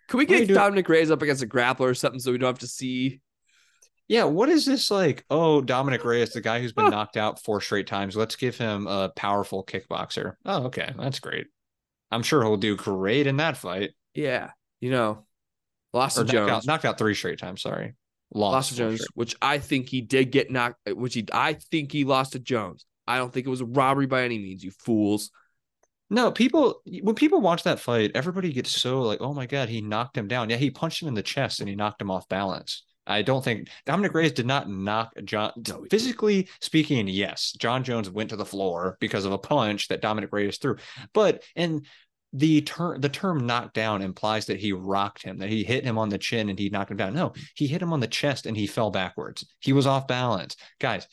Can 0.08 0.18
we 0.18 0.26
get 0.26 0.48
Dominic 0.48 0.88
Reyes 0.88 1.10
up 1.10 1.22
against 1.22 1.42
a 1.42 1.46
grappler 1.46 1.90
or 1.90 1.94
something 1.94 2.20
so 2.20 2.30
we 2.32 2.38
don't 2.38 2.48
have 2.48 2.58
to 2.60 2.66
see? 2.66 3.20
Yeah, 4.06 4.24
what 4.24 4.50
is 4.50 4.66
this 4.66 4.90
like? 4.90 5.24
Oh, 5.30 5.62
Dominic 5.62 6.04
Reyes, 6.04 6.32
the 6.34 6.42
guy 6.42 6.60
who's 6.60 6.74
been 6.74 6.90
knocked 6.90 7.16
out 7.16 7.42
four 7.42 7.62
straight 7.62 7.86
times. 7.86 8.14
Let's 8.14 8.36
give 8.36 8.56
him 8.58 8.86
a 8.86 9.10
powerful 9.16 9.64
kickboxer. 9.64 10.34
Oh, 10.44 10.64
okay, 10.64 10.92
that's 10.98 11.20
great. 11.20 11.46
I'm 12.10 12.22
sure 12.22 12.42
he'll 12.42 12.58
do 12.58 12.76
great 12.76 13.26
in 13.26 13.38
that 13.38 13.56
fight. 13.56 13.92
Yeah, 14.12 14.50
you 14.80 14.90
know, 14.90 15.24
lost 15.94 16.18
knocked 16.18 16.30
Jones. 16.30 16.50
out, 16.50 16.66
knocked 16.66 16.84
out 16.84 16.98
three 16.98 17.14
straight 17.14 17.38
times. 17.38 17.62
Sorry, 17.62 17.94
lost, 18.34 18.52
lost 18.52 18.68
to 18.70 18.76
Jones, 18.76 19.00
straight. 19.00 19.08
which 19.14 19.36
I 19.40 19.58
think 19.58 19.88
he 19.88 20.00
did 20.00 20.30
get 20.30 20.50
knocked. 20.50 20.78
Which 20.88 21.14
he, 21.14 21.26
I 21.32 21.54
think 21.54 21.92
he 21.92 22.04
lost 22.04 22.32
to 22.32 22.38
Jones. 22.38 22.84
I 23.06 23.18
don't 23.18 23.32
think 23.32 23.46
it 23.46 23.50
was 23.50 23.60
a 23.60 23.66
robbery 23.66 24.06
by 24.06 24.24
any 24.24 24.38
means. 24.38 24.62
You 24.62 24.70
fools. 24.70 25.30
No, 26.10 26.30
people 26.30 26.82
when 27.02 27.14
people 27.14 27.40
watch 27.40 27.62
that 27.62 27.80
fight, 27.80 28.12
everybody 28.14 28.52
gets 28.52 28.70
so 28.70 29.00
like, 29.02 29.20
oh 29.20 29.34
my 29.34 29.46
god, 29.46 29.68
he 29.68 29.80
knocked 29.80 30.16
him 30.16 30.28
down. 30.28 30.50
Yeah, 30.50 30.56
he 30.56 30.70
punched 30.70 31.02
him 31.02 31.08
in 31.08 31.14
the 31.14 31.22
chest 31.22 31.60
and 31.60 31.68
he 31.68 31.74
knocked 31.74 32.00
him 32.00 32.10
off 32.10 32.28
balance. 32.28 32.84
I 33.06 33.22
don't 33.22 33.44
think 33.44 33.68
Dominic 33.84 34.14
Reyes 34.14 34.32
did 34.32 34.46
not 34.46 34.68
knock 34.68 35.12
Jon 35.24 35.52
No, 35.68 35.84
physically 35.90 36.48
speaking, 36.60 37.06
yes. 37.06 37.52
Jon 37.52 37.84
Jones 37.84 38.08
went 38.08 38.30
to 38.30 38.36
the 38.36 38.46
floor 38.46 38.96
because 39.00 39.24
of 39.24 39.32
a 39.32 39.38
punch 39.38 39.88
that 39.88 40.00
Dominic 40.00 40.30
Reyes 40.32 40.58
threw. 40.58 40.76
But 41.12 41.42
and 41.54 41.86
the 42.36 42.60
term 42.62 43.00
the 43.00 43.08
term 43.08 43.46
knocked 43.46 43.74
down 43.74 44.02
implies 44.02 44.46
that 44.46 44.58
he 44.58 44.72
rocked 44.72 45.22
him, 45.22 45.38
that 45.38 45.48
he 45.48 45.62
hit 45.62 45.84
him 45.84 45.96
on 45.96 46.08
the 46.08 46.18
chin 46.18 46.48
and 46.48 46.58
he 46.58 46.68
knocked 46.68 46.90
him 46.90 46.96
down. 46.96 47.14
No, 47.14 47.32
he 47.54 47.68
hit 47.68 47.80
him 47.80 47.92
on 47.92 48.00
the 48.00 48.08
chest 48.08 48.44
and 48.46 48.56
he 48.56 48.66
fell 48.66 48.90
backwards. 48.90 49.46
He 49.60 49.72
was 49.72 49.86
off 49.86 50.08
balance. 50.08 50.56
Guys, 50.80 51.06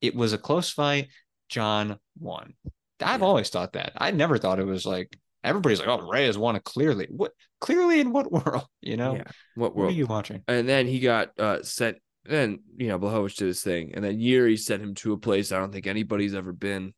it 0.00 0.14
was 0.14 0.32
a 0.32 0.38
close 0.38 0.70
fight. 0.70 1.08
Jon 1.48 1.98
won. 2.18 2.54
I've 3.00 3.20
Yeah. 3.20 3.26
always 3.26 3.50
thought 3.50 3.72
that. 3.72 3.92
I 3.96 4.12
never 4.12 4.38
thought 4.38 4.60
it 4.60 4.66
was 4.66 4.86
like 4.86 5.18
everybody's 5.42 5.80
like, 5.80 5.88
oh, 5.88 6.08
Ray 6.08 6.26
Reyes 6.26 6.38
won 6.38 6.58
clearly. 6.60 7.08
What 7.10 7.32
clearly 7.60 7.98
in 8.00 8.12
what 8.12 8.30
world? 8.46 8.66
You 8.80 8.96
know? 8.96 9.16
Yeah. 9.16 9.24
What 9.56 9.74
What 9.74 9.88
are 9.88 9.90
you 9.90 10.06
watching? 10.06 10.44
And 10.46 10.68
then 10.68 10.86
he 10.86 11.00
got 11.00 11.38
uh 11.40 11.62
sent. 11.64 11.98
Then 12.24 12.60
you 12.76 12.88
know 12.88 12.98
Blachowicz 12.98 13.36
did 13.36 13.46
his 13.48 13.62
thing, 13.62 13.92
and 13.94 14.04
then 14.04 14.18
Jiri 14.18 14.58
sent 14.58 14.82
him 14.82 14.94
to 14.96 15.14
a 15.14 15.18
place 15.18 15.50
I 15.50 15.58
don't 15.58 15.72
think 15.72 15.86
anybody's 15.86 16.34
ever 16.34 16.52
been. 16.52 16.92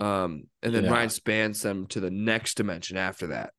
Um, 0.00 0.44
and 0.62 0.74
then 0.74 0.84
Yeah. 0.84 0.90
Ryan 0.90 1.10
spans 1.10 1.62
them 1.62 1.86
to 1.88 2.00
the 2.00 2.10
next 2.10 2.56
dimension 2.56 2.96
after 2.96 3.28
that. 3.28 3.52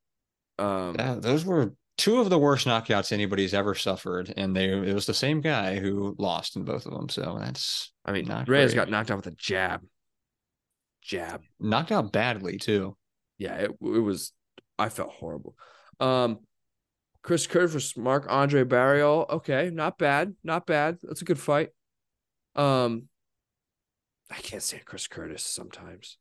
Um, 0.60 0.96
Yeah, 0.98 1.16
those 1.16 1.46
were 1.46 1.74
two 1.98 2.20
of 2.20 2.30
the 2.30 2.38
worst 2.40 2.68
knockouts 2.68 3.12
anybody's 3.12 3.54
ever 3.54 3.74
suffered, 3.74 4.34
and 4.36 4.56
they 4.56 4.70
it 4.70 4.94
was 4.94 5.06
the 5.06 5.14
same 5.14 5.42
guy 5.42 5.80
who 5.80 6.16
lost 6.20 6.56
in 6.56 6.66
both 6.66 6.86
of 6.86 6.94
them. 6.94 7.08
So 7.10 7.38
that's 7.40 7.94
I 8.04 8.12
mean, 8.12 8.26
not 8.26 8.50
Reyes 8.50 8.74
got 8.74 8.90
knocked 8.90 9.12
out 9.12 9.18
with 9.18 9.28
a 9.28 9.32
jab. 9.38 9.82
Jab. 11.02 11.44
knocked 11.60 11.92
out 11.92 12.12
badly 12.12 12.58
too. 12.58 12.98
yeah, 13.38 13.56
it, 13.56 13.72
it 13.72 14.00
was. 14.00 14.34
I 14.78 14.90
felt 14.90 15.12
horrible. 15.12 15.56
Um, 16.00 16.40
Chris 17.22 17.48
Curtis 17.48 17.72
versus 17.74 17.98
Marc-André 17.98 18.66
Barriault. 18.66 19.30
Okay, 19.30 19.70
not 19.72 19.98
bad, 19.98 20.36
not 20.44 20.66
bad. 20.68 20.98
That's 21.02 21.22
a 21.22 21.26
good 21.26 21.40
fight. 21.40 21.70
Um, 22.56 23.04
I 24.30 24.36
can't 24.36 24.62
stand 24.62 24.86
Chris 24.86 25.08
Curtis 25.08 25.44
sometimes. 25.44 26.18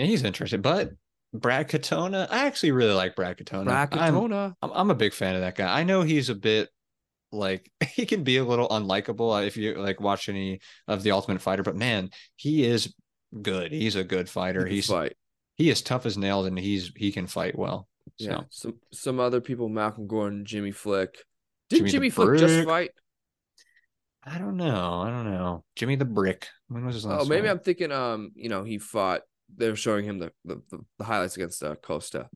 Yeah, 0.00 0.06
he's 0.06 0.24
interesting, 0.24 0.62
but 0.62 0.92
Brad 1.34 1.68
Katona, 1.68 2.26
I 2.30 2.46
actually 2.46 2.72
really 2.72 2.94
like 2.94 3.14
Brad 3.14 3.36
Katona. 3.36 3.68
I'm- 3.68 3.88
Bracatona. 4.14 4.54
I'm, 4.62 4.70
I'm 4.72 4.90
a 4.90 4.94
big 4.94 5.12
fan 5.12 5.34
of 5.34 5.42
that 5.42 5.56
guy. 5.56 5.78
I 5.78 5.84
know 5.84 6.00
he's 6.00 6.30
a 6.30 6.34
bit 6.34 6.70
like 7.32 7.70
he 7.92 8.06
can 8.06 8.24
be 8.24 8.38
a 8.38 8.44
little 8.44 8.66
unlikable 8.70 9.46
if 9.46 9.58
you 9.58 9.74
like 9.74 10.00
watch 10.00 10.30
any 10.30 10.60
of 10.88 11.02
the 11.02 11.10
Ultimate 11.10 11.42
Fighter, 11.42 11.62
but 11.62 11.76
man, 11.76 12.08
he 12.36 12.64
is 12.64 12.94
good. 13.42 13.72
He's 13.72 13.94
a 13.94 14.02
good 14.02 14.30
fighter. 14.30 14.60
Good 14.62 14.72
He's 14.72 14.86
fight. 14.86 15.16
he 15.56 15.68
is 15.68 15.82
tough 15.82 16.06
as 16.06 16.16
nails, 16.16 16.46
and 16.46 16.58
he's 16.58 16.90
he 16.96 17.12
can 17.12 17.26
fight 17.26 17.58
well. 17.58 17.86
So 18.16 18.30
Yeah, 18.30 18.40
some 18.48 18.78
some 18.90 19.20
other 19.20 19.42
people: 19.42 19.68
Malcolm 19.68 20.06
Gordon, 20.06 20.46
Jimmy 20.46 20.72
Flick. 20.72 21.18
Did 21.68 21.76
Jimmy 21.76 21.90
Jimmy, 21.90 22.10
Flick 22.10 22.38
just 22.38 22.66
fight? 22.66 22.92
I 24.24 24.38
don't 24.38 24.56
know. 24.56 25.02
I 25.02 25.10
don't 25.10 25.30
know. 25.30 25.64
Jimmy 25.76 25.96
the 25.96 26.06
Brick. 26.06 26.48
When 26.68 26.86
was 26.86 26.94
his 26.94 27.04
last? 27.04 27.26
Oh, 27.26 27.28
maybe? 27.28 27.48
I'm 27.48 27.58
thinking. 27.58 27.92
Um, 27.92 28.32
you 28.34 28.48
know, 28.48 28.64
he 28.64 28.78
fought. 28.78 29.22
They're 29.56 29.76
showing 29.76 30.04
him 30.04 30.18
the 30.18 30.32
the, 30.44 30.62
the, 30.98 31.04
highlights 31.04 31.36
against 31.36 31.62
uh, 31.62 31.74
Costa. 31.76 32.28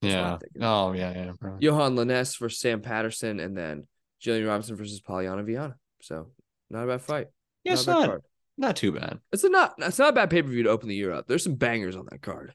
That's 0.00 0.14
Yeah. 0.14 0.38
Oh 0.60 0.92
yeah, 0.92 1.12
yeah. 1.14 1.32
Probably. 1.38 1.66
Yohan 1.66 1.96
Lainesse 1.96 2.38
versus 2.38 2.60
Sam 2.60 2.80
Patterson, 2.80 3.40
and 3.40 3.56
then 3.56 3.86
Jillian 4.22 4.46
Robinson 4.46 4.76
versus 4.76 5.00
Polyana 5.00 5.44
Viana. 5.44 5.76
So 6.00 6.28
not 6.70 6.84
a 6.84 6.86
bad 6.86 7.02
fight. 7.02 7.26
Yeah, 7.64 7.74
it's 7.74 7.84
a 7.84 7.86
bad 7.86 7.92
not 7.92 8.06
card. 8.06 8.22
not 8.58 8.76
too 8.76 8.92
bad. 8.92 9.20
It's 9.32 9.44
not 9.44 9.74
it's 9.78 9.98
not 9.98 10.10
a 10.10 10.12
bad 10.12 10.30
pay 10.30 10.42
per 10.42 10.48
view 10.48 10.64
to 10.64 10.70
open 10.70 10.88
the 10.88 10.96
year 10.96 11.12
up. 11.12 11.26
There's 11.26 11.44
some 11.44 11.54
bangers 11.54 11.96
on 11.96 12.06
that 12.10 12.22
card. 12.22 12.54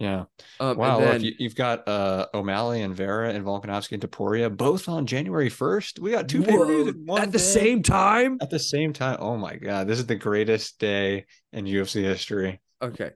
Yeah. 0.00 0.24
Um, 0.58 0.78
Wow. 0.78 0.96
and 0.96 1.04
look, 1.04 1.12
then, 1.12 1.20
you, 1.24 1.32
you've 1.38 1.54
got 1.54 1.86
uh, 1.86 2.26
O'Malley 2.32 2.80
and 2.80 2.96
Vera 2.96 3.34
and 3.34 3.44
Volkanovski 3.44 3.92
and 3.92 4.02
Topuria 4.02 4.54
both 4.54 4.88
on 4.88 5.04
January 5.04 5.50
1st. 5.50 5.98
We 5.98 6.10
got 6.10 6.26
two 6.26 6.42
pay 6.42 6.56
per 6.56 6.64
views 6.64 6.94
at 7.18 7.30
the 7.30 7.38
same 7.38 7.82
time. 7.82 8.38
At 8.40 8.48
the 8.48 8.58
same 8.58 8.94
time. 8.94 9.18
Oh 9.20 9.36
my 9.36 9.56
God. 9.56 9.86
This 9.86 9.98
is 9.98 10.06
the 10.06 10.16
greatest 10.16 10.78
day 10.78 11.26
in 11.52 11.66
UFC 11.66 12.02
history. 12.02 12.60
Okay, 12.82 13.10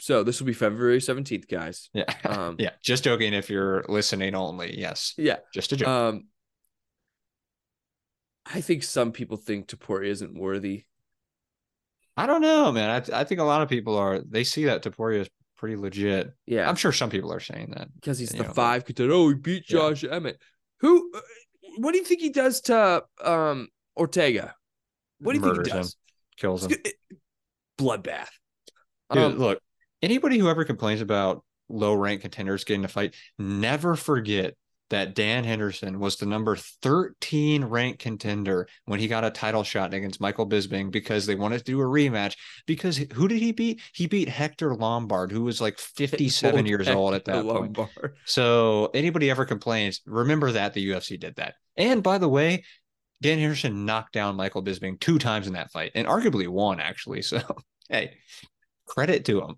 so 0.00 0.22
this 0.22 0.40
will 0.40 0.46
be 0.46 0.52
February 0.52 0.98
17th, 0.98 1.48
guys. 1.48 1.90
Yeah. 1.92 2.04
Um, 2.24 2.56
yeah. 2.60 2.70
Just 2.82 3.04
joking 3.04 3.34
if 3.34 3.50
you're 3.50 3.84
listening 3.88 4.34
only. 4.34 4.78
Yes. 4.78 5.14
yeah. 5.16 5.36
Just 5.52 5.72
a 5.72 5.76
joke. 5.76 5.88
Um, 5.88 6.28
I 8.46 8.60
think 8.60 8.82
some 8.82 9.12
people 9.12 9.36
think 9.36 9.66
Topuria 9.68 10.08
isn't 10.08 10.38
worthy. 10.38 10.84
I 12.16 12.26
don't 12.26 12.40
know, 12.40 12.72
man. 12.72 12.90
I, 12.90 13.00
th- 13.00 13.16
I 13.16 13.24
think 13.24 13.40
a 13.40 13.44
lot 13.44 13.62
of 13.62 13.68
people 13.68 13.96
are, 13.96 14.20
they 14.20 14.42
see 14.44 14.64
that 14.64 14.82
Topuria 14.82 15.20
is 15.20 15.28
pretty 15.56 15.76
legit. 15.76 16.30
Yeah, 16.46 16.68
I'm 16.68 16.76
sure 16.76 16.92
some 16.92 17.10
people 17.10 17.32
are 17.32 17.40
saying 17.40 17.74
that. 17.76 17.88
because 17.94 18.18
he's 18.18 18.30
the 18.30 18.44
know, 18.44 18.52
five 18.52 18.84
contender. 18.84 19.12
Oh, 19.12 19.28
he 19.28 19.34
beat 19.34 19.64
Yeah. 19.68 19.78
Josh 19.78 20.04
Emmett. 20.04 20.40
Who? 20.80 21.12
uh, 21.14 21.20
What 21.78 21.92
do 21.92 21.98
you 21.98 22.04
think 22.04 22.20
he 22.20 22.30
does 22.30 22.60
to 22.62 23.04
um 23.22 23.68
Ortega? 23.96 24.54
What 25.20 25.32
do 25.32 25.38
you 25.40 25.44
Murders 25.44 25.56
think 25.56 25.66
he 25.66 25.72
him, 25.72 25.82
does? 25.82 25.96
kills 26.36 26.64
him. 26.66 26.72
Bloodbath. 27.78 28.28
Dude, 29.12 29.22
Um, 29.22 29.38
look, 29.38 29.60
anybody 30.02 30.38
who 30.38 30.48
ever 30.48 30.64
complains 30.64 31.00
about 31.00 31.44
low 31.68 31.94
rank 31.94 32.22
contenders 32.22 32.64
getting 32.64 32.84
a 32.84 32.88
fight, 32.88 33.14
never 33.38 33.94
forget 33.94 34.54
that 34.90 35.14
Dan 35.14 35.44
Henderson 35.44 35.98
was 35.98 36.16
the 36.16 36.26
number 36.26 36.56
13 36.56 37.64
ranked 37.64 37.98
contender 37.98 38.66
when 38.86 39.00
he 39.00 39.08
got 39.08 39.24
a 39.24 39.30
title 39.30 39.62
shot 39.62 39.92
against 39.92 40.20
Michael 40.20 40.48
Bisping 40.48 40.90
because 40.90 41.26
they 41.26 41.34
wanted 41.34 41.58
to 41.58 41.64
do 41.64 41.80
a 41.80 41.84
rematch. 41.84 42.36
Because 42.66 42.96
who 43.12 43.28
did 43.28 43.38
he 43.40 43.52
beat? 43.52 43.82
He 43.92 44.06
beat 44.06 44.28
Hector 44.28 44.74
Lombard, 44.74 45.30
who 45.30 45.42
was 45.42 45.60
like 45.60 45.78
57 45.78 46.64
years 46.66 46.88
old 46.88 47.14
at 47.14 47.26
that 47.26 47.44
point. 47.44 47.76
So 48.24 48.90
anybody 48.94 49.30
ever 49.30 49.44
complains, 49.44 50.00
remember 50.06 50.52
that 50.52 50.74
the 50.74 50.90
UFC 50.90 51.20
did 51.20 51.36
that. 51.36 51.54
And 51.76 52.02
by 52.02 52.18
the 52.18 52.28
way, 52.28 52.64
Dan 53.20 53.38
Henderson 53.38 53.84
knocked 53.84 54.12
down 54.12 54.36
Michael 54.36 54.62
Bisping 54.62 54.98
two 54.98 55.18
times 55.18 55.46
in 55.46 55.52
that 55.54 55.70
fight 55.70 55.92
and 55.94 56.06
arguably 56.06 56.48
won 56.48 56.80
actually. 56.80 57.22
So 57.22 57.42
hey, 57.90 58.14
credit 58.86 59.24
to 59.26 59.42
him. 59.42 59.56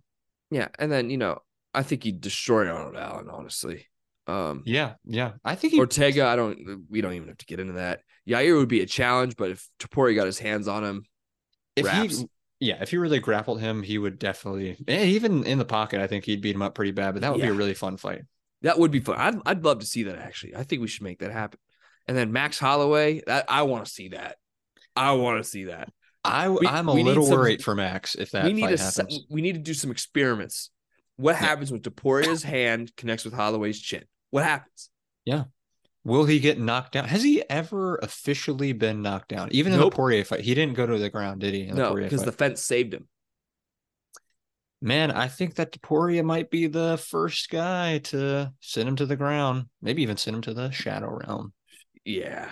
Yeah, 0.50 0.68
and 0.78 0.90
then 0.90 1.10
you 1.10 1.16
know, 1.16 1.38
I 1.74 1.82
think 1.82 2.02
he 2.02 2.12
destroyed 2.12 2.68
Arnold 2.68 2.96
Allen. 2.96 3.28
Honestly, 3.30 3.86
um, 4.26 4.62
Yeah, 4.66 4.94
yeah. 5.04 5.32
I 5.44 5.54
think 5.54 5.72
he 5.72 5.80
Ortega, 5.80 6.26
I 6.26 6.36
don't. 6.36 6.86
We 6.88 7.00
don't 7.00 7.14
even 7.14 7.28
have 7.28 7.38
to 7.38 7.46
get 7.46 7.60
into 7.60 7.74
that. 7.74 8.00
Yair 8.28 8.56
would 8.56 8.68
be 8.68 8.80
a 8.80 8.86
challenge, 8.86 9.36
but 9.36 9.50
if 9.50 9.68
Tapori 9.78 10.14
got 10.14 10.26
his 10.26 10.38
hands 10.38 10.68
on 10.68 10.84
him, 10.84 11.04
if 11.76 11.86
raps. 11.86 12.18
he 12.18 12.26
yeah, 12.60 12.82
if 12.82 12.90
he 12.90 12.98
really 12.98 13.20
grappled 13.20 13.60
him, 13.60 13.82
he 13.82 13.96
would 13.96 14.18
definitely 14.18 14.76
even 14.86 15.44
in 15.44 15.58
the 15.58 15.64
pocket, 15.64 16.00
I 16.00 16.06
think 16.06 16.24
he'd 16.24 16.42
beat 16.42 16.54
him 16.54 16.62
up 16.62 16.74
pretty 16.74 16.92
bad, 16.92 17.14
but 17.14 17.22
that 17.22 17.32
would 17.32 17.40
be 17.40 17.48
a 17.48 17.52
really 17.52 17.74
fun 17.74 17.96
fight. 17.96 18.22
that 18.62 18.78
would 18.78 18.90
be 18.90 19.00
fun. 19.00 19.16
I'd 19.16 19.36
I'd 19.46 19.64
love 19.64 19.80
to 19.80 19.86
see 19.86 20.04
that. 20.04 20.18
Actually, 20.18 20.56
I 20.56 20.64
think 20.64 20.82
we 20.82 20.88
should 20.88 21.02
make 21.02 21.20
that 21.20 21.32
happen. 21.32 21.58
And 22.06 22.16
then 22.16 22.32
Max 22.32 22.58
Holloway, 22.58 23.22
that 23.26 23.46
I 23.48 23.62
want 23.62 23.84
to 23.86 23.90
see 23.90 24.08
that. 24.08 24.36
I 24.96 25.12
want 25.12 25.42
to 25.42 25.48
see 25.48 25.64
that. 25.64 25.90
I 26.24 26.48
We- 26.48 26.66
I'm 26.66 26.88
a 26.88 26.92
little 26.92 27.24
some- 27.26 27.38
worried 27.38 27.62
for 27.64 27.74
Max 27.74 28.14
if 28.14 28.30
that 28.32 28.44
we 28.44 28.52
need 28.52 28.68
to 28.68 28.76
happens. 28.76 29.20
we 29.30 29.40
need 29.40 29.54
to 29.54 29.60
do 29.60 29.74
some 29.74 29.90
experiments. 29.90 30.70
What 31.16 31.32
Yeah. 31.32 31.46
happens 31.46 31.70
when 31.72 31.80
Topuria's 31.80 32.42
hand 32.42 32.94
connects 32.96 33.24
with 33.24 33.34
Holloway's 33.34 33.80
chin? 33.80 34.04
What 34.30 34.44
happens? 34.44 34.90
Yeah. 35.24 35.44
Will 36.04 36.24
he 36.24 36.40
get 36.40 36.58
knocked 36.58 36.92
down? 36.92 37.06
Has 37.08 37.22
he 37.22 37.42
ever 37.50 37.96
officially 37.96 38.72
been 38.72 39.02
knocked 39.02 39.28
down? 39.28 39.48
Even 39.52 39.72
in 39.74 39.78
Nope. 39.80 39.92
the 39.92 39.96
Poirier 39.96 40.24
fight, 40.24 40.40
he 40.40 40.54
didn't 40.54 40.74
go 40.74 40.86
to 40.86 40.98
the 40.98 41.10
ground, 41.10 41.40
did 41.42 41.52
he? 41.52 41.66
In 41.66 41.76
No, 41.76 41.94
because 41.94 42.24
the 42.24 42.32
fence 42.32 42.62
saved 42.62 42.94
him. 42.94 43.08
Man, 44.82 45.10
I 45.10 45.28
think 45.28 45.56
that 45.56 45.80
Poirier 45.82 46.22
might 46.22 46.50
be 46.50 46.66
the 46.66 46.96
first 46.96 47.50
guy 47.50 47.98
to 47.98 48.54
send 48.60 48.88
him 48.88 48.96
to 48.96 49.04
the 49.04 49.16
ground, 49.16 49.66
maybe 49.82 50.00
even 50.02 50.16
send 50.16 50.36
him 50.36 50.42
to 50.42 50.54
the 50.54 50.70
shadow 50.70 51.10
realm. 51.18 51.52
Yeah, 52.02 52.50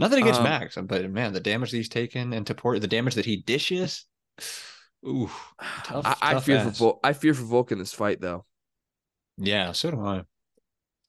Nothing 0.00 0.22
against 0.22 0.40
Um, 0.40 0.44
Max, 0.44 0.76
but 0.82 1.10
man, 1.10 1.32
the 1.32 1.40
damage 1.40 1.70
that 1.70 1.76
he's 1.76 1.88
taken 1.88 2.32
and 2.32 2.46
to 2.46 2.54
Port, 2.54 2.80
the 2.80 2.88
damage 2.88 3.14
that 3.14 3.26
he 3.26 3.36
dishes. 3.38 4.04
Ooh, 5.06 5.30
Tough- 5.84 6.06
I, 6.06 6.16
I 6.20 6.32
tough 6.34 6.44
fear 6.44 6.56
ass. 6.58 6.64
for 6.78 6.84
Vol- 6.84 7.00
I 7.04 7.12
fear 7.12 7.34
for 7.34 7.44
Volk 7.44 7.72
in 7.72 7.78
this 7.78 7.92
fight 7.92 8.20
though. 8.20 8.44
yeah, 9.36 9.72
so 9.72 9.90
do 9.90 10.00
I. 10.00 10.22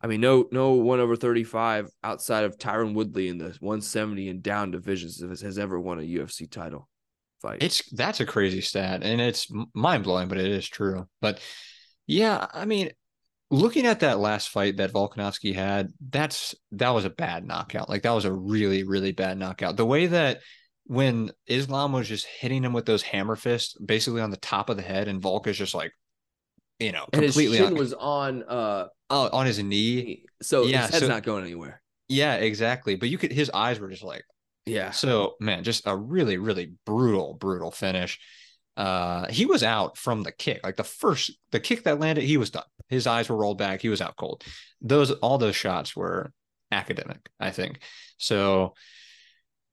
I 0.03 0.07
mean, 0.07 0.19
no, 0.21 0.47
no 0.51 0.71
one 0.73 0.99
over 0.99 1.15
thirty 1.15 1.43
five 1.43 1.89
outside 2.03 2.43
of 2.43 2.57
Tyron 2.57 2.93
Woodley 2.93 3.27
in 3.27 3.37
the 3.37 3.55
one 3.59 3.81
seventy 3.81 4.29
and 4.29 4.41
down 4.41 4.71
divisions 4.71 5.21
has, 5.21 5.41
has 5.41 5.59
ever 5.59 5.79
won 5.79 5.99
a 5.99 6.03
UFC 6.03 6.49
title 6.49 6.89
fight. 7.41 7.61
It's 7.61 7.87
that's 7.91 8.19
a 8.19 8.25
crazy 8.25 8.61
stat, 8.61 9.03
and 9.03 9.21
it's 9.21 9.47
mind 9.75 10.03
blowing, 10.03 10.27
but 10.27 10.39
it 10.39 10.47
is 10.49 10.67
true. 10.67 11.07
But 11.21 11.39
yeah, 12.07 12.47
I 12.51 12.65
mean, 12.65 12.89
looking 13.51 13.85
at 13.85 13.99
that 13.99 14.19
last 14.19 14.49
fight 14.49 14.77
that 14.77 14.91
Volkanovski 14.93 15.53
had, 15.53 15.89
that's 16.09 16.55
that 16.71 16.89
was 16.89 17.05
a 17.05 17.09
bad 17.09 17.45
knockout. 17.45 17.89
Like 17.89 18.03
that 18.03 18.11
was 18.11 18.25
a 18.25 18.33
really, 18.33 18.83
really 18.83 19.11
bad 19.11 19.37
knockout. 19.37 19.77
The 19.77 19.85
way 19.85 20.07
that 20.07 20.39
when 20.85 21.31
Islam 21.47 21.91
was 21.91 22.07
just 22.07 22.25
hitting 22.25 22.63
him 22.63 22.73
with 22.73 22.85
those 22.85 23.03
hammer 23.03 23.35
fists, 23.35 23.75
basically 23.83 24.21
on 24.21 24.31
the 24.31 24.37
top 24.37 24.69
of 24.69 24.77
the 24.77 24.83
head, 24.83 25.07
and 25.07 25.21
Volk 25.21 25.47
is 25.47 25.57
just 25.57 25.75
like, 25.75 25.91
you 26.79 26.91
know, 26.91 27.05
and 27.13 27.21
his 27.21 27.33
completely 27.35 27.57
chin 27.59 27.67
on, 27.67 27.75
was 27.75 27.93
on 27.93 28.43
uh 28.43 28.87
oh, 29.09 29.29
on 29.31 29.45
his 29.45 29.59
knee. 29.59 30.25
so 30.41 30.63
Yeah, 30.63 30.81
his 30.83 30.91
head's 30.91 31.05
so- 31.05 31.09
not 31.11 31.23
going 31.23 31.43
anywhere. 31.43 31.81
Yeah, 32.07 32.35
exactly. 32.35 32.95
But 32.95 33.09
you 33.09 33.17
could 33.17 33.31
his 33.31 33.49
eyes 33.53 33.79
were 33.79 33.89
just 33.89 34.03
like 34.03 34.23
Yeah. 34.65 34.91
so 34.91 35.35
man, 35.39 35.63
just 35.63 35.85
a 35.85 35.95
really, 35.95 36.37
really 36.37 36.73
brutal, 36.85 37.35
brutal 37.35 37.71
finish. 37.71 38.19
Uh 38.75 39.27
he 39.29 39.45
was 39.45 39.63
out 39.63 39.97
from 39.97 40.23
the 40.23 40.31
kick. 40.31 40.61
Like 40.63 40.77
the 40.77 40.83
first 40.83 41.31
the 41.51 41.59
kick 41.59 41.83
that 41.83 41.99
landed, 41.99 42.23
he 42.23 42.37
was 42.37 42.49
done. 42.49 42.63
His 42.91 43.07
eyes 43.07 43.29
were 43.29 43.37
rolled 43.37 43.57
back. 43.57 43.81
He 43.81 43.89
was 43.89 44.01
out 44.01 44.15
cold. 44.15 44.43
Those 44.81 45.11
all 45.11 45.39
those 45.39 45.55
shots 45.55 45.95
were 45.95 46.31
academic, 46.71 47.27
I 47.39 47.49
think. 47.49 47.79
So 48.17 48.75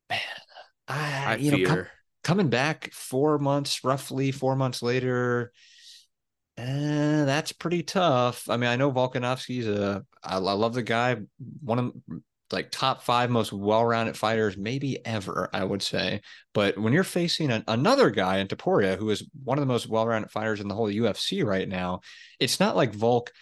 man, 0.08 0.20
I, 0.88 1.24
I 1.26 1.36
you 1.36 1.50
know, 1.50 1.68
com- 1.68 1.86
coming 2.24 2.48
back 2.48 2.90
four 2.92 3.38
months, 3.38 3.84
roughly 3.84 4.32
four 4.32 4.56
months 4.56 4.82
later, 4.82 5.52
uh, 6.56 7.24
that's 7.24 7.52
pretty 7.52 7.82
tough. 7.82 8.48
I 8.48 8.56
mean, 8.56 8.70
I 8.70 8.76
know 8.76 8.90
Volkanovski's 8.90 9.68
a, 9.68 10.04
I, 10.24 10.36
I 10.36 10.38
love 10.38 10.74
the 10.74 10.82
guy, 10.82 11.16
one 11.62 11.78
of 11.78 11.92
like 12.52 12.70
top 12.70 13.02
five 13.02 13.30
most 13.30 13.52
well-rounded 13.52 14.16
fighters, 14.16 14.56
maybe 14.56 15.04
ever, 15.04 15.50
I 15.52 15.64
would 15.64 15.82
say. 15.82 16.22
But 16.54 16.78
when 16.78 16.92
you're 16.92 17.04
facing 17.04 17.50
an, 17.50 17.64
another 17.68 18.10
guy 18.10 18.38
in 18.38 18.48
Topuria, 18.48 18.96
who 18.96 19.10
is 19.10 19.26
one 19.44 19.58
of 19.58 19.62
the 19.62 19.72
most 19.72 19.88
well-rounded 19.88 20.30
fighters 20.30 20.60
in 20.60 20.68
the 20.68 20.74
whole 20.74 20.88
UFC 20.88 21.44
right 21.44 21.68
now, 21.68 22.00
it's 22.40 22.60
not 22.60 22.76
like 22.76 22.94
Volk. 22.94 23.32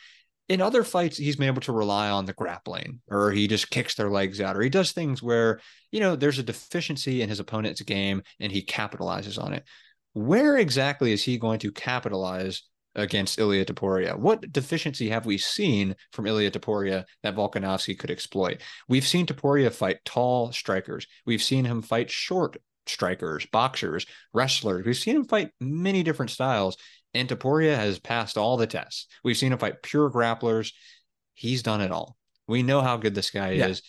In 0.48 0.60
other 0.60 0.84
fights, 0.84 1.16
he's 1.16 1.36
been 1.36 1.48
able 1.48 1.60
to 1.62 1.72
rely 1.72 2.08
on 2.08 2.24
the 2.24 2.32
grappling, 2.32 3.00
or 3.10 3.32
he 3.32 3.48
just 3.48 3.70
kicks 3.70 3.94
their 3.96 4.10
legs 4.10 4.40
out, 4.40 4.56
or 4.56 4.62
he 4.62 4.68
does 4.68 4.92
things 4.92 5.22
where 5.22 5.60
you 5.90 5.98
know 5.98 6.14
there's 6.14 6.38
a 6.38 6.44
deficiency 6.44 7.20
in 7.20 7.28
his 7.28 7.40
opponent's 7.40 7.82
game, 7.82 8.22
and 8.38 8.52
he 8.52 8.64
capitalizes 8.64 9.42
on 9.42 9.54
it. 9.54 9.64
Where 10.12 10.56
exactly 10.56 11.12
is 11.12 11.22
he 11.22 11.36
going 11.36 11.58
to 11.60 11.72
capitalize 11.72 12.62
against 12.96 13.38
Ilya 13.38 13.66
Topuria? 13.66 14.18
What 14.18 14.50
deficiency 14.52 15.08
have 15.10 15.26
we 15.26 15.38
seen 15.38 15.94
from 16.12 16.26
Ilya 16.26 16.50
Topuria 16.50 17.04
that 17.22 17.36
Volkanovski 17.36 17.96
could 17.96 18.10
exploit? 18.10 18.60
We've 18.88 19.06
seen 19.06 19.26
Topuria 19.26 19.72
fight 19.72 20.04
tall 20.04 20.50
strikers. 20.52 21.06
We've 21.24 21.42
seen 21.42 21.64
him 21.64 21.82
fight 21.82 22.10
short 22.10 22.56
strikers, 22.86 23.46
boxers, 23.46 24.06
wrestlers. 24.32 24.84
We've 24.84 24.96
seen 24.96 25.16
him 25.16 25.24
fight 25.24 25.50
many 25.60 26.02
different 26.02 26.30
styles, 26.30 26.76
and 27.14 27.28
Topuria 27.28 27.76
has 27.76 27.98
passed 27.98 28.36
all 28.36 28.56
the 28.56 28.66
tests. 28.66 29.06
We've 29.22 29.36
seen 29.36 29.52
him 29.52 29.58
fight 29.58 29.82
pure 29.82 30.10
grapplers. 30.10 30.72
He's 31.34 31.62
done 31.62 31.80
it 31.80 31.92
all. 31.92 32.16
We 32.48 32.62
know 32.62 32.80
how 32.80 32.96
good 32.96 33.14
this 33.14 33.30
guy 33.30 33.52
Yeah. 33.52 33.68
is. 33.68 33.82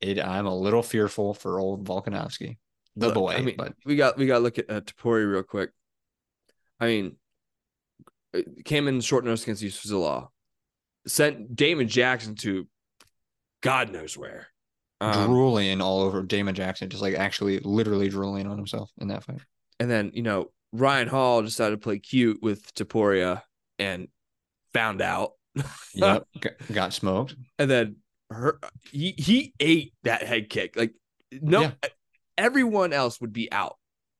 It, 0.00 0.18
I'm 0.18 0.46
a 0.46 0.56
little 0.56 0.82
fearful 0.82 1.34
for 1.34 1.60
old 1.60 1.86
Volkanovski, 1.86 2.56
the 2.96 3.06
Look, 3.06 3.14
boy. 3.14 3.34
I 3.34 3.42
mean, 3.42 3.56
but 3.58 3.74
we 3.84 3.96
got 3.96 4.16
we 4.16 4.26
got 4.26 4.38
to 4.38 4.40
look 4.44 4.58
at 4.58 4.70
uh, 4.70 4.80
Tapori 4.80 5.30
real 5.30 5.42
quick. 5.42 5.70
I 6.78 6.86
mean, 6.86 7.16
came 8.64 8.88
in 8.88 9.00
short 9.00 9.24
notice 9.24 9.42
against 9.42 9.62
Youssef 9.62 9.90
Zalal, 9.90 10.28
sent 11.06 11.54
Damon 11.56 11.88
Jackson 11.88 12.34
to 12.36 12.66
God 13.62 13.90
knows 13.92 14.16
where. 14.16 14.46
Um, 15.02 15.26
drooling 15.28 15.80
all 15.80 16.02
over 16.02 16.22
Damon 16.22 16.54
Jackson, 16.54 16.90
just 16.90 17.02
like 17.02 17.14
actually 17.14 17.58
literally 17.60 18.08
drooling 18.10 18.46
on 18.46 18.56
himself 18.58 18.90
in 18.98 19.08
that 19.08 19.24
fight. 19.24 19.40
and 19.78 19.90
then 19.90 20.10
you 20.14 20.22
know 20.22 20.50
Ryan 20.72 21.08
Hall 21.08 21.40
decided 21.42 21.76
to 21.76 21.78
play 21.82 21.98
cute 21.98 22.40
with 22.42 22.72
Topuria 22.74 23.42
and 23.78 24.08
found 24.74 25.00
out, 25.00 25.32
Yep. 25.94 26.26
got, 26.72 26.92
smoked. 26.92 27.34
and 27.58 27.70
then 27.70 27.96
her 28.30 28.60
he 28.92 29.12
he 29.16 29.54
ate 29.58 29.94
that 30.04 30.22
head 30.22 30.48
kick 30.50 30.76
like 30.76 30.92
no 31.32 31.62
Yeah. 31.62 31.72
everyone 32.38 32.92
else 32.92 33.20
would 33.22 33.32
be 33.32 33.50
out. 33.50 33.76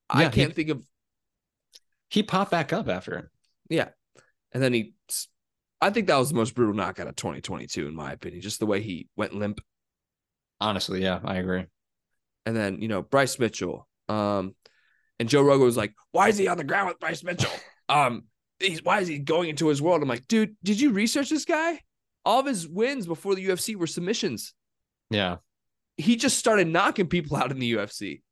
I 0.08 0.22
Yeah, 0.22 0.30
he- 0.30 0.34
can't 0.40 0.54
think 0.56 0.70
of 0.70 0.84
He 2.08 2.22
popped 2.22 2.50
back 2.50 2.72
up 2.72 2.88
after 2.88 3.14
it. 3.16 3.24
Yeah. 3.68 3.90
And 4.52 4.62
then 4.62 4.72
he, 4.72 4.94
I 5.80 5.90
think 5.90 6.06
that 6.08 6.16
was 6.16 6.30
the 6.30 6.34
most 6.34 6.54
brutal 6.54 6.74
knockout 6.74 7.06
of 7.06 7.16
2022, 7.16 7.86
in 7.88 7.94
my 7.94 8.12
opinion, 8.12 8.42
just 8.42 8.60
the 8.60 8.66
way 8.66 8.82
he 8.82 9.08
went 9.16 9.34
limp. 9.34 9.60
Honestly, 10.60 11.02
yeah, 11.02 11.20
I 11.24 11.36
agree. 11.36 11.66
And 12.46 12.56
then, 12.56 12.82
you 12.82 12.88
know, 12.88 13.02
Bryce 13.02 13.38
Mitchell. 13.38 13.88
Um, 14.08 14.54
And 15.18 15.28
Joe 15.28 15.42
Rogan 15.42 15.66
was 15.66 15.76
like, 15.76 15.94
"Why 16.12 16.28
is 16.28 16.38
he 16.38 16.48
on 16.48 16.56
the 16.56 16.64
ground 16.64 16.88
with 16.88 16.98
Bryce 16.98 17.22
Mitchell? 17.22 17.50
Um, 17.90 18.24
he's 18.60 18.84
why 18.84 19.00
is 19.00 19.08
he 19.08 19.18
going 19.18 19.48
into 19.50 19.66
his 19.68 19.82
world?" 19.82 20.00
I'm 20.00 20.08
like, 20.08 20.28
"Dude, 20.28 20.54
did 20.62 20.80
you 20.80 20.92
research 20.92 21.28
this 21.28 21.44
guy? 21.44 21.80
All 22.24 22.40
of 22.40 22.46
his 22.46 22.68
wins 22.68 23.06
before 23.06 23.34
the 23.34 23.44
UFC 23.44 23.74
were 23.74 23.88
submissions. 23.88 24.54
Yeah. 25.10 25.38
He 25.96 26.14
just 26.16 26.38
started 26.38 26.68
knocking 26.68 27.08
people 27.08 27.36
out 27.36 27.50
in 27.50 27.58
the 27.58 27.72
UFC." 27.74 28.22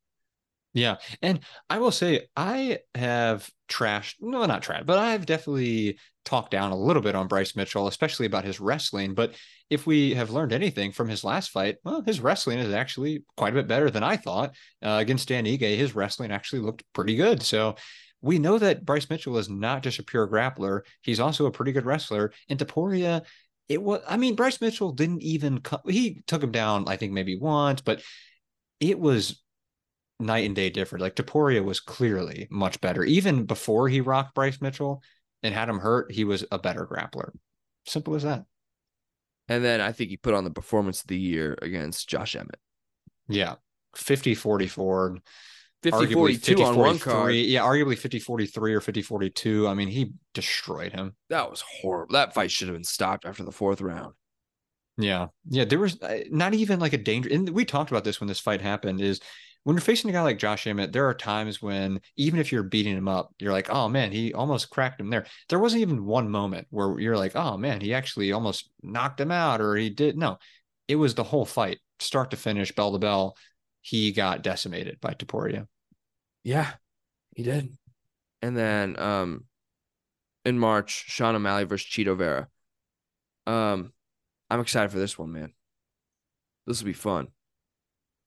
Yeah. 0.73 0.97
And 1.21 1.39
I 1.69 1.79
will 1.79 1.91
say, 1.91 2.27
I 2.35 2.79
have 2.93 3.49
trashed, 3.67 4.15
no, 4.21 4.45
not 4.45 4.61
trashed, 4.61 4.85
but 4.85 4.99
I've 4.99 5.25
definitely 5.25 5.97
talked 6.25 6.51
down 6.51 6.71
a 6.71 6.77
little 6.77 7.01
bit 7.01 7.15
on 7.15 7.27
Bryce 7.27 7.55
Mitchell, 7.55 7.87
especially 7.87 8.27
about 8.27 8.45
his 8.45 8.59
wrestling. 8.59 9.15
But 9.15 9.33
if 9.71 9.87
we 9.87 10.13
have 10.13 10.29
learned 10.29 10.53
anything 10.53 10.91
from 10.91 11.09
his 11.09 11.23
last 11.23 11.49
fight, 11.49 11.77
well, 11.83 12.01
his 12.01 12.19
wrestling 12.19 12.59
is 12.59 12.73
actually 12.73 13.23
quite 13.35 13.53
a 13.53 13.55
bit 13.55 13.67
better 13.67 13.89
than 13.89 14.03
I 14.03 14.15
thought. 14.15 14.51
Uh, 14.83 14.97
against 14.99 15.27
Dan 15.27 15.45
Ige, 15.45 15.77
his 15.77 15.95
wrestling 15.95 16.31
actually 16.31 16.61
looked 16.61 16.83
pretty 16.93 17.15
good. 17.15 17.41
So 17.41 17.75
we 18.21 18.37
know 18.37 18.59
that 18.59 18.85
Bryce 18.85 19.09
Mitchell 19.09 19.37
is 19.37 19.49
not 19.49 19.81
just 19.81 19.97
a 19.97 20.03
pure 20.03 20.27
grappler, 20.27 20.81
he's 21.01 21.19
also 21.19 21.47
a 21.47 21.51
pretty 21.51 21.71
good 21.71 21.85
wrestler. 21.85 22.31
And 22.47 22.59
Topuria, 22.59 23.25
it 23.67 23.81
was, 23.81 24.01
I 24.07 24.17
mean, 24.17 24.35
Bryce 24.35 24.61
Mitchell 24.61 24.91
didn't 24.91 25.23
even, 25.23 25.61
cut, 25.61 25.81
he 25.87 26.21
took 26.27 26.43
him 26.43 26.51
down, 26.51 26.87
I 26.87 26.97
think 26.97 27.11
maybe 27.11 27.37
once, 27.39 27.81
but 27.81 28.03
it 28.79 28.99
was 28.99 29.41
night 30.19 30.45
and 30.45 30.55
day 30.55 30.69
different. 30.69 31.01
Like 31.01 31.15
Topuria 31.15 31.63
was 31.63 31.79
clearly 31.79 32.47
much 32.49 32.81
better. 32.81 33.03
Even 33.03 33.45
before 33.45 33.87
he 33.87 34.01
rocked 34.01 34.35
Bryce 34.35 34.61
Mitchell 34.61 35.01
and 35.43 35.53
had 35.53 35.69
him 35.69 35.79
hurt, 35.79 36.11
he 36.11 36.23
was 36.23 36.45
a 36.51 36.59
better 36.59 36.85
grappler. 36.85 37.31
Simple 37.85 38.15
as 38.15 38.23
that. 38.23 38.45
And 39.47 39.63
then 39.63 39.81
I 39.81 39.91
think 39.91 40.11
he 40.11 40.17
put 40.17 40.33
on 40.33 40.43
the 40.43 40.51
performance 40.51 41.01
of 41.01 41.07
the 41.07 41.17
year 41.17 41.57
against 41.61 42.07
Josh 42.07 42.35
Emmett. 42.35 42.59
Yeah. 43.27 43.55
50 43.95 44.35
44. 44.35 45.17
50 45.81 46.13
42 46.13 46.61
on 46.61 46.75
one 46.75 46.99
card. 46.99 47.33
Yeah, 47.33 47.61
arguably 47.61 47.97
50 47.97 48.19
43 48.19 48.73
or 48.73 48.81
50 48.81 49.01
42. 49.01 49.67
I 49.67 49.73
mean, 49.73 49.87
he 49.87 50.11
destroyed 50.33 50.91
him. 50.91 51.15
That 51.29 51.49
was 51.49 51.63
horrible. 51.81 52.13
That 52.13 52.33
fight 52.33 52.51
should 52.51 52.67
have 52.67 52.75
been 52.75 52.83
stopped 52.83 53.25
after 53.25 53.43
the 53.43 53.51
fourth 53.51 53.79
round. 53.79 54.13
Yeah. 54.97 55.27
Yeah. 55.49 55.63
There 55.63 55.79
was 55.79 55.99
uh, 56.01 56.19
not 56.29 56.53
even 56.53 56.79
like 56.79 56.93
a 56.93 56.97
danger. 56.97 57.29
And 57.31 57.49
we 57.49 57.63
talked 57.63 57.89
about 57.89 58.03
this 58.03 58.19
when 58.19 58.27
this 58.27 58.41
fight 58.41 58.61
happened 58.61 58.99
is 58.99 59.21
when 59.63 59.75
you're 59.75 59.81
facing 59.81 60.09
a 60.09 60.13
guy 60.13 60.21
like 60.21 60.39
Josh 60.39 60.65
Emmett, 60.67 60.93
there 60.93 61.07
are 61.07 61.13
times 61.13 61.61
when 61.61 62.01
even 62.15 62.39
if 62.39 62.51
you're 62.51 62.63
beating 62.63 62.95
him 62.95 63.07
up, 63.07 63.33
you're 63.39 63.51
like, 63.51 63.69
oh 63.69 63.89
man, 63.89 64.11
he 64.11 64.33
almost 64.33 64.69
cracked 64.69 65.01
him 65.01 65.09
there. 65.09 65.25
There 65.49 65.59
wasn't 65.59 65.81
even 65.81 66.05
one 66.05 66.29
moment 66.29 66.67
where 66.69 66.99
you're 66.99 67.17
like, 67.17 67.35
oh 67.35 67.57
man, 67.57 67.81
he 67.81 67.93
actually 67.93 68.31
almost 68.31 68.69
knocked 68.81 69.19
him 69.19 69.31
out 69.31 69.61
or 69.61 69.75
he 69.75 69.89
did. 69.89 70.17
No, 70.17 70.37
it 70.87 70.95
was 70.95 71.13
the 71.13 71.23
whole 71.23 71.45
fight, 71.45 71.79
start 71.99 72.31
to 72.31 72.37
finish, 72.37 72.73
bell 72.73 72.93
to 72.93 72.99
bell. 72.99 73.35
He 73.81 74.11
got 74.11 74.43
decimated 74.43 74.99
by 75.01 75.13
Topuria. 75.13 75.67
Yeah, 76.43 76.71
he 77.35 77.43
did. 77.43 77.77
And 78.41 78.55
then 78.55 78.97
um 78.99 79.45
in 80.45 80.57
March, 80.57 81.05
Sean 81.07 81.35
O'Malley 81.35 81.65
versus 81.65 81.87
Chito 81.87 82.17
Vera. 82.17 82.47
Um, 83.45 83.93
I'm 84.49 84.61
excited 84.61 84.91
for 84.91 84.99
this 84.99 85.17
one, 85.17 85.31
man. 85.31 85.53
This 86.65 86.81
will 86.81 86.87
be 86.87 86.93
fun. 86.93 87.27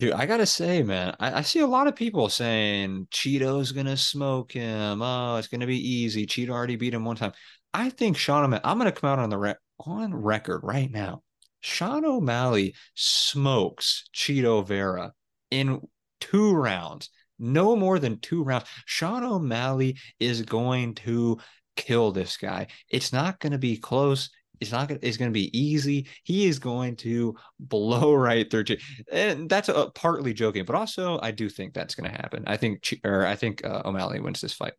Dude, 0.03 0.15
I 0.15 0.27
gotta 0.27 0.47
say, 0.47 0.83
man, 0.83 1.15
I, 1.21 1.39
I, 1.39 1.43
see 1.43 1.61
a 1.61 1.67
lot 1.69 1.87
of 1.87 1.95
people 1.95 2.29
saying 2.29 3.07
Chito's 3.13 3.71
gonna 3.71 3.97
smoke 3.97 4.51
him. 4.51 5.01
Oh, 5.01 5.37
it's 5.37 5.47
gonna 5.47 5.65
be 5.65 5.79
easy. 5.79 6.27
Chito 6.27 6.49
already 6.49 6.75
beat 6.75 6.93
him 6.93 7.05
one 7.05 7.15
time. 7.15 7.31
I 7.73 7.89
think 7.89 8.17
Sean 8.17 8.43
O'Malley, 8.43 8.63
I'm 8.65 8.79
gonna 8.79 8.91
come 8.91 9.11
out 9.11 9.21
on 9.21 9.31
the 9.31 9.39
re- 9.39 9.55
on 9.79 10.13
record 10.13 10.63
right 10.65 10.91
now. 10.91 11.23
Sean 11.61 12.05
O'Malley 12.05 12.75
smokes 12.97 14.09
Chito 14.13 14.67
Vera 14.67 15.13
in 15.53 15.81
two 16.21 16.53
rounds, 16.53 17.09
no 17.39 17.77
more 17.77 18.01
than 18.01 18.19
two 18.19 18.43
rounds. 18.43 18.65
Sean 18.87 19.23
O'Malley 19.23 19.99
is 20.19 20.43
going 20.43 20.97
to 20.97 21.39
kill 21.77 22.11
this 22.11 22.37
guy. 22.37 22.67
It's 22.89 23.13
not 23.13 23.39
going 23.39 23.53
to 23.53 23.59
be 23.59 23.77
close. 23.77 24.31
It's 24.63 24.73
not 24.73 24.89
gonna, 24.89 25.01
it's 25.03 25.17
going 25.17 25.31
to 25.31 25.35
be 25.35 25.57
easy. 25.59 26.07
He 26.23 26.47
is 26.47 26.59
going 26.59 26.97
to 26.97 27.37
blow 27.59 28.15
right 28.29 28.51
through. 28.51 28.65
And 29.11 29.49
that's 29.49 29.69
a, 29.69 29.91
partly 29.95 30.33
joking, 30.33 30.65
but 30.65 30.77
also 30.77 31.19
I 31.21 31.33
do 31.33 31.49
think 31.49 31.75
that's 31.75 31.95
going 31.95 32.11
to 32.11 32.17
happen. 32.17 32.45
I 32.47 32.57
think, 32.57 32.99
or 33.05 33.27
I 33.27 33.37
think 33.37 33.65
uh, 33.65 33.83
O'Malley 33.85 34.21
wins 34.21 34.41
this 34.41 34.55
fight. 34.55 34.75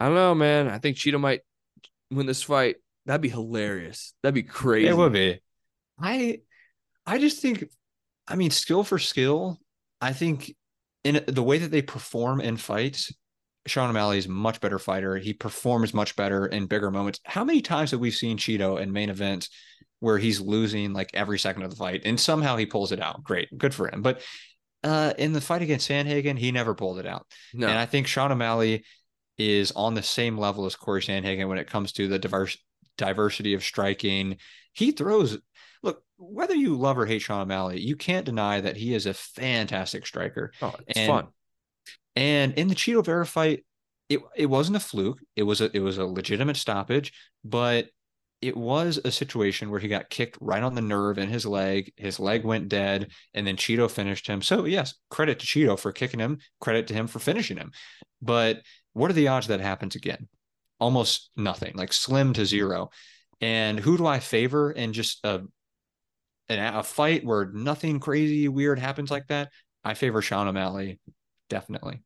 I 0.00 0.06
don't 0.06 0.14
know, 0.14 0.34
man. 0.34 0.68
I 0.68 0.78
think 0.78 0.96
Chito 0.96 1.20
might 1.20 1.40
win 2.10 2.26
this 2.26 2.42
fight. 2.42 2.76
That'd 3.04 3.20
be 3.20 3.28
hilarious. 3.28 4.14
That'd 4.22 4.34
be 4.34 4.42
crazy. 4.42 4.88
It 4.88 4.96
would 4.96 5.12
be. 5.12 5.40
I, 5.98 6.40
I 7.06 7.18
just 7.18 7.40
think, 7.40 7.64
I 8.26 8.36
mean, 8.36 8.50
skill 8.50 8.84
for 8.84 8.98
skill. 8.98 9.60
I 10.00 10.12
think 10.12 10.54
in 11.04 11.24
the 11.28 11.42
way 11.42 11.58
that 11.58 11.70
they 11.70 11.82
perform 11.82 12.40
in 12.40 12.56
fights, 12.56 13.12
Sean 13.66 13.90
O'Malley 13.90 14.18
is 14.18 14.26
a 14.26 14.30
much 14.30 14.60
better 14.60 14.78
fighter. 14.78 15.16
He 15.16 15.32
performs 15.32 15.94
much 15.94 16.16
better 16.16 16.46
in 16.46 16.66
bigger 16.66 16.90
moments. 16.90 17.20
How 17.24 17.44
many 17.44 17.60
times 17.60 17.90
have 17.90 18.00
we 18.00 18.10
seen 18.10 18.38
Chito 18.38 18.80
in 18.80 18.92
main 18.92 19.10
events 19.10 19.50
where 20.00 20.18
he's 20.18 20.40
losing 20.40 20.92
like 20.92 21.10
every 21.14 21.38
second 21.38 21.62
of 21.62 21.70
the 21.70 21.76
fight 21.76 22.02
and 22.04 22.18
somehow 22.18 22.56
he 22.56 22.66
pulls 22.66 22.92
it 22.92 23.00
out? 23.00 23.22
Great, 23.24 23.48
good 23.56 23.74
for 23.74 23.88
him. 23.88 24.02
But 24.02 24.22
uh, 24.84 25.14
in 25.18 25.32
the 25.32 25.40
fight 25.40 25.62
against 25.62 25.88
Sandhagen, 25.88 26.38
he 26.38 26.52
never 26.52 26.74
pulled 26.74 26.98
it 26.98 27.06
out. 27.06 27.26
No. 27.52 27.66
And 27.66 27.78
I 27.78 27.86
think 27.86 28.06
Sean 28.06 28.32
O'Malley 28.32 28.84
is 29.38 29.72
on 29.72 29.94
the 29.94 30.02
same 30.02 30.38
level 30.38 30.66
as 30.66 30.76
Corey 30.76 31.02
Sandhagen 31.02 31.48
when 31.48 31.58
it 31.58 31.68
comes 31.68 31.92
to 31.92 32.08
the 32.08 32.18
diverse 32.18 32.56
diversity 32.96 33.54
of 33.54 33.62
striking. 33.62 34.36
He 34.72 34.92
throws. 34.92 35.38
Look, 35.82 36.02
whether 36.16 36.54
you 36.54 36.76
love 36.76 36.98
or 36.98 37.06
hate 37.06 37.22
Sean 37.22 37.42
O'Malley, 37.42 37.80
you 37.80 37.96
can't 37.96 38.24
deny 38.24 38.60
that 38.60 38.76
he 38.76 38.94
is 38.94 39.06
a 39.06 39.14
fantastic 39.14 40.06
striker. 40.06 40.52
Oh, 40.62 40.74
it's 40.86 40.98
and 40.98 41.08
fun. 41.08 41.26
And 42.16 42.54
in 42.54 42.68
the 42.68 42.74
Chito 42.74 43.04
Vera 43.04 43.26
fight, 43.26 43.64
it 44.08 44.20
it 44.34 44.46
wasn't 44.46 44.76
a 44.76 44.80
fluke. 44.80 45.20
It 45.36 45.42
was 45.42 45.60
a 45.60 45.74
it 45.76 45.80
was 45.80 45.98
a 45.98 46.06
legitimate 46.06 46.56
stoppage, 46.56 47.12
but 47.44 47.88
it 48.42 48.56
was 48.56 49.00
a 49.04 49.10
situation 49.10 49.70
where 49.70 49.80
he 49.80 49.88
got 49.88 50.10
kicked 50.10 50.36
right 50.40 50.62
on 50.62 50.74
the 50.74 50.82
nerve 50.82 51.18
in 51.18 51.28
his 51.28 51.46
leg. 51.46 51.92
His 51.96 52.20
leg 52.20 52.44
went 52.44 52.68
dead, 52.68 53.10
and 53.34 53.46
then 53.46 53.56
Chito 53.56 53.90
finished 53.90 54.26
him. 54.26 54.42
So 54.42 54.64
yes, 54.66 54.94
credit 55.10 55.38
to 55.40 55.46
Chito 55.46 55.78
for 55.78 55.92
kicking 55.92 56.20
him. 56.20 56.38
Credit 56.60 56.86
to 56.88 56.94
him 56.94 57.06
for 57.06 57.18
finishing 57.18 57.56
him. 57.56 57.72
But 58.22 58.62
what 58.92 59.10
are 59.10 59.14
the 59.14 59.28
odds 59.28 59.48
that 59.48 59.60
happens 59.60 59.96
again? 59.96 60.28
Almost 60.78 61.30
nothing, 61.36 61.74
like 61.76 61.92
slim 61.92 62.32
to 62.34 62.44
zero. 62.46 62.90
And 63.40 63.78
who 63.78 63.96
do 63.96 64.06
I 64.06 64.20
favor 64.20 64.70
in 64.70 64.92
just 64.92 65.24
a 65.24 65.42
a 66.48 66.82
fight 66.82 67.24
where 67.24 67.50
nothing 67.52 67.98
crazy 67.98 68.48
weird 68.48 68.78
happens 68.78 69.10
like 69.10 69.26
that? 69.28 69.50
I 69.84 69.94
favor 69.94 70.22
Sean 70.22 70.46
O'Malley, 70.46 71.00
definitely. 71.48 72.02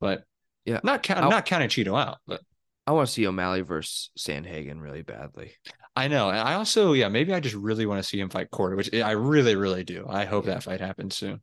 But 0.00 0.24
yeah, 0.64 0.80
not 0.82 1.02
count, 1.02 1.28
not 1.28 1.46
counting 1.46 1.68
Chito 1.68 2.00
out, 2.00 2.18
but 2.26 2.40
I 2.86 2.92
want 2.92 3.08
to 3.08 3.12
see 3.12 3.26
O'Malley 3.26 3.60
versus 3.60 4.10
Sandhagen 4.18 4.80
really 4.80 5.02
badly. 5.02 5.52
I 5.94 6.08
know. 6.08 6.30
And 6.30 6.38
I 6.38 6.54
also, 6.54 6.92
yeah, 6.92 7.08
maybe 7.08 7.32
I 7.32 7.40
just 7.40 7.54
really 7.54 7.86
want 7.86 8.02
to 8.02 8.08
see 8.08 8.18
him 8.18 8.30
fight 8.30 8.50
Corey, 8.50 8.76
which 8.76 8.92
I 8.94 9.12
really, 9.12 9.56
really 9.56 9.84
do. 9.84 10.06
I 10.08 10.24
hope 10.24 10.46
that 10.46 10.62
fight 10.62 10.80
happens 10.80 11.16
soon. 11.16 11.40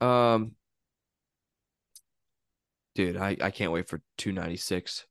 Um, 0.00 0.52
dude, 2.94 3.16
I, 3.16 3.36
I 3.40 3.50
can't 3.50 3.72
wait 3.72 3.88
for 3.88 4.00
296. 4.18 5.06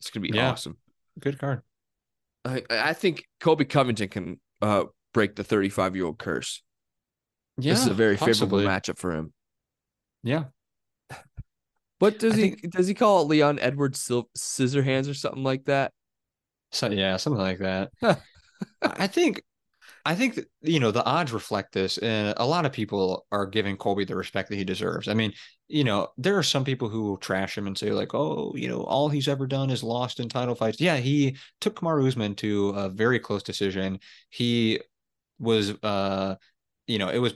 It's 0.00 0.10
gonna 0.10 0.26
be 0.26 0.36
yeah. 0.36 0.50
awesome. 0.50 0.78
Good 1.18 1.38
card. 1.38 1.62
I 2.44 2.62
I 2.70 2.92
think 2.94 3.24
Colby 3.38 3.66
Covington 3.66 4.08
can 4.08 4.40
uh 4.62 4.84
break 5.12 5.36
the 5.36 5.44
35 5.44 5.96
year 5.96 6.06
old 6.06 6.18
curse. 6.18 6.62
Yeah, 7.58 7.74
this 7.74 7.82
is 7.82 7.88
a 7.88 7.94
very 7.94 8.16
possibly. 8.16 8.64
favorable 8.64 8.70
matchup 8.70 8.98
for 8.98 9.12
him. 9.12 9.32
Yeah, 10.22 10.44
what 12.00 12.18
does 12.18 12.34
I 12.34 12.36
he 12.36 12.50
think, 12.50 12.72
does 12.72 12.88
he 12.88 12.94
call 12.94 13.22
it 13.22 13.28
Leon 13.28 13.58
Edwards 13.60 14.00
Sil- 14.02 14.30
Scissorhands 14.36 15.08
or 15.08 15.14
something 15.14 15.44
like 15.44 15.66
that? 15.66 15.92
So 16.72 16.90
yeah, 16.90 17.16
something 17.16 17.40
like 17.40 17.58
that. 17.58 17.90
I 18.82 19.06
think 19.06 19.42
I 20.06 20.14
think 20.14 20.36
that, 20.36 20.46
you 20.62 20.80
know 20.80 20.90
the 20.90 21.04
odds 21.04 21.32
reflect 21.32 21.72
this, 21.74 21.98
and 21.98 22.34
a 22.38 22.46
lot 22.46 22.66
of 22.66 22.72
people 22.72 23.26
are 23.32 23.46
giving 23.46 23.76
Colby 23.76 24.04
the 24.04 24.16
respect 24.16 24.50
that 24.50 24.56
he 24.56 24.64
deserves. 24.64 25.08
I 25.08 25.14
mean, 25.14 25.32
you 25.68 25.84
know, 25.84 26.08
there 26.18 26.38
are 26.38 26.42
some 26.42 26.64
people 26.64 26.88
who 26.88 27.02
will 27.02 27.16
trash 27.18 27.56
him 27.58 27.66
and 27.66 27.76
say 27.78 27.92
like, 27.92 28.14
"Oh, 28.14 28.54
you 28.56 28.68
know, 28.68 28.82
all 28.84 29.08
he's 29.08 29.28
ever 29.28 29.46
done 29.46 29.70
is 29.70 29.82
lost 29.84 30.20
in 30.20 30.28
title 30.28 30.54
fights." 30.54 30.80
Yeah, 30.80 30.98
he 30.98 31.36
took 31.60 31.80
Kamaru 31.80 32.08
Usman 32.08 32.34
to 32.36 32.70
a 32.70 32.88
very 32.88 33.20
close 33.20 33.42
decision. 33.42 34.00
He 34.30 34.80
was, 35.38 35.72
uh, 35.82 36.36
you 36.86 36.98
know, 36.98 37.08
it 37.08 37.18
was 37.18 37.34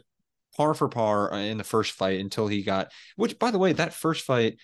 par 0.57 0.75
for 0.75 0.89
par 0.89 1.33
uh, 1.33 1.39
in 1.39 1.59
the 1.59 1.65
first 1.65 1.93
fight 1.93 2.21
until 2.21 2.47
he 2.47 2.63
got, 2.63 2.93
which 3.17 3.39
by 3.39 3.51
the 3.51 3.59
way, 3.59 3.73
that 3.73 3.95
first 3.95 4.25
fight 4.25 4.59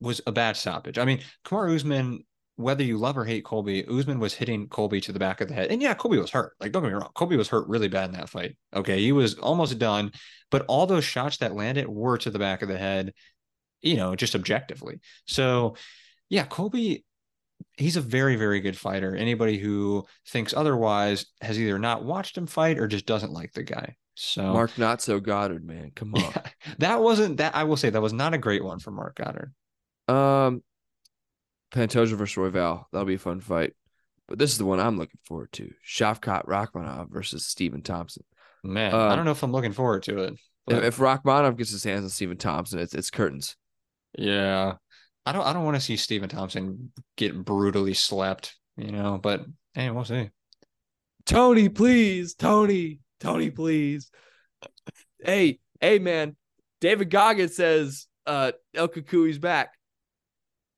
was 0.00 0.20
a 0.26 0.32
bad 0.32 0.56
stoppage. 0.56 0.98
I 0.98 1.04
mean, 1.04 1.20
Kamaru 1.44 1.74
Usman, 1.74 2.24
whether 2.56 2.82
you 2.82 2.98
love 2.98 3.16
or 3.16 3.24
hate 3.24 3.44
Colby, 3.44 3.86
Usman 3.86 4.18
was 4.18 4.34
hitting 4.34 4.68
Colby 4.68 5.00
to 5.02 5.12
the 5.12 5.18
back 5.18 5.40
of 5.40 5.48
the 5.48 5.54
head. 5.54 5.70
And 5.70 5.82
yeah, 5.82 5.94
Colby 5.94 6.18
was 6.18 6.30
hurt. 6.30 6.52
Like, 6.60 6.72
don't 6.72 6.82
get 6.82 6.88
me 6.88 6.94
wrong. 6.94 7.10
Colby 7.14 7.36
was 7.36 7.48
hurt 7.48 7.68
really 7.68 7.88
bad 7.88 8.06
in 8.06 8.16
that 8.16 8.28
fight. 8.28 8.56
Okay. 8.74 8.98
He 9.00 9.12
was 9.12 9.34
almost 9.34 9.78
done, 9.78 10.12
but 10.50 10.64
all 10.66 10.86
those 10.86 11.04
shots 11.04 11.38
that 11.38 11.54
landed 11.54 11.88
were 11.88 12.18
to 12.18 12.30
the 12.30 12.38
back 12.38 12.62
of 12.62 12.68
the 12.68 12.78
head, 12.78 13.12
you 13.82 13.96
know, 13.96 14.16
just 14.16 14.34
objectively. 14.34 15.00
So 15.26 15.76
yeah, 16.28 16.44
Colby, 16.44 17.04
he's 17.76 17.96
a 17.96 18.00
very, 18.00 18.36
very 18.36 18.60
good 18.60 18.76
fighter. 18.76 19.14
Anybody 19.14 19.58
who 19.58 20.04
thinks 20.26 20.54
otherwise 20.54 21.26
has 21.40 21.60
either 21.60 21.78
not 21.78 22.04
watched 22.04 22.36
him 22.36 22.46
fight 22.46 22.78
or 22.78 22.86
just 22.86 23.06
doesn't 23.06 23.32
like 23.32 23.52
the 23.52 23.62
guy. 23.62 23.96
So 24.18 24.52
Marc 24.52 24.78
not 24.78 25.02
so 25.02 25.20
Goddard, 25.20 25.64
man. 25.64 25.92
Come 25.94 26.14
on. 26.16 26.32
that 26.78 27.00
wasn't 27.00 27.36
that 27.36 27.54
I 27.54 27.64
will 27.64 27.76
say 27.76 27.90
that 27.90 28.00
was 28.02 28.12
not 28.14 28.34
a 28.34 28.38
great 28.38 28.64
one 28.64 28.78
for 28.78 28.90
Marc 28.90 29.16
Goddard. 29.16 29.52
Um, 30.08 30.62
Pantoja 31.72 32.14
versus 32.14 32.36
Royval. 32.36 32.84
That'll 32.92 33.06
be 33.06 33.14
a 33.14 33.18
fun 33.18 33.40
fight. 33.40 33.74
But 34.28 34.38
this 34.38 34.50
is 34.52 34.58
the 34.58 34.64
one 34.64 34.80
I'm 34.80 34.96
looking 34.96 35.20
forward 35.24 35.52
to: 35.52 35.70
Shavkat 35.86 36.46
Rakhmonov 36.46 37.10
versus 37.10 37.46
Stephen 37.46 37.82
Thompson. 37.82 38.24
Man, 38.64 38.92
I 38.94 39.10
Um, 39.10 39.16
don't 39.16 39.24
know 39.26 39.30
if 39.32 39.42
I'm 39.42 39.52
looking 39.52 39.72
forward 39.72 40.02
to 40.04 40.18
it. 40.18 40.32
If, 40.32 40.40
but- 40.66 40.84
if 40.84 40.96
Rakhmonov 40.96 41.56
gets 41.58 41.70
his 41.70 41.84
hands 41.84 42.04
on 42.04 42.10
Stephen 42.10 42.36
Thompson, 42.36 42.78
it's 42.78 42.94
it's 42.94 43.10
curtains. 43.10 43.56
Yeah. 44.18 44.74
I 45.26 45.32
don't 45.32 45.44
I 45.44 45.52
don't 45.52 45.64
want 45.64 45.74
to 45.76 45.80
see 45.80 45.96
Stephen 45.96 46.28
Thompson 46.28 46.92
get 47.16 47.44
brutally 47.44 47.94
slapped, 47.94 48.56
you 48.76 48.92
know, 48.92 49.18
but 49.20 49.44
hey, 49.74 49.90
we'll 49.90 50.04
see. 50.04 50.30
Tony, 51.26 51.68
please, 51.68 52.34
Tony, 52.34 53.00
Tony, 53.20 53.50
please. 53.50 54.10
hey, 55.22 55.58
hey, 55.80 55.98
man. 55.98 56.36
David 56.80 57.10
Goggins 57.10 57.56
says 57.56 58.06
uh 58.26 58.52
El 58.74 58.88
Cucuy's 58.88 59.38
back. 59.38 59.72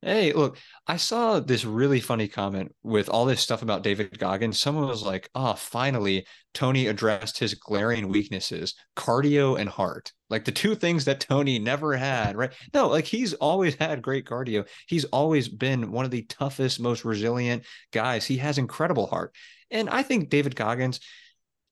Hey, 0.01 0.33
look, 0.33 0.59
I 0.87 0.97
saw 0.97 1.41
this 1.41 1.65
really 1.65 1.99
funny 1.99 2.29
comment 2.29 2.73
with 2.85 3.09
all 3.09 3.25
this 3.25 3.41
stuff 3.41 3.63
about 3.63 3.83
David 3.83 4.17
Goggins. 4.17 4.61
Someone 4.61 4.87
was 4.87 5.03
like, 5.03 5.29
oh, 5.35 5.55
finally, 5.55 6.25
Tony 6.55 6.87
addressed 6.87 7.41
his 7.41 7.55
glaring 7.55 8.07
weaknesses, 8.07 8.77
cardio 8.97 9.59
and 9.59 9.69
heart. 9.69 10.13
Like 10.31 10.45
the 10.45 10.53
two 10.53 10.77
things 10.77 11.07
that 11.07 11.19
Tony 11.19 11.59
never 11.59 11.97
had, 11.97 12.37
right? 12.37 12.53
No, 12.73 12.87
like 12.87 13.07
he's 13.07 13.35
always 13.35 13.75
had 13.75 14.01
great 14.01 14.25
cardio. 14.25 14.69
He's 14.87 15.05
always 15.07 15.49
been 15.49 15.91
one 15.91 16.05
of 16.05 16.13
the 16.13 16.23
toughest, 16.23 16.79
most 16.79 17.05
resilient 17.05 17.65
guys. 17.93 18.25
He 18.25 18.37
has 18.37 18.57
incredible 18.57 19.09
heart. 19.09 19.35
And 19.69 19.91
I 19.91 20.05
think 20.05 20.31
David 20.31 20.55
Goggins, 20.55 21.01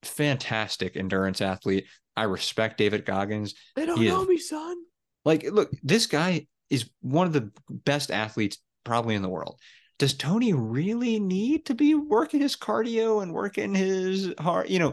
fantastic 0.06 0.96
endurance 0.96 1.40
athlete. 1.40 1.86
I 2.16 2.24
respect 2.24 2.78
David 2.78 3.04
Goggins. 3.04 3.54
They 3.74 3.86
don't 3.86 3.98
He 3.98 4.08
know 4.08 4.22
is- 4.22 4.28
me, 4.28 4.38
son. 4.38 4.76
Like, 5.24 5.44
look, 5.50 5.70
this 5.82 6.06
guy 6.06 6.46
is 6.70 6.88
one 7.00 7.26
of 7.26 7.32
the 7.32 7.50
best 7.68 8.10
athletes 8.10 8.58
probably 8.84 9.14
in 9.16 9.22
the 9.22 9.28
world. 9.28 9.58
Does 9.98 10.14
Tony 10.14 10.52
really 10.52 11.18
need 11.18 11.66
to 11.66 11.74
be 11.74 11.94
working 11.94 12.40
his 12.40 12.54
cardio 12.54 13.22
and 13.22 13.32
working 13.32 13.74
his 13.74 14.32
heart, 14.38 14.68
you 14.68 14.78
know, 14.78 14.92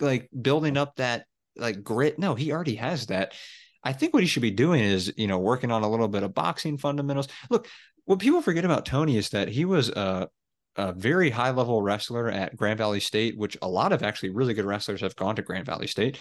like 0.00 0.28
building 0.40 0.76
up 0.76 0.96
that 0.96 1.24
like 1.56 1.82
grit? 1.82 2.18
No, 2.18 2.34
he 2.34 2.52
already 2.52 2.76
has 2.76 3.06
that. 3.06 3.32
I 3.82 3.92
think 3.92 4.14
what 4.14 4.22
he 4.22 4.28
should 4.28 4.42
be 4.42 4.50
doing 4.50 4.80
is, 4.82 5.12
you 5.16 5.26
know, 5.26 5.38
working 5.38 5.72
on 5.72 5.82
a 5.82 5.90
little 5.90 6.06
bit 6.06 6.22
of 6.22 6.34
boxing 6.34 6.78
fundamentals. 6.78 7.28
Look, 7.50 7.66
what 8.04 8.18
people 8.20 8.42
forget 8.42 8.64
about 8.64 8.86
Tony 8.86 9.16
is 9.16 9.30
that 9.30 9.48
he 9.48 9.64
was 9.64 9.88
a, 9.88 10.28
a 10.76 10.92
very 10.92 11.30
high 11.30 11.50
level 11.50 11.82
wrestler 11.82 12.28
at 12.28 12.56
Grand 12.56 12.78
Valley 12.78 13.00
State, 13.00 13.36
which 13.36 13.56
a 13.62 13.68
lot 13.68 13.92
of 13.92 14.02
actually 14.02 14.30
really 14.30 14.54
good 14.54 14.64
wrestlers 14.64 15.00
have 15.00 15.16
gone 15.16 15.36
to 15.36 15.42
Grand 15.42 15.66
Valley 15.66 15.86
State. 15.86 16.18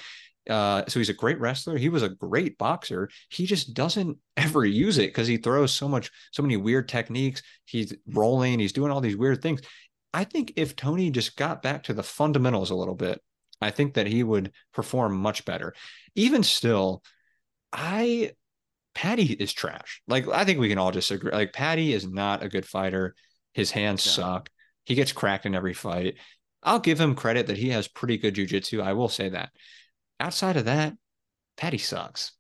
Uh, 0.50 0.84
so 0.88 1.00
he's 1.00 1.10
a 1.10 1.14
great 1.14 1.40
wrestler. 1.40 1.78
He 1.78 1.90
was 1.90 2.04
a 2.04 2.10
great 2.10 2.58
boxer. 2.58 3.10
He 3.30 3.46
just 3.46 3.74
doesn't 3.74 4.18
ever 4.38 4.66
use 4.66 4.98
it 4.98 5.08
because 5.08 5.28
he 5.28 5.38
throws 5.38 5.74
so 5.74 5.88
much, 5.88 6.12
so 6.32 6.42
many 6.42 6.58
weird 6.58 6.90
techniques. 6.90 7.42
He's 7.66 7.94
rolling, 8.08 8.60
he's 8.60 8.74
doing 8.74 8.92
all 8.92 9.02
these 9.02 9.18
weird 9.18 9.42
things. 9.42 9.62
I 10.14 10.24
think 10.26 10.54
if 10.58 10.76
Tony 10.76 11.10
just 11.10 11.38
got 11.38 11.62
back 11.62 11.84
to 11.84 11.94
the 11.94 12.04
fundamentals 12.04 12.72
a 12.72 12.76
little 12.76 12.96
bit, 12.96 13.22
I 13.62 13.72
think 13.72 13.94
that 13.94 14.08
he 14.08 14.24
would 14.24 14.52
perform 14.74 15.16
much 15.16 15.46
better. 15.46 15.74
Even 16.16 16.44
still, 16.44 17.04
I 17.72 18.34
Paddy 18.94 19.32
is 19.32 19.54
trash. 19.54 20.02
Like 20.08 20.28
I 20.28 20.44
think 20.44 20.60
we 20.60 20.68
can 20.68 20.78
all 20.78 20.92
just 20.92 21.12
agree. 21.12 21.32
Like 21.32 21.54
Paddy 21.54 21.94
is 21.94 22.06
not 22.06 22.44
a 22.44 22.50
good 22.50 22.66
fighter. 22.66 23.16
His 23.54 23.72
hands 23.72 24.06
No. 24.06 24.12
suck. 24.12 24.50
He 24.84 24.96
gets 24.96 25.12
cracked 25.12 25.46
in 25.46 25.56
every 25.56 25.74
fight. 25.74 26.16
I'll 26.64 26.80
give 26.80 27.00
him 27.00 27.16
credit 27.16 27.48
that 27.48 27.58
he 27.58 27.70
has 27.70 27.88
pretty 27.88 28.18
good 28.18 28.36
jujitsu. 28.36 28.82
I 28.82 28.94
will 28.94 29.10
say 29.10 29.30
that. 29.30 29.52
Outside 30.20 30.58
of 30.58 30.66
that, 30.66 30.94
Paddy 31.58 31.78
sucks. 31.78 32.34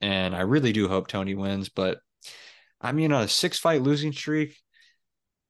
And 0.00 0.34
I 0.34 0.40
really 0.42 0.72
do 0.72 0.88
hope 0.88 1.08
Tony 1.08 1.34
wins. 1.34 1.68
But 1.68 1.98
I 2.80 2.92
mean, 2.92 3.12
on 3.12 3.22
a 3.22 3.28
six 3.28 3.58
fight 3.58 3.82
losing 3.82 4.12
streak, 4.12 4.56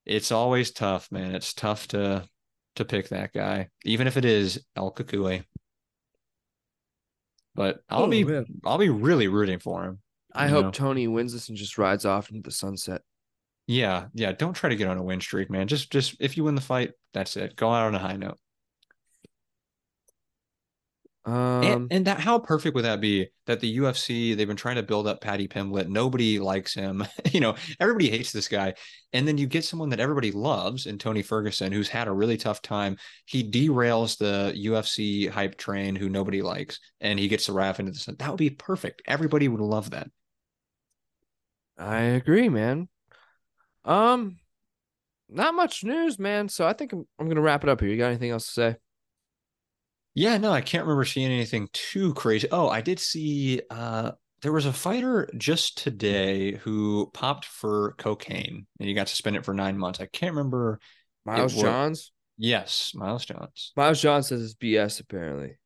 it's 0.04 0.30
always 0.32 0.70
tough, 0.70 1.10
man. 1.10 1.34
It's 1.34 1.52
tough 1.54 1.88
to 1.88 2.28
to 2.76 2.84
pick 2.84 3.08
that 3.08 3.32
guy, 3.32 3.70
even 3.84 4.06
if 4.06 4.16
it 4.16 4.24
is 4.24 4.64
El 4.76 4.92
Cucuy. 4.92 5.44
But 7.54 7.80
I'll 7.88 8.04
Oh, 8.04 8.08
be 8.10 8.22
man. 8.24 8.44
I'll 8.64 8.78
be 8.78 8.90
really 8.90 9.28
rooting 9.28 9.58
for 9.58 9.84
him. 9.84 10.00
I 10.34 10.48
hope 10.48 10.66
know? 10.66 10.70
Tony 10.70 11.08
wins 11.08 11.32
this 11.32 11.48
and 11.48 11.56
just 11.56 11.78
rides 11.78 12.04
off 12.04 12.28
into 12.28 12.42
the 12.42 12.50
sunset. 12.50 13.00
Yeah, 13.66 14.06
yeah. 14.14 14.32
Don't 14.32 14.54
try 14.54 14.70
to 14.70 14.76
get 14.76 14.88
on 14.88 14.98
a 14.98 15.02
win 15.02 15.20
streak, 15.20 15.50
man. 15.50 15.66
Just 15.66 15.90
just 15.90 16.16
if 16.20 16.36
you 16.36 16.44
win 16.44 16.54
the 16.54 16.60
fight, 16.60 16.92
that's 17.12 17.36
it. 17.36 17.56
Go 17.56 17.72
out 17.72 17.86
on 17.86 17.94
a 17.94 17.98
high 17.98 18.16
note. 18.16 18.38
Um, 21.24 21.62
and, 21.64 21.92
and 21.92 22.06
that 22.06 22.20
how 22.20 22.38
perfect 22.38 22.76
would 22.76 22.84
that 22.84 23.00
be 23.00 23.28
that 23.46 23.58
the 23.58 23.78
UFC 23.78 24.36
they've 24.36 24.46
been 24.46 24.56
trying 24.56 24.76
to 24.76 24.84
build 24.84 25.08
up 25.08 25.20
Paddy 25.20 25.48
Pimblett. 25.48 25.88
Nobody 25.88 26.38
likes 26.38 26.72
him. 26.72 27.04
you 27.32 27.40
know, 27.40 27.56
everybody 27.80 28.08
hates 28.08 28.30
this 28.30 28.46
guy. 28.46 28.74
And 29.12 29.26
then 29.26 29.36
you 29.36 29.48
get 29.48 29.64
someone 29.64 29.88
that 29.88 29.98
everybody 29.98 30.30
loves 30.30 30.86
in 30.86 30.98
Tony 30.98 31.22
Ferguson, 31.22 31.72
who's 31.72 31.88
had 31.88 32.06
a 32.06 32.12
really 32.12 32.36
tough 32.36 32.62
time. 32.62 32.96
He 33.24 33.42
derails 33.50 34.16
the 34.18 34.54
UFC 34.56 35.28
hype 35.28 35.56
train 35.56 35.96
who 35.96 36.08
nobody 36.08 36.42
likes, 36.42 36.78
and 37.00 37.18
he 37.18 37.26
gets 37.26 37.46
the 37.46 37.52
rap 37.52 37.80
into 37.80 37.90
the 37.90 37.98
sun. 37.98 38.14
That 38.20 38.30
would 38.30 38.38
be 38.38 38.50
perfect. 38.50 39.02
Everybody 39.06 39.48
would 39.48 39.60
love 39.60 39.90
that. 39.90 40.08
I 41.76 41.98
agree, 42.00 42.48
man. 42.48 42.88
Um, 43.86 44.38
not 45.28 45.54
much 45.54 45.84
news, 45.84 46.18
man. 46.18 46.48
So 46.48 46.66
I 46.66 46.72
think 46.72 46.92
I'm, 46.92 47.06
I'm 47.18 47.28
gonna 47.28 47.40
wrap 47.40 47.62
it 47.64 47.70
up 47.70 47.80
here. 47.80 47.88
You 47.88 47.96
got 47.96 48.08
anything 48.08 48.30
else 48.30 48.46
to 48.46 48.52
say? 48.52 48.76
Yeah, 50.14 50.38
no, 50.38 50.50
I 50.50 50.60
can't 50.62 50.84
remember 50.84 51.04
seeing 51.04 51.30
anything 51.30 51.68
too 51.72 52.14
crazy. 52.14 52.48
Oh, 52.50 52.68
I 52.68 52.80
did 52.80 52.98
see 52.98 53.60
uh 53.70 54.12
there 54.42 54.52
was 54.52 54.66
a 54.66 54.72
fighter 54.72 55.28
just 55.36 55.78
today 55.78 56.56
who 56.56 57.10
popped 57.14 57.44
for 57.46 57.92
cocaine 57.98 58.66
and 58.78 58.88
he 58.88 58.94
got 58.94 59.08
suspended 59.08 59.44
for 59.44 59.54
nine 59.54 59.78
months. 59.78 60.00
I 60.00 60.06
can't 60.06 60.34
remember. 60.34 60.78
Miles 61.24 61.54
Johns. 61.54 62.12
Yes, 62.38 62.92
Miles 62.94 63.24
Johns. 63.24 63.72
Miles 63.76 64.00
Johns 64.00 64.28
says 64.28 64.42
it's 64.42 64.54
BS. 64.54 65.00
Apparently, 65.00 65.56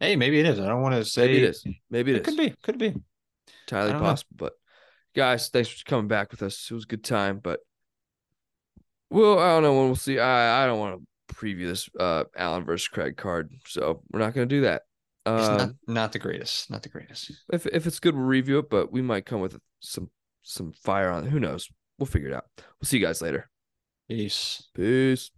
Hey, 0.00 0.16
maybe 0.16 0.40
it 0.40 0.46
is. 0.46 0.58
I 0.58 0.66
don't 0.66 0.82
want 0.82 0.94
to 0.94 1.04
say 1.04 1.26
maybe 1.26 1.36
it 1.38 1.44
is. 1.50 1.66
Maybe 1.90 2.10
it 2.12 2.16
It 2.16 2.20
is. 2.22 2.26
could 2.26 2.36
be. 2.36 2.54
Could 2.62 2.78
be. 2.78 2.94
entirely 3.66 3.92
don't 3.92 4.02
know. 4.02 4.08
possible. 4.08 4.34
But 4.36 4.52
guys, 5.16 5.48
thanks 5.48 5.68
for 5.70 5.84
coming 5.84 6.06
back 6.08 6.30
with 6.30 6.42
us. 6.42 6.68
It 6.70 6.74
was 6.74 6.84
a 6.84 6.88
good 6.88 7.02
time, 7.02 7.40
but 7.42 7.60
well, 9.10 9.38
I 9.38 9.48
don't 9.48 9.62
know 9.62 9.74
when 9.76 9.86
we'll 9.86 9.96
see. 9.96 10.18
I 10.18 10.62
I 10.62 10.66
don't 10.66 10.78
want 10.78 11.00
to 11.00 11.34
preview 11.34 11.66
this 11.66 11.88
uh 11.98 12.24
Allen 12.36 12.64
versus 12.64 12.86
Craig 12.88 13.16
card, 13.16 13.50
so 13.66 14.02
we're 14.12 14.20
not 14.20 14.34
gonna 14.34 14.46
do 14.46 14.60
that. 14.62 14.82
It's 15.26 15.48
Um, 15.48 15.56
not 15.56 15.70
not 15.86 16.12
the 16.12 16.18
greatest. 16.20 16.70
Not 16.70 16.82
the 16.82 16.88
greatest. 16.88 17.32
if 17.52 17.66
if 17.66 17.86
it's 17.86 17.98
good, 17.98 18.14
we'll 18.14 18.24
review 18.24 18.58
it, 18.58 18.70
but 18.70 18.92
we 18.92 19.02
might 19.02 19.26
come 19.26 19.40
with 19.40 19.58
some 19.80 20.10
some 20.42 20.72
fire 20.72 21.10
on 21.10 21.26
it. 21.26 21.30
Who 21.30 21.40
knows? 21.40 21.68
We'll 21.98 22.06
figure 22.06 22.28
it 22.28 22.34
out. 22.34 22.44
We'll 22.58 22.86
see 22.86 22.98
you 22.98 23.04
guys 23.06 23.22
later. 23.22 23.50
Peace. 24.08 24.68
Peace. 24.74 25.30